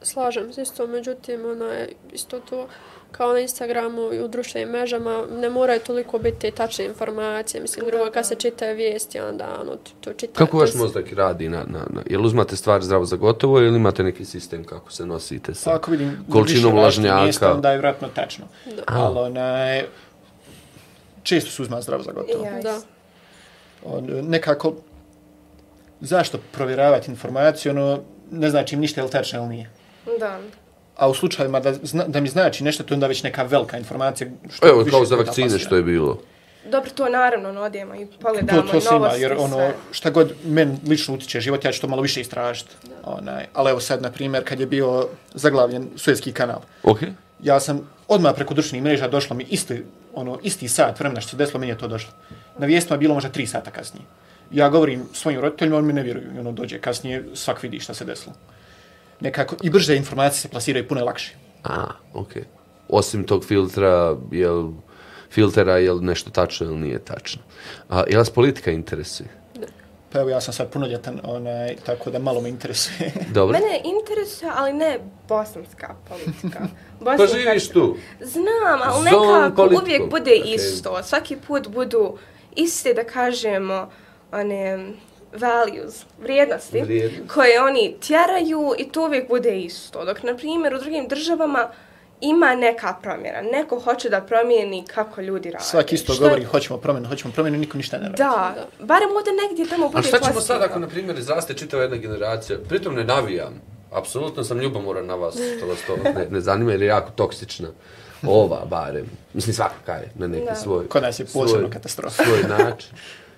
[0.01, 2.67] Slažem se isto, međutim, ono je isto to
[3.17, 7.61] kao na Instagramu i u društvenim mrežama, ne moraju toliko biti tačne informacije.
[7.61, 10.33] Mislim, drugo, kad se čitaju vijesti, onda ono, to, čita.
[10.33, 11.49] Kako vaš mozak radi?
[11.49, 15.05] Na, na, na, jel uzmate stvari zdravo za gotovo ili imate neki sistem kako se
[15.05, 17.53] nosite sa Pa ako vidim količinom lažnjaka?
[17.53, 18.45] onda je vjerojatno tačno.
[18.65, 18.83] Da.
[18.87, 19.83] Ali onaj,
[21.23, 22.45] često se uzma zdravo za gotovo.
[22.45, 22.81] Ja Da.
[23.85, 24.73] on, nekako,
[26.01, 27.99] zašto provjeravati informaciju, ono,
[28.31, 29.69] ne znači im ništa je li tačno ili nije.
[30.19, 30.39] Da.
[30.97, 33.77] A u slučajevima da, zna, da mi znači nešto, to je onda već neka velika
[33.77, 34.29] informacija.
[34.53, 36.19] Što Evo, kao za vakcine što je bilo.
[36.71, 39.55] Dobro, to naravno, no, odijemo i pogledamo To, to i se ima, novosti, jer ono,
[39.55, 39.73] sve.
[39.91, 42.71] šta god men lično utiče život, ja ću to malo više istražiti.
[43.03, 46.99] Onaj, ali evo sad, na primjer, kad je bio zaglavljen Suezki kanal, Ok.
[47.43, 49.83] ja sam odmah preko društvenih mreža došlo mi isti,
[50.13, 52.13] ono, isti sat vremena što se desilo, meni je to došlo.
[52.57, 54.05] Na vijestima je bilo možda tri sata kasnije.
[54.51, 56.35] Ja govorim svojim roditeljima, oni mi ne vjeruju.
[56.35, 58.35] I ono, dođe kasnije, svak vidi šta se desilo.
[59.19, 61.35] Nekako, i brže informacije se plasiraju puno je lakše.
[61.63, 62.31] A, ok.
[62.89, 64.69] Osim tog filtra, jel,
[65.31, 67.41] filtera, jel nešto tačno ili nije tačno.
[67.89, 69.29] A, jel vas politika interesuje?
[70.13, 73.11] Pa evo, ja sam sad punoljetan, onaj, tako da malo me interesuje.
[73.33, 73.59] Dobro.
[73.59, 76.59] Mene interesuje, ali ne bosanska politika.
[77.05, 77.97] Pa Bosna i živiš tu.
[78.21, 80.53] Znam, ali Zon nekako uvijek bude Okej.
[80.55, 81.03] isto.
[81.03, 82.17] Svaki put budu
[82.55, 83.89] iste, da kažemo,
[84.31, 84.93] one
[85.35, 87.27] values, vrijednosti, Vrijednosti.
[87.27, 90.05] koje oni tjeraju i to uvijek bude isto.
[90.05, 91.69] Dok, na primjer, u drugim državama
[92.21, 93.41] ima neka promjena.
[93.43, 95.63] Neko hoće da promijeni kako ljudi rade.
[95.65, 98.17] Svaki isto Što- govori, hoćemo promjenu, hoćemo promjenu, niko ništa ne radi.
[98.17, 101.83] Da, barem ovdje negdje tamo bude A šta ćemo sad ako, na primjer, izraste čitava
[101.83, 102.59] jedna generacija?
[102.69, 103.61] Pritom ne navijam.
[103.91, 107.67] Apsolutno sam ljubomoran na vas, što vas to ne, ne zanima jer je jako toksična.
[108.27, 109.05] Ova, barem.
[109.33, 110.55] Mislim, svakaka je na neki Da.
[110.55, 110.87] svoj...
[110.87, 112.23] Kod nas je posebno katastrofa.
[112.23, 112.89] Svoj način.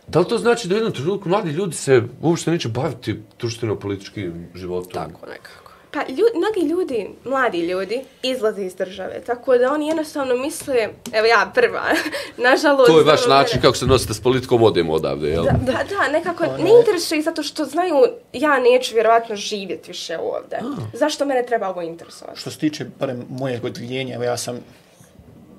[0.07, 4.49] Da li to znači da u jednom trenutku mladi ljudi se uopšte neće baviti društveno-političkim
[4.55, 4.93] životom?
[4.93, 5.65] Tako nekako.
[5.91, 10.75] Pa ljud, mnogi ljudi, mladi ljudi, izlaze iz države, tako da oni jednostavno misle,
[11.13, 11.83] evo ja prva,
[12.49, 12.91] nažalost...
[12.91, 15.43] To je vaš način kako se nosite s politikom, odemo odavde, jel?
[15.43, 17.95] Da, da, da, nekako ne interesuje ih zato što znaju
[18.33, 20.59] ja neću vjerovatno živjeti više ovdje.
[20.93, 22.39] Zašto mene treba ovo interesovati?
[22.39, 24.59] Što se tiče, barem moje godiljenja, evo ja sam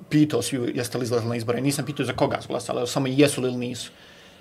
[0.08, 1.60] pitao svi jeste li izlazili na izbore.
[1.60, 3.90] Nisam pitao za koga su glasali, ali samo jesu li ili nisu.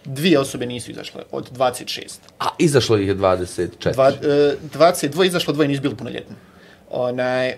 [0.06, 2.18] Dvije osobe nisu izašle od 26.
[2.40, 3.94] A izašlo ih je 24.
[3.94, 6.36] Dva, e, 22 izašlo, dvoje nisu bili punoljetni.
[6.92, 7.56] Onaj,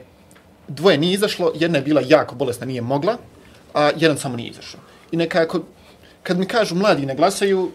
[0.67, 3.17] dvoje nije izašlo, jedna je bila jako bolesna, nije mogla,
[3.73, 4.79] a jedan samo nije izašao.
[5.11, 5.59] I nekako,
[6.23, 7.71] kad mi kažu mladi ne glasaju,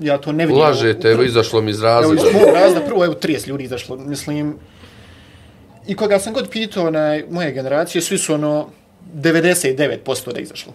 [0.00, 0.62] ja to ne vidim.
[0.62, 2.20] Lažete, evo izašlo mi iz Evo, razloga.
[2.28, 4.56] iz mog razda, prvo, evo, 30 ljudi izašlo, mislim,
[5.86, 8.68] i koga sam god pitao, onaj, moje generacije, svi su ono,
[9.14, 10.72] 99% da izašlo.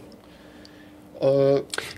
[1.22, 1.28] Uh,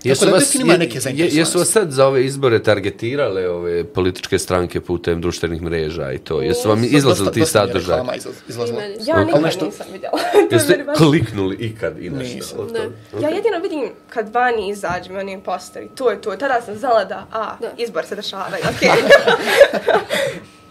[0.04, 4.80] da definitivno ima neke je- jesu vas sad za ove izbore targetirale ove političke stranke
[4.80, 6.42] putem društvenih mreža i to?
[6.42, 7.98] Jesu vam izlazili ti mi sadržaj?
[7.98, 8.82] izlaz- izlazila.
[8.82, 10.18] Ja Ali nikad nešto- nisam vidjela.
[10.52, 12.64] Jeste kliknuli ikad i nešto?
[12.64, 12.80] Ne.
[13.10, 13.22] toga?
[13.22, 16.30] Ja jedino vidim kad vani izađu oni posteri, to je to.
[16.32, 17.70] Tada sam znala da, a, Da.
[17.78, 18.88] izbor se dešavaju, okej.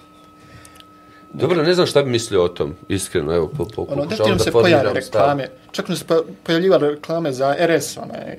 [1.33, 4.43] Dobro, ne znam šta bi mislio o tom, iskreno, evo, po, po, Ono, pokušavam da
[4.43, 5.21] se formiram pojave stav.
[5.21, 5.47] reklame.
[5.71, 8.37] Čak mi se pa- pojavljivale reklame za RS, onaj,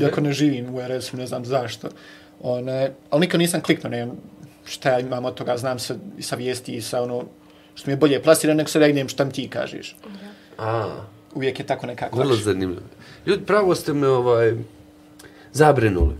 [0.00, 1.88] iako ne živim u RS-u, ne znam zašto.
[2.40, 4.08] One, ali nikad nisam kliknuo, ne
[4.64, 7.24] šta ja imam od toga, znam se i sa vijesti i sa ono,
[7.74, 9.96] što mi je bolje plasirano, nego sad ja idem šta mi ti kažeš.
[10.58, 10.96] A,
[11.34, 12.18] Uvijek je tako nekako.
[12.18, 12.82] vrlo zanimljivo.
[13.26, 14.54] Ljudi, pravo ste me, ovaj,
[15.52, 16.14] zabrinuli.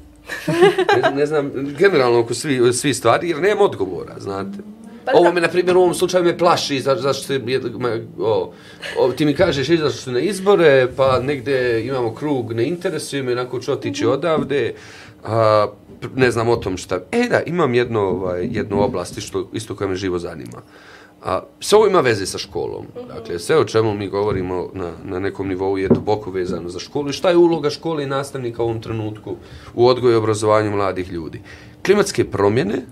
[1.03, 4.59] ne, ne znam, generalno oko svi, svi stvari, jer nemam odgovora, znate.
[5.05, 7.41] Pa Ovo me, na primjer, u ovom slučaju me plaši, za, zašto se,
[8.19, 8.53] o,
[8.99, 13.33] o, ti mi kažeš, izašli su na izbore, pa negde imamo krug, ne interesuje me,
[13.33, 14.75] onako ću otići odavde,
[15.25, 15.67] a,
[16.15, 17.01] ne znam o tom šta.
[17.13, 20.63] E da, imam jedno, ovaj, jednu oblast isto, isto koja me živo zanima.
[21.25, 22.87] A, sve ovo ima veze sa školom.
[23.09, 27.09] Dakle, sve o čemu mi govorimo na, na nekom nivou je duboko vezano za školu.
[27.09, 29.37] I šta je uloga škole i nastavnika u ovom trenutku
[29.75, 31.41] u odgoju i obrazovanju mladih ljudi?
[31.85, 32.83] Klimatske promjene,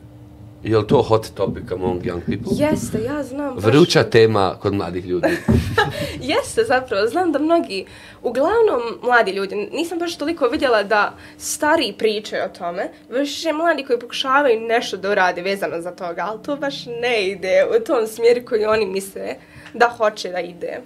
[0.63, 2.53] je li to hot topic among young people?
[2.57, 3.65] Jeste, ja znam baš...
[3.65, 5.29] Vruća tema kod mladih ljudi.
[6.33, 7.87] Jeste zapravo, znam da mnogi,
[8.23, 13.99] uglavnom mladi ljudi, nisam baš toliko vidjela da stari pričaju o tome, više mladi koji
[13.99, 18.41] pokušavaju nešto da urade vezano za toga, ali to baš ne ide u tom smjeru
[18.49, 19.35] koji oni misle
[19.75, 20.81] da hoće da ide.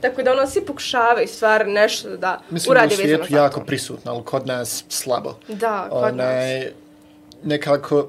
[0.00, 3.38] Tako da ono, svi pokušavaju stvar nešto da Mislim da u urade vezano svijetu za
[3.38, 3.66] jako to.
[3.66, 5.34] prisutno, ali kod nas slabo.
[5.48, 6.64] Da, kod nas.
[7.42, 8.08] Nekako,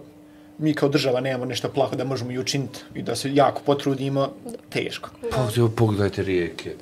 [0.64, 4.34] mi kao država nemamo nešto plaho da možemo i učiniti i da se jako potrudimo,
[4.70, 5.10] teško.
[5.24, 6.76] Pogledajte, pogledajte rijeke.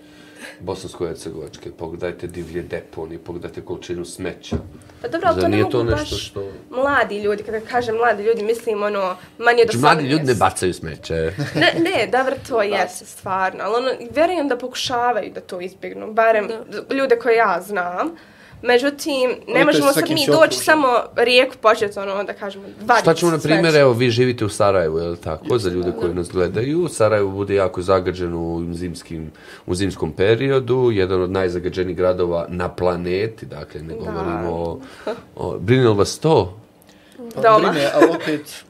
[0.61, 4.57] Bosansko-Hercegovačke, pogledajte divlje deponije, pogledajte količinu smeća.
[5.01, 7.95] Pa dobro, ali to ne nije mogu to baš nešto što- mladi ljudi, kada kažem
[7.95, 9.71] mladi ljudi, mislim ono manje 18.
[9.71, 11.13] Znači, mladi ljudi ne bacaju smeće.
[11.55, 16.47] Ne, ne, dobro, to jeste stvarno, ali ono, vjerujem da pokušavaju da to izbjegnu, barem
[16.47, 16.95] Da.
[16.95, 18.15] ljude koje ja znam.
[18.61, 23.13] Međutim, ne možemo sa sad mi doći samo rijeku početi, ono, da kažemo, vaditi Šta
[23.13, 26.29] ćemo, na primjer, evo, vi živite u Sarajevu, je li tako, za ljude koji nas
[26.31, 26.87] gledaju.
[26.87, 29.31] Sarajevo bude jako zagađen u, zimskim,
[29.65, 34.79] u zimskom periodu, jedan od najzagađenijih gradova na planeti, dakle, ne govorimo o...
[35.35, 36.57] o brine li vas to?
[37.35, 37.71] Pa Doma.
[37.71, 38.63] brine, ali opet,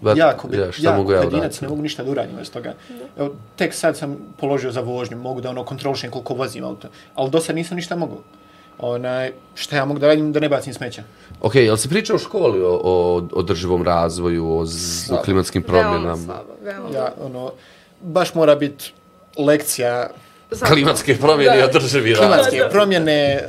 [0.00, 1.64] Ba, jako, ja, šta jako mogu ja pojedinac, uraditi?
[1.64, 2.74] ne mogu ništa da uradim bez toga.
[3.18, 7.30] Evo, tek sad sam položio za vožnju, mogu da ono kontrolišem koliko vozim auto, ali
[7.30, 8.18] do sad nisam ništa mogao.
[8.82, 11.02] Onaj, šta ja mogu da radim da ne bacim smeća?
[11.40, 12.94] Ok, jel se priča o školi, o, o
[13.32, 16.16] održivom razvoju, o, z, o klimatskim Veoma promjenama?
[16.16, 16.88] slabo, veoma.
[16.90, 17.52] Ja, ono,
[18.00, 18.92] baš mora biti
[19.38, 20.10] lekcija
[20.50, 20.72] Zato.
[20.72, 21.64] Klimatske promjene i Da.
[21.66, 22.26] održivi razvoj.
[22.28, 23.44] klimatske promjene,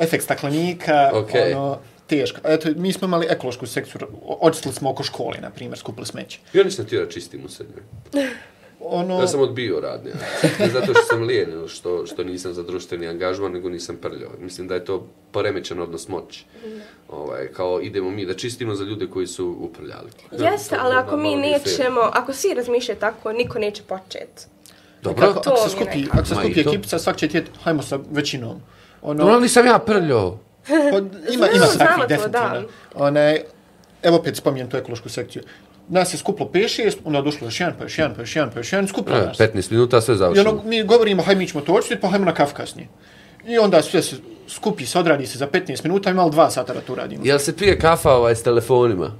[0.00, 1.52] efekt staklenika, Okej.
[1.52, 2.40] ono, teško.
[2.44, 4.00] Eto, mi smo imali ekološku sekciju,
[4.40, 6.38] očistili smo oko škole, na primjer, skupili smeće.
[6.52, 7.82] Ja nisam htio da čistim u srednjoj.
[8.88, 10.10] Ono, Ja sam odbio radnje.
[10.58, 14.30] Ne zato što sam lijen ili što, što nisam za društveni angažman, nego nisam prljao.
[14.40, 16.44] Mislim da je to poremećen odnos moći.
[17.08, 20.10] Ovaj, kao idemo mi da čistimo za ljude koji su uprljali.
[20.32, 24.42] Jeste, To ali ako mi nećemo, ako svi razmišljaju tako, niko neće početi.
[25.02, 27.98] Dobro, Kako, To ako se skupi, ako se skupi ekipica, svak će tjet, hajmo sa
[28.10, 28.60] većinom.
[29.02, 30.38] Ono, Dobro, nisam ja prljao.
[30.66, 32.30] pa, ima, ima takvih, znamo to, definitivno.
[32.30, 32.62] da.
[32.94, 33.42] One,
[34.02, 35.42] evo opet spominjem tu ekološku sekciju.
[35.88, 38.60] Nas je skuplo 5-6, onda došlo još jedan, pa još jedan, pa još jedan, pa
[38.60, 39.38] još jedan, skuplo E, nas.
[39.38, 40.50] 15 minuta, sve I završeno.
[40.50, 42.88] ono, mi govorimo, hajde mi ćemo to očistiti, pa hajmo na kaf kasnije.
[43.46, 44.16] I onda sve se
[44.48, 47.22] skupi, se odradi se za 15 minuta, imali dva sata da to radimo.
[47.24, 49.12] Jel se pije kafa ovaj, s telefonima?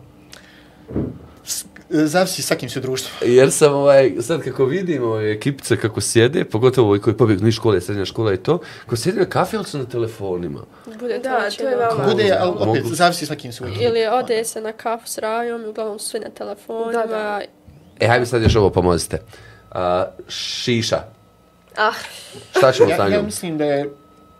[1.90, 3.10] Zavisi sa kim si u društvu.
[3.22, 7.54] Jer sam ovaj, sad kako vidim ove ekipice kako sjede, pogotovo ovi koji pobjegnu iz
[7.54, 10.60] škole, srednja škola i to, ko sjede na kafe, ali su na telefonima.
[11.00, 11.70] Bude Da, većina.
[11.70, 13.84] to je veoma- Bude, ali opet, mogu- zavisi sa kim si u ekipi.
[13.84, 16.92] Ili ode se na kafu s rajom i uglavnom su svi na telefonima.
[16.94, 17.40] Da, da.
[18.00, 19.18] E, hajde sad još ovo pomozite.
[19.70, 21.02] A, šiša.
[21.76, 21.92] Ah,
[22.50, 23.24] Šta ćemo Ja, sa ja njom?
[23.24, 23.90] mislim da je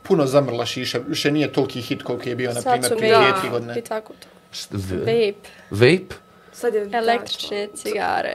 [0.03, 3.13] puno zamrla šiša, više nije toliki hit koliko je bio, na Sad primjer, su prije
[3.13, 3.79] vape dvije, tri godine.
[3.79, 4.29] i tako to.
[4.73, 5.33] Vape,
[5.71, 6.15] Vape?
[6.57, 8.35] Sad je električne cigare.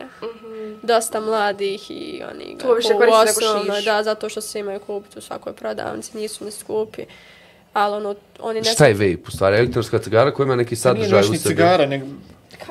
[0.81, 3.85] Dosta mladih i oni ga To više u koriste nego osnovnoj, šiš.
[3.85, 7.01] Da, zato što se imaju kupiti u svakoj prodavnici, nisu ni skupi.
[7.73, 8.71] Ali ono, oni ne...
[8.73, 9.27] Šta je vape?
[9.27, 11.37] U stvari, elektronska cigara koja ima neki nije sadržaj u sebi.
[11.37, 12.05] cigara, nego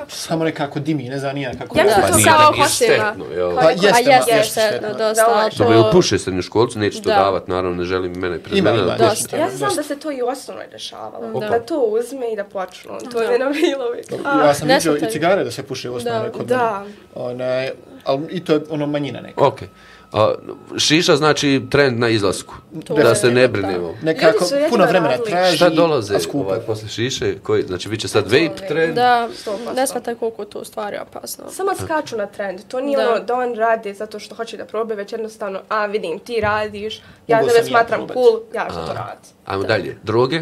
[0.07, 1.77] samo nekako dimi, ne znam nija kako.
[1.77, 2.95] Ja mislim Pa to nije, kao da nije hoćeva.
[3.05, 3.55] štetno, jel?
[3.55, 4.97] Pa jeste, jeste, jeste štetno, štetno.
[4.99, 5.91] dosta, Da, Dobro, to...
[5.91, 7.15] puše srednjoškolci, neću to Da.
[7.15, 8.95] davat, naravno, ne želim mene pred Ima, mene da.
[8.99, 9.37] Dosta.
[9.37, 9.81] Ja znam Dosta.
[9.81, 11.39] da se to i u osnovnoj dešavalo.
[11.39, 11.49] Da.
[11.49, 11.59] Da.
[11.59, 12.91] to uzme i da počnu.
[13.03, 13.23] To Da.
[13.23, 14.01] je na Milovi.
[14.39, 16.31] Ja sam vidio i cigare da se puše u osnovnoj Da.
[16.31, 16.79] kod Da.
[16.79, 16.95] mene.
[17.15, 17.69] Onaj,
[18.03, 19.41] ali i to je ono manjina neka.
[19.41, 19.59] Ok.
[20.13, 20.33] A,
[20.77, 22.53] šiša znači trend na izlasku.
[22.85, 23.47] To da se ne da.
[23.47, 23.93] brinemo.
[24.01, 27.39] Nekako puno vremena traži, Šta dolaze ovaj, posle šiše?
[27.39, 28.95] Koji, znači, vi će sad to vape trend?
[28.95, 29.75] Da, 100%.
[29.75, 31.43] ne shvataj koliko to u stvari opasno.
[31.49, 32.59] Samo skaču na trend.
[32.67, 33.09] To nije Da.
[33.09, 37.01] ono da on radi zato što hoće da probe, već jednostavno, a vidim, ti radiš,
[37.27, 38.15] ja Mogu tebe ja smatram probat.
[38.15, 39.29] cool, ja ću to raditi.
[39.45, 39.97] Ajmo dalje.
[40.03, 40.41] Droge?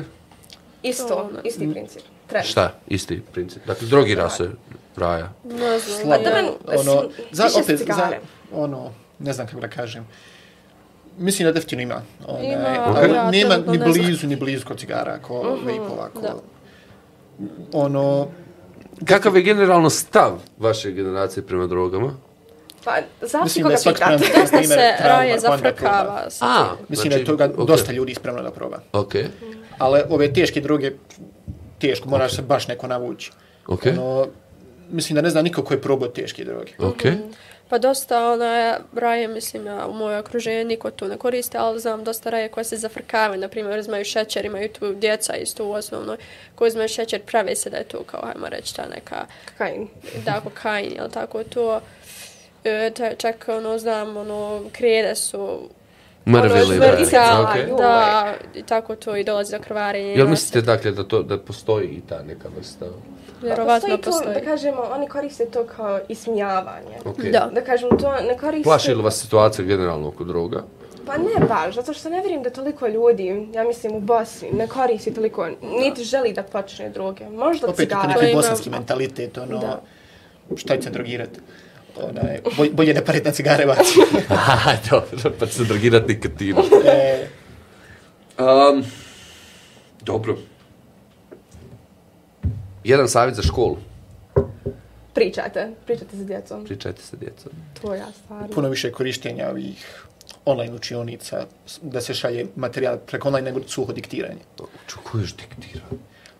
[0.83, 1.39] Isto, To, ne.
[1.43, 2.01] isti princip.
[2.27, 2.45] Trend.
[2.45, 2.73] Šta?
[2.87, 3.65] Isti princip.
[3.65, 4.49] Dakle, drogira se
[4.95, 5.29] raja.
[5.43, 5.99] Ne znam.
[6.01, 6.23] Slabo.
[6.23, 8.09] Pa da ono, za, opet, za,
[8.53, 10.07] ono, ne znam kako da kažem.
[11.17, 12.01] Mislim da definitivno ima.
[12.27, 16.21] Onaj, Ima, ali ja nema ni blizu, ni blizu kod cigara, ako vape-ova, ako...
[16.21, 16.35] da.
[17.73, 18.27] Ono,
[19.05, 22.13] Kakav je generalno stav vaše generacije prema drogama?
[22.83, 22.91] Pa,
[23.21, 24.25] zavisi mislim da koga je pitate.
[24.25, 25.57] spreman, Dosta primjer, se trauma, raje Rwanda proba.
[25.57, 26.27] zafrkava.
[26.41, 26.65] A.
[26.89, 27.67] Mislim da je toga ok.
[27.67, 28.79] dosta ljudi spremno da proba.
[28.93, 29.13] Ok,
[29.77, 30.91] Ali ove teške droge,
[31.79, 33.31] teško, moraš se baš neko navući.
[33.67, 34.27] ok, Ono,
[34.91, 36.71] mislim da ne zna niko ko je probao teške droge.
[36.79, 37.01] ok.
[37.69, 42.03] Pa dosta ona raje, mislim, ja, u moje okruženje niko to ne koriste, ali znam
[42.03, 46.17] dosta raje koje se zafrkavaju, na primjer, uzmaju šećer, imaju tu djeca isto u osnovnoj,
[46.55, 49.87] koji uzmaju šećer, prave se da je to kao, hajmo reći, ta neka, Kakain.
[50.25, 51.81] da, kokain, jel tako to,
[52.63, 55.69] e, te, čak, ono, znam, ono, krede su,
[56.25, 56.87] Mrvili, Ono, da.
[56.87, 57.55] smrtica, ok.
[57.55, 57.77] joj.
[57.77, 60.13] da, i tako to i dolazi do krvarenja.
[60.13, 62.85] Jel mislite dakle da to da postoji i ta neka vrsta?
[63.41, 63.97] Vjerovatno postoji.
[63.97, 64.33] To, postoji.
[64.33, 66.97] da kažemo, oni koriste to kao ismijavanje.
[67.05, 67.17] Ok.
[67.21, 67.49] Da.
[67.53, 68.63] Da kažem, to ne koriste...
[68.63, 70.63] Plaši li vas situacija generalno oko droga?
[71.05, 74.67] Pa ne baš, zato što ne vjerujem da toliko ljudi, ja mislim u Bosni, ne
[74.67, 77.25] koristi toliko, niti želi da počne droge.
[77.25, 78.13] Možda Opet je to cigare.
[78.13, 79.81] neki ima- bosanski mentalitet, ono, Da.
[80.55, 81.39] šta će se drogirati?
[81.99, 83.99] Onaj, boj, bolje ne parit na cigare baci.
[84.29, 86.61] Aha, dobro, pa će se drogirati nikotinu.
[86.85, 87.27] e,
[88.39, 88.83] Um,
[90.01, 90.37] dobro.
[92.89, 93.77] Jedan savjet za školu.
[95.13, 96.65] Pričajte, pričajte sa djecom.
[96.65, 97.51] Pričajte sa djecom.
[97.81, 98.47] To ja stvarno.
[98.47, 100.05] puno više korištenja ovih
[100.45, 101.45] online učionica,
[101.81, 104.41] da se šalje materijal preko online nego suho diktiranje.
[104.87, 105.85] Ču, ko još diktira?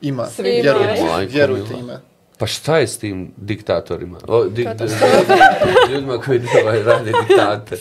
[0.02, 1.04] Ima, Svi vjerujte.
[1.04, 1.80] Majko vjerujte mila.
[1.80, 2.02] ima.
[2.38, 4.18] Pa šta je s tim diktatorima?
[4.28, 5.36] O, Katastrofa.
[5.92, 7.78] ljudima koji ovaj, rade diktate.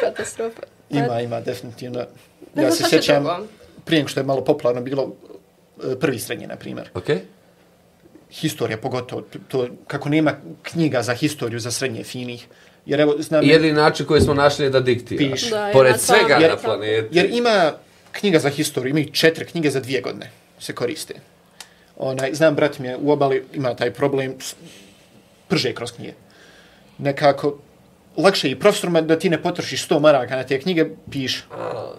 [0.00, 0.62] Katastrofa.
[0.90, 2.04] Ima, ima, definitivno.
[2.54, 3.24] Ja se sjećam,
[3.84, 5.12] prije što je malo popularno bilo
[5.92, 6.90] e, prvi srednje, na primjer.
[6.94, 7.08] Ok?
[8.34, 10.32] Historija pogotovo, to kako nema
[10.62, 12.46] knjiga za historiju za srednje finih.
[12.86, 15.30] Jer evo, znam, I jedini način koji smo našli je da diktira.
[15.30, 15.50] Piše.
[15.50, 17.08] Da, Pored ima sam- svega Jer- na planeti.
[17.12, 17.72] Jer ima
[18.12, 21.14] knjiga za historiju, imaju četiri knjige za dvije godine se koriste.
[21.96, 24.34] Onaj, znam, brat mi je u obali ima taj problem,
[25.48, 26.12] prže kroz knjige.
[26.98, 27.58] Nekako,
[28.16, 31.44] lakše i profesorima da ti ne potrošiš 100 maraka na te knjige, piš.
[31.50, 31.92] A,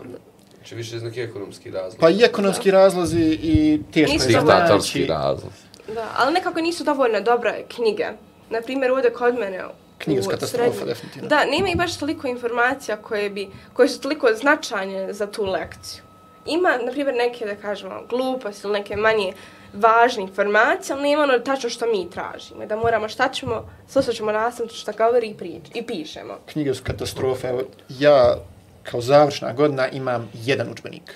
[0.57, 1.99] Znači više iz neki ekonomski razlog.
[1.99, 5.05] Pa i ekonomski razlozi i teško je Diktatorski znači.
[5.07, 5.51] razlog.
[5.87, 8.07] Da, ali nekako nisu dovoljno dobre knjige.
[8.49, 9.63] Na primjer, ovdje kod mene
[9.97, 11.29] Knjige su u katastrofa, definitivno.
[11.29, 16.03] Da, nema i baš toliko informacija koje, bi, koje su toliko značajne za tu lekciju.
[16.45, 19.33] Ima, na primjer, neke, da kažemo, gluposti ili neke manje
[19.73, 22.65] važne informacije, ali nema ono tačno što mi tražimo.
[22.65, 26.37] Da moramo šta ćemo, slušat nastaviti šta govori i, prič, i pišemo.
[26.45, 27.47] Knjige su katastrofe.
[27.47, 28.35] Evo, ja
[28.83, 31.15] kao završna godina imam jedan učbenik.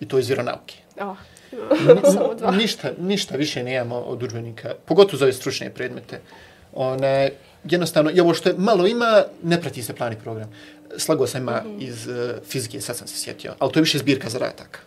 [0.00, 0.74] I to iz vjeronauke.
[1.00, 1.16] Oh.
[2.14, 2.50] Samo dva.
[2.50, 6.20] ništa, ništa više nemamo od udžbenika, pogotovo za ove stručne predmete.
[6.72, 7.30] One,
[7.64, 10.52] jednostavno, i ovo što je malo ima, ne prati se plan i program.
[10.96, 12.14] Slago sam ima iz uh,
[12.48, 14.78] fizike, sad sam se sjetio, ali to je više zbirka zadataka.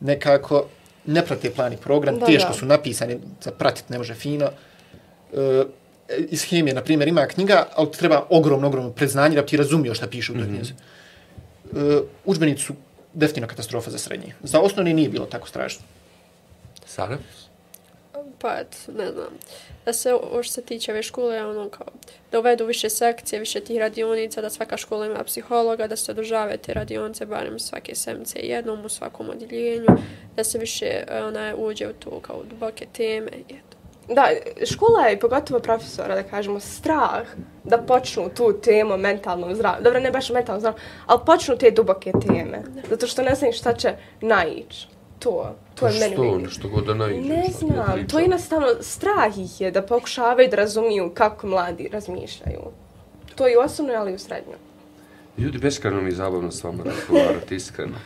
[0.00, 0.66] Nekako,
[1.06, 2.54] ne prate plan i program, Da, teško da.
[2.54, 4.50] su napisani, za pratit ne može fino.
[5.32, 5.38] Uh,
[6.30, 9.94] iz hemije, na primjer, ima knjiga, ali treba ogromno, ogromno predznanje da bi ti razumio
[9.94, 10.72] šta piše u toj knjizi.
[11.72, 11.78] Uh,
[12.24, 12.74] udžbenici su
[13.14, 14.34] definitivno katastrofa za srednje.
[14.42, 15.82] Za osnovni nije bilo tako strašno.
[16.86, 17.18] Sara?
[18.38, 19.38] Pa, et, ne znam,
[19.84, 21.86] da se, ovo što se tiče ove škole, ono kao,
[22.32, 26.56] da uvedu više sekcije, više tih radionica, da svaka škola ima psihologa, da se održave
[26.56, 29.86] te radionice, barem svake semce jednom u svakom odjeljenju,
[30.36, 33.69] da se više ona, uđe u to kao duboke teme i eto.
[34.14, 34.28] Da,
[34.72, 37.26] škola je, pogotovo profesora, da kažemo, strah
[37.64, 39.80] da počnu tu temu mentalnog zdravlja.
[39.80, 42.62] Dobro, ne baš mentalnog zdravlja, ali počnu te duboke teme.
[42.90, 44.86] Zato što ne znam šta će naići.
[45.18, 46.50] To, to je meni što, vidim.
[46.50, 47.28] što god da naiđe.
[47.28, 52.60] Ne znam, to je jednostavno strah ih je da pokušavaju da razumiju kako mladi razmišljaju.
[53.34, 54.56] To je i u osnovnoj, ali i u srednjoj.
[55.38, 57.96] Ljudi, beskrajno mi je zabavno s vama razgovarati, iskreno.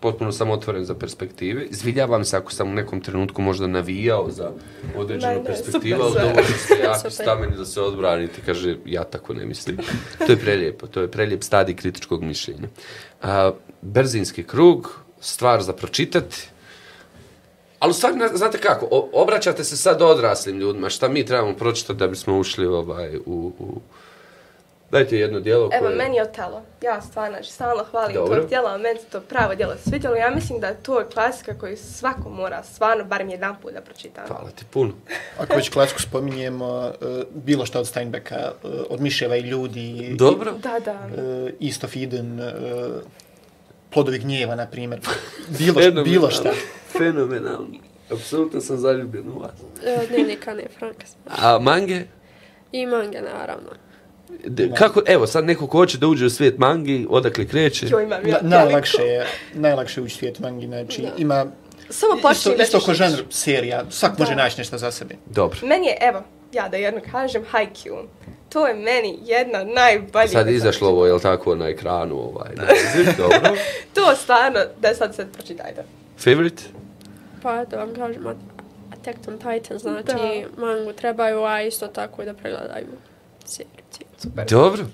[0.00, 1.64] Potpuno sam otvoren za perspektive.
[1.64, 4.50] Izviljavam se ako sam u nekom trenutku možda navijao za
[4.96, 8.40] određenu Ne, ne, perspektivu, ali dovoljno ste jaki stameni da se odbranite.
[8.46, 9.78] Kaže, ja tako ne mislim.
[10.26, 10.86] To je prelijepo.
[10.86, 12.68] To je prelijep stadij kritičkog mišljenja.
[13.22, 13.52] A,
[13.82, 16.48] brzinski krug, stvar za pročitati.
[17.78, 21.98] Ali u stvari, na- znate kako, obraćate se sad odraslim ljudima, šta mi trebamo pročitati
[21.98, 23.80] da bismo ušli ovaj, u, u...
[24.90, 25.78] Dajte jedno dijelo koje...
[25.78, 26.62] Evo, meni je Otelo.
[26.82, 28.42] Ja stvarno, znači, stalno hvalim Dobro.
[28.42, 30.16] to djelo, a meni se to pravo djelo svidjelo.
[30.16, 34.24] Ja mislim da je to klasika koju svako mora stvarno barem jedan put da pročita.
[34.26, 34.92] Hvala ti puno.
[35.40, 40.52] Ako već klasiku spominjemo, uh, bilo šta od Steinbecka, uh, od Miševa i ljudi, Dobro.
[40.52, 40.92] Da, da.
[40.92, 42.46] uh, East of Eden, uh,
[43.90, 45.00] Plodovi gnjeva, na primjer.
[45.58, 46.50] Bilo, šta, bilo šta.
[46.98, 47.68] Fenomenalno.
[48.10, 49.50] Apsolutno sam zaljubljen u vas.
[49.84, 51.06] E, Dnevnika ne, Franka.
[51.26, 52.04] A mange?
[52.72, 53.87] I mange, naravno.
[54.46, 57.86] De, kako, evo, sad neko ko hoće da uđe u svijet mangi, odakle kreće?
[57.90, 58.38] Jo, imam Na, ja.
[58.42, 61.08] najlakše je, najlakše je ući svijet mangi, znači Da.
[61.18, 61.46] ima
[61.90, 64.42] Samo isto, počni da isto ćeš ko žanr serija, svak može Da.
[64.42, 65.14] naći nešto za sebe.
[65.26, 65.58] Dobro.
[65.62, 66.22] Meni je, evo,
[66.52, 68.04] ja da jedno kažem, Haikyuu.
[68.48, 70.30] To je meni jedna od najboljih.
[70.30, 72.50] Sad je izašlo ovo, jel tako, na ekranu ovaj.
[72.54, 73.56] naziv, Dobro.
[73.94, 75.84] To stvarno, da sad sad pročitajte.
[76.18, 76.62] Favorite?
[77.42, 78.26] Pa da vam kažem,
[78.92, 82.86] Attack on Titan, znači mangu trebaju, a isto tako i da pregledaju
[83.48, 83.72] seriju.
[83.90, 84.12] cijelu.
[84.18, 84.46] Super.
[84.50, 84.86] Dobro.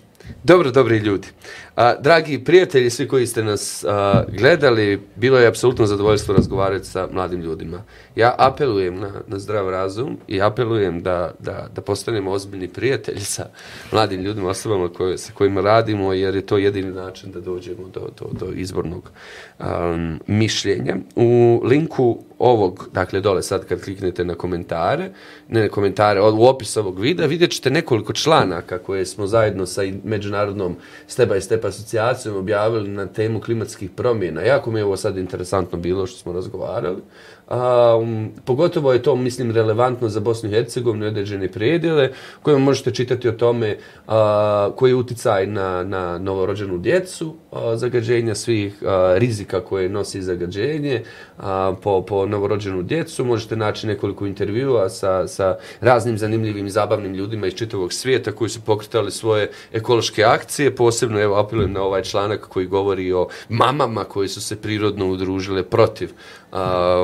[0.45, 1.29] Dobro, dobri ljudi.
[1.77, 7.09] A, dragi prijatelji, svi koji ste nas a, gledali, bilo je apsolutno zadovoljstvo razgovarati sa
[7.13, 7.83] mladim ljudima.
[8.17, 13.47] Ja apelujem na, na zdrav razum i apelujem da, da, da postanemo ozbiljni prijatelji sa
[13.93, 18.09] mladim ljudima, osobama koje, sa kojima radimo, jer je to jedini način da dođemo do,
[18.19, 19.11] do, do izbornog
[19.59, 20.97] um, mišljenja.
[21.17, 25.11] U linku ovog, dakle dole sad kad kliknete na komentare,
[25.49, 29.83] ne na komentare, u opis ovog videa, vidjet ćete nekoliko članaka koje smo zajedno sa
[30.05, 30.77] međunarodnom
[31.07, 34.43] Step by Step Pa asocijacijom objavili na temu klimatskih promjena.
[34.43, 37.03] Jako mi je ovo sad interesantno bilo što smo razgovarali.
[37.51, 42.11] Um, pogotovo je to, mislim, relevantno za Bosnu i Hercegovinu i određene predjele
[42.43, 43.77] kojima možete čitati o tome
[44.07, 50.23] a, koji je uticaj na, na novorođenu djecu, a, zagađenja svih a, rizika koje nosi
[50.23, 51.03] zagađenje
[51.39, 53.25] a, po, po novorođenu djecu.
[53.25, 58.51] Možete naći nekoliko intervjua sa, sa raznim zanimljivim i zabavnim ljudima iz čitavog svijeta koji
[58.51, 60.77] su pokretali svoje ekološke akcije.
[60.77, 65.63] Posebno, evo, apelujem na ovaj članak koji govori o mamama koji su se prirodno udružile
[65.63, 66.11] protiv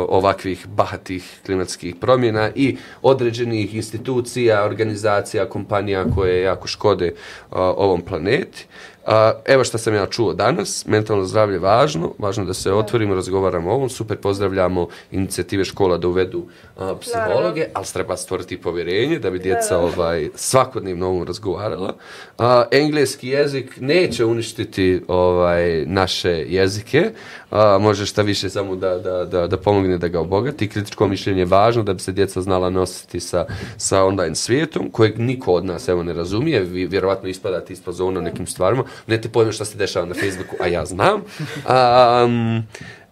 [0.08, 7.14] ovakvih bahatih klimatskih promjena i određenih institucija, organizacija, kompanija koje jako škode
[7.50, 8.66] ovom planeti.
[9.06, 13.14] A, evo što sam ja čuo danas, mentalno zdravlje je važno, važno da se otvorimo,
[13.14, 16.46] razgovaramo o ovom, super pozdravljamo inicijative škola da uvedu
[16.78, 21.94] a, psihologe, ali treba stvoriti povjerenje da bi djeca ovaj, svakodnevno ovom razgovarala.
[22.38, 27.10] A, engleski jezik neće uništiti ovaj, naše jezike,
[27.50, 30.68] a, može šta više samo da, da, da, da pomogne da ga obogati.
[30.68, 33.46] Kritičko mišljenje je važno da bi se djeca znala nositi sa,
[33.76, 38.20] sa online svijetom, kojeg niko od nas evo ne razumije, vi vjerovatno ispadate ispod zona
[38.20, 41.22] nekim stvarima, ne te pojme šta se dešava na Facebooku, a ja znam.
[41.66, 42.62] A, um,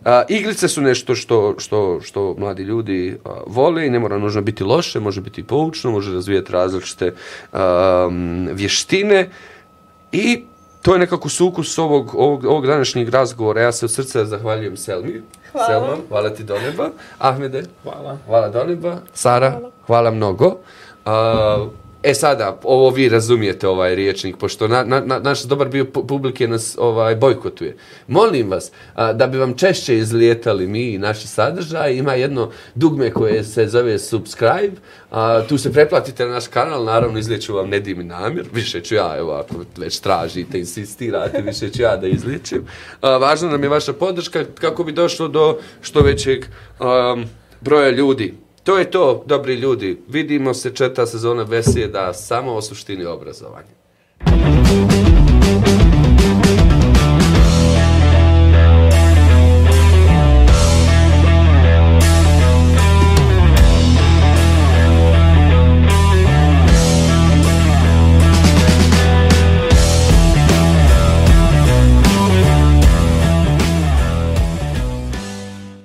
[0.05, 4.43] A, igrice su nešto što, što, što mladi ljudi a, vole i ne mora nužno
[4.43, 7.13] biti loše, može biti poučno, može razvijati različite
[7.53, 9.29] um, vještine
[10.13, 10.45] i
[10.83, 13.63] to je nekako sukus ovog, ovog, ovog današnjeg razgovora.
[13.63, 15.23] Ja se od srca zahvaljujem Selmi.
[15.53, 15.67] Hvala.
[15.67, 16.91] Selma, hvala ti do neba.
[17.19, 18.19] Ahmede, Hvala.
[18.27, 18.97] hvala do neba.
[19.15, 20.57] Sara, hvala, mnogo.
[21.05, 21.67] A,
[22.03, 26.49] E sada, ovo vi razumijete ovaj riječnik, pošto na, na, na, naš dobar bio publike
[26.49, 27.77] nas ovaj bojkotuje.
[28.07, 33.11] Molim vas, a, da bi vam češće izlijetali mi i naši sadržaj, ima jedno dugme
[33.11, 34.77] koje se zove subscribe,
[35.11, 38.95] a, tu se preplatite na naš kanal, naravno izlijeću vam Nedim i Namir, više ću
[38.95, 42.67] ja, evo ako već tražite, insistirate, više ću ja da izliječim.
[43.01, 46.45] A, važna nam je vaša podrška kako bi došlo do što većeg
[46.81, 47.25] um,
[47.61, 48.48] broja ljudi.
[48.69, 50.03] To je to, dobri ljudi.
[50.09, 53.69] Vidimo se četa sezona Vesijeda samo o suštini obrazovanja.
[54.25, 54.88] Thank you.